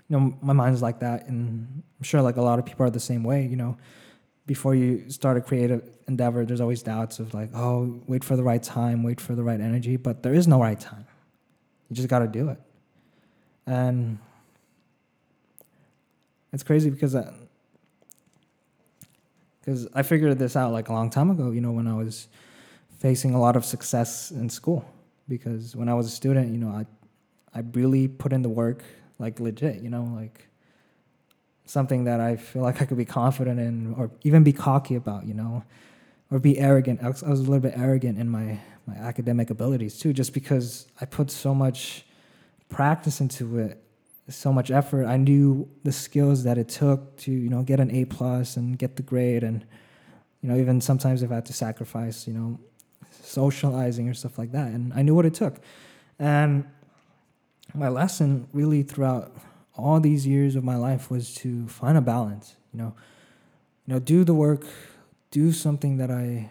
You 0.09 0.17
know 0.17 0.37
my 0.41 0.53
mind's 0.53 0.83
like 0.83 1.01
that 1.01 1.27
and 1.27 1.83
i'm 1.99 2.05
sure 2.05 2.23
like 2.23 2.37
a 2.37 2.43
lot 2.43 2.61
of 2.61 2.65
people 2.65 2.87
are 2.87 2.91
the 2.91 3.01
same 3.01 3.25
way 3.25 3.47
you 3.47 3.57
know. 3.57 3.77
Before 4.47 4.77
you 4.77 5.11
start 5.11 5.37
a 5.37 5.41
creative 5.41 5.83
endeavor 6.07 6.45
there's 6.45 6.61
always 6.61 6.83
doubts 6.83 7.19
of 7.19 7.35
like 7.35 7.51
oh 7.55 8.01
wait 8.07 8.23
for 8.23 8.37
the 8.37 8.45
right 8.45 8.63
time 8.63 9.03
wait 9.03 9.21
for 9.21 9.35
the 9.35 9.43
right 9.43 9.61
energy 9.61 9.97
but 9.97 10.23
there 10.23 10.35
is 10.35 10.47
no 10.47 10.61
right 10.61 10.79
time. 10.79 11.07
You 11.89 11.97
just 11.97 12.09
got 12.09 12.21
to 12.21 12.29
do 12.29 12.49
it 12.49 12.61
and 13.67 14.19
it's 16.53 16.63
crazy 16.63 16.91
because 16.91 17.15
I, 17.15 17.33
because 19.61 19.89
I 19.93 20.03
figured 20.03 20.39
this 20.39 20.57
out 20.57 20.73
like 20.73 20.89
a 20.89 20.93
long 20.93 21.11
time 21.11 21.31
ago. 21.31 21.51
You 21.51 21.61
know, 21.61 21.73
when 21.73 21.87
I 21.87 21.95
was 21.95 22.29
facing 22.99 23.35
a 23.35 23.41
lot 23.41 23.57
of 23.57 23.65
success 23.65 24.31
in 24.31 24.49
school, 24.49 24.89
because 25.29 25.75
when 25.75 25.89
I 25.89 25.95
was 25.95 26.07
a 26.07 26.11
student, 26.11 26.53
you 26.53 26.59
know, 26.59 26.69
I 26.69 26.87
I 27.53 27.63
really 27.73 28.07
put 28.09 28.33
in 28.33 28.43
the 28.43 28.49
work, 28.49 28.85
like 29.19 29.41
legit. 29.41 29.83
You 29.83 29.91
know, 29.91 30.05
like 30.15 30.47
something 31.65 32.05
that 32.05 32.21
I 32.21 32.37
feel 32.37 32.63
like 32.63 32.81
I 32.81 32.85
could 32.85 32.97
be 32.97 33.05
confident 33.05 33.59
in, 33.59 33.93
or 33.95 34.11
even 34.23 34.45
be 34.45 34.53
cocky 34.53 34.95
about. 34.95 35.27
You 35.27 35.35
know, 35.35 35.65
or 36.31 36.39
be 36.39 36.59
arrogant. 36.59 37.03
I 37.03 37.09
was, 37.09 37.23
I 37.23 37.29
was 37.29 37.41
a 37.41 37.43
little 37.43 37.61
bit 37.61 37.75
arrogant 37.77 38.19
in 38.19 38.29
my 38.29 38.61
my 38.87 38.95
academic 38.95 39.51
abilities 39.51 39.99
too, 39.99 40.13
just 40.13 40.33
because 40.33 40.87
I 41.01 41.07
put 41.07 41.31
so 41.31 41.53
much 41.55 42.06
practice 42.69 43.21
into 43.21 43.59
it 43.59 43.83
so 44.29 44.53
much 44.53 44.71
effort. 44.71 45.07
I 45.07 45.17
knew 45.17 45.69
the 45.85 45.93
skills 45.93 46.45
that 46.45 46.59
it 46.59 46.69
took 46.69 47.17
to 47.19 47.33
you 47.33 47.49
know 47.49 47.63
get 47.63 47.81
an 47.81 47.91
a 47.91 48.05
plus 48.07 48.57
and 48.57 48.79
get 48.79 48.97
the 48.97 49.03
grade 49.03 49.45
and 49.45 49.65
you 50.43 50.49
know 50.49 50.57
even 50.57 50.81
sometimes 50.81 51.23
if 51.23 51.31
i 51.31 51.37
had 51.37 51.47
to 51.47 51.53
sacrifice 51.53 52.27
you 52.27 52.35
know 52.35 52.59
socializing 53.23 54.09
or 54.09 54.15
stuff 54.15 54.39
like 54.39 54.53
that 54.53 54.69
and 54.69 54.93
i 54.95 55.03
knew 55.03 55.15
what 55.15 55.27
it 55.27 55.35
took. 55.35 55.61
And 56.19 56.65
my 57.75 57.89
lesson 57.89 58.49
really 58.53 58.83
throughout 58.83 59.37
all 59.77 60.01
these 60.01 60.27
years 60.27 60.57
of 60.57 60.65
my 60.65 60.77
life 60.77 61.11
was 61.11 61.35
to 61.35 61.69
find 61.69 61.97
a 61.97 62.01
balance 62.01 62.57
you 62.73 62.79
know. 62.79 62.95
You 63.87 63.95
know 63.95 64.01
do 64.01 64.25
the 64.25 64.35
work 64.35 64.67
do 65.31 65.53
something 65.53 65.99
that 65.99 66.11
i 66.11 66.51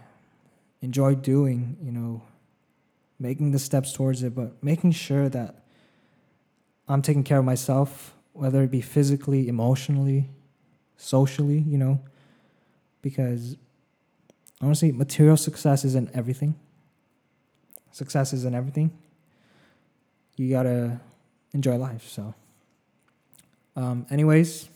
enjoy 0.81 1.15
doing 1.15 1.75
you 1.81 1.91
know 1.91 2.21
making 3.19 3.51
the 3.51 3.59
steps 3.59 3.91
towards 3.91 4.23
it 4.23 4.33
but 4.33 4.63
making 4.63 4.93
sure 4.93 5.27
that 5.27 5.64
I'm 6.87 7.01
taking 7.01 7.23
care 7.23 7.39
of 7.39 7.45
myself 7.45 8.13
whether 8.33 8.61
it 8.63 8.69
be 8.69 8.81
physically, 8.81 9.47
emotionally, 9.47 10.29
socially, 10.97 11.59
you 11.59 11.77
know, 11.77 12.01
because 13.01 13.55
honestly, 14.59 14.91
material 14.91 15.37
success 15.37 15.85
isn't 15.85 16.09
everything. 16.13 16.53
Success 17.91 18.33
isn't 18.33 18.53
everything. 18.53 18.91
You 20.35 20.49
gotta 20.49 20.99
enjoy 21.53 21.77
life. 21.77 22.09
So, 22.09 22.33
um, 23.77 24.05
anyways, 24.09 24.67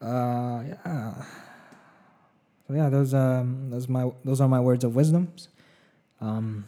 uh, 0.00 0.62
yeah. 0.64 1.24
So 2.68 2.74
yeah, 2.74 2.88
those 2.88 3.12
um, 3.14 3.70
those 3.70 3.88
my 3.88 4.10
those 4.24 4.40
are 4.40 4.48
my 4.48 4.60
words 4.60 4.84
of 4.84 4.94
wisdoms. 4.94 5.48
Um, 6.20 6.66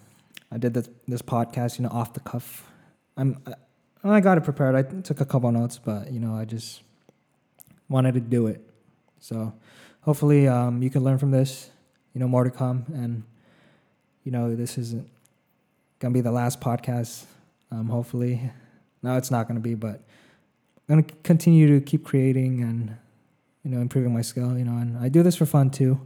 I 0.57 0.59
did 0.59 0.73
this 0.73 0.89
this 1.07 1.21
podcast, 1.21 1.79
you 1.79 1.83
know, 1.83 1.91
off 1.91 2.15
the 2.15 2.21
cuff. 2.21 2.65
I'm 3.19 3.37
I, 3.47 4.09
I 4.09 4.21
got 4.21 4.39
it 4.39 4.45
prepared. 4.45 4.75
I 4.75 5.01
took 5.03 5.21
a 5.21 5.27
couple 5.27 5.53
notes, 5.53 5.79
but 5.79 6.11
you 6.11 6.19
know, 6.19 6.35
I 6.35 6.47
just 6.47 6.81
wanted 7.91 8.15
to 8.15 8.21
do 8.21 8.47
it. 8.47 8.67
So 9.21 9.53
hopefully, 10.01 10.49
um, 10.49 10.83
you 10.83 10.89
can 10.89 11.05
learn 11.05 11.19
from 11.19 11.31
this. 11.31 11.69
You 12.15 12.21
know, 12.21 12.27
more 12.27 12.43
to 12.43 12.51
come, 12.51 12.87
and 12.95 13.25
you 14.25 14.33
know, 14.33 14.57
this 14.57 14.79
isn't 14.79 15.07
gonna 15.99 16.15
be 16.15 16.23
the 16.23 16.33
last 16.33 16.59
podcast. 16.59 17.25
Um, 17.71 17.91
hopefully, 17.91 18.51
no, 19.03 19.19
it's 19.19 19.31
not 19.31 19.49
gonna 19.49 19.61
be, 19.61 19.75
but 19.75 20.01
I'm 20.89 21.03
gonna 21.03 21.03
continue 21.23 21.79
to 21.79 21.85
keep 21.85 22.03
creating 22.03 22.63
and 22.63 22.97
you 23.63 23.73
know 23.73 23.83
improving 23.83 24.15
my 24.15 24.23
skill. 24.23 24.57
You 24.57 24.65
know, 24.65 24.79
and 24.79 24.97
I 24.97 25.11
do 25.11 25.23
this 25.23 25.37
for 25.37 25.45
fun 25.45 25.69
too. 25.69 26.01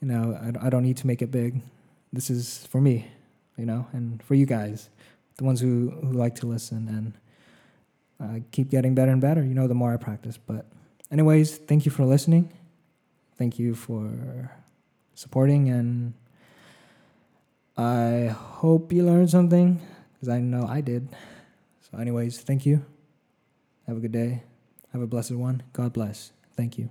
You 0.00 0.06
know, 0.06 0.38
I, 0.40 0.66
I 0.66 0.70
don't 0.70 0.84
need 0.84 0.98
to 0.98 1.08
make 1.08 1.22
it 1.22 1.32
big. 1.32 1.60
This 2.12 2.30
is 2.30 2.68
for 2.70 2.80
me, 2.80 3.08
you 3.56 3.66
know, 3.66 3.86
and 3.92 4.22
for 4.22 4.34
you 4.34 4.46
guys, 4.46 4.90
the 5.36 5.44
ones 5.44 5.60
who 5.60 5.90
who 5.90 6.12
like 6.12 6.34
to 6.36 6.46
listen 6.46 6.88
and 6.88 7.12
uh, 8.20 8.40
keep 8.50 8.70
getting 8.70 8.94
better 8.94 9.12
and 9.12 9.20
better. 9.20 9.42
You 9.42 9.54
know, 9.54 9.66
the 9.66 9.74
more 9.74 9.92
I 9.92 9.96
practice. 9.96 10.38
But, 10.38 10.66
anyways, 11.10 11.58
thank 11.58 11.84
you 11.84 11.90
for 11.90 12.04
listening. 12.04 12.52
Thank 13.36 13.58
you 13.58 13.74
for 13.74 14.50
supporting 15.14 15.68
and 15.68 16.14
I 17.76 18.26
hope 18.26 18.92
you 18.92 19.04
learned 19.04 19.30
something 19.30 19.80
because 20.12 20.28
I 20.28 20.40
know 20.40 20.66
I 20.66 20.80
did. 20.80 21.08
So, 21.90 21.98
anyways, 21.98 22.40
thank 22.40 22.64
you. 22.64 22.84
Have 23.88 23.96
a 23.96 24.00
good 24.00 24.12
day. 24.12 24.44
Have 24.92 25.02
a 25.02 25.06
blessed 25.06 25.32
one. 25.32 25.62
God 25.72 25.92
bless. 25.92 26.30
Thank 26.56 26.78
you. 26.78 26.90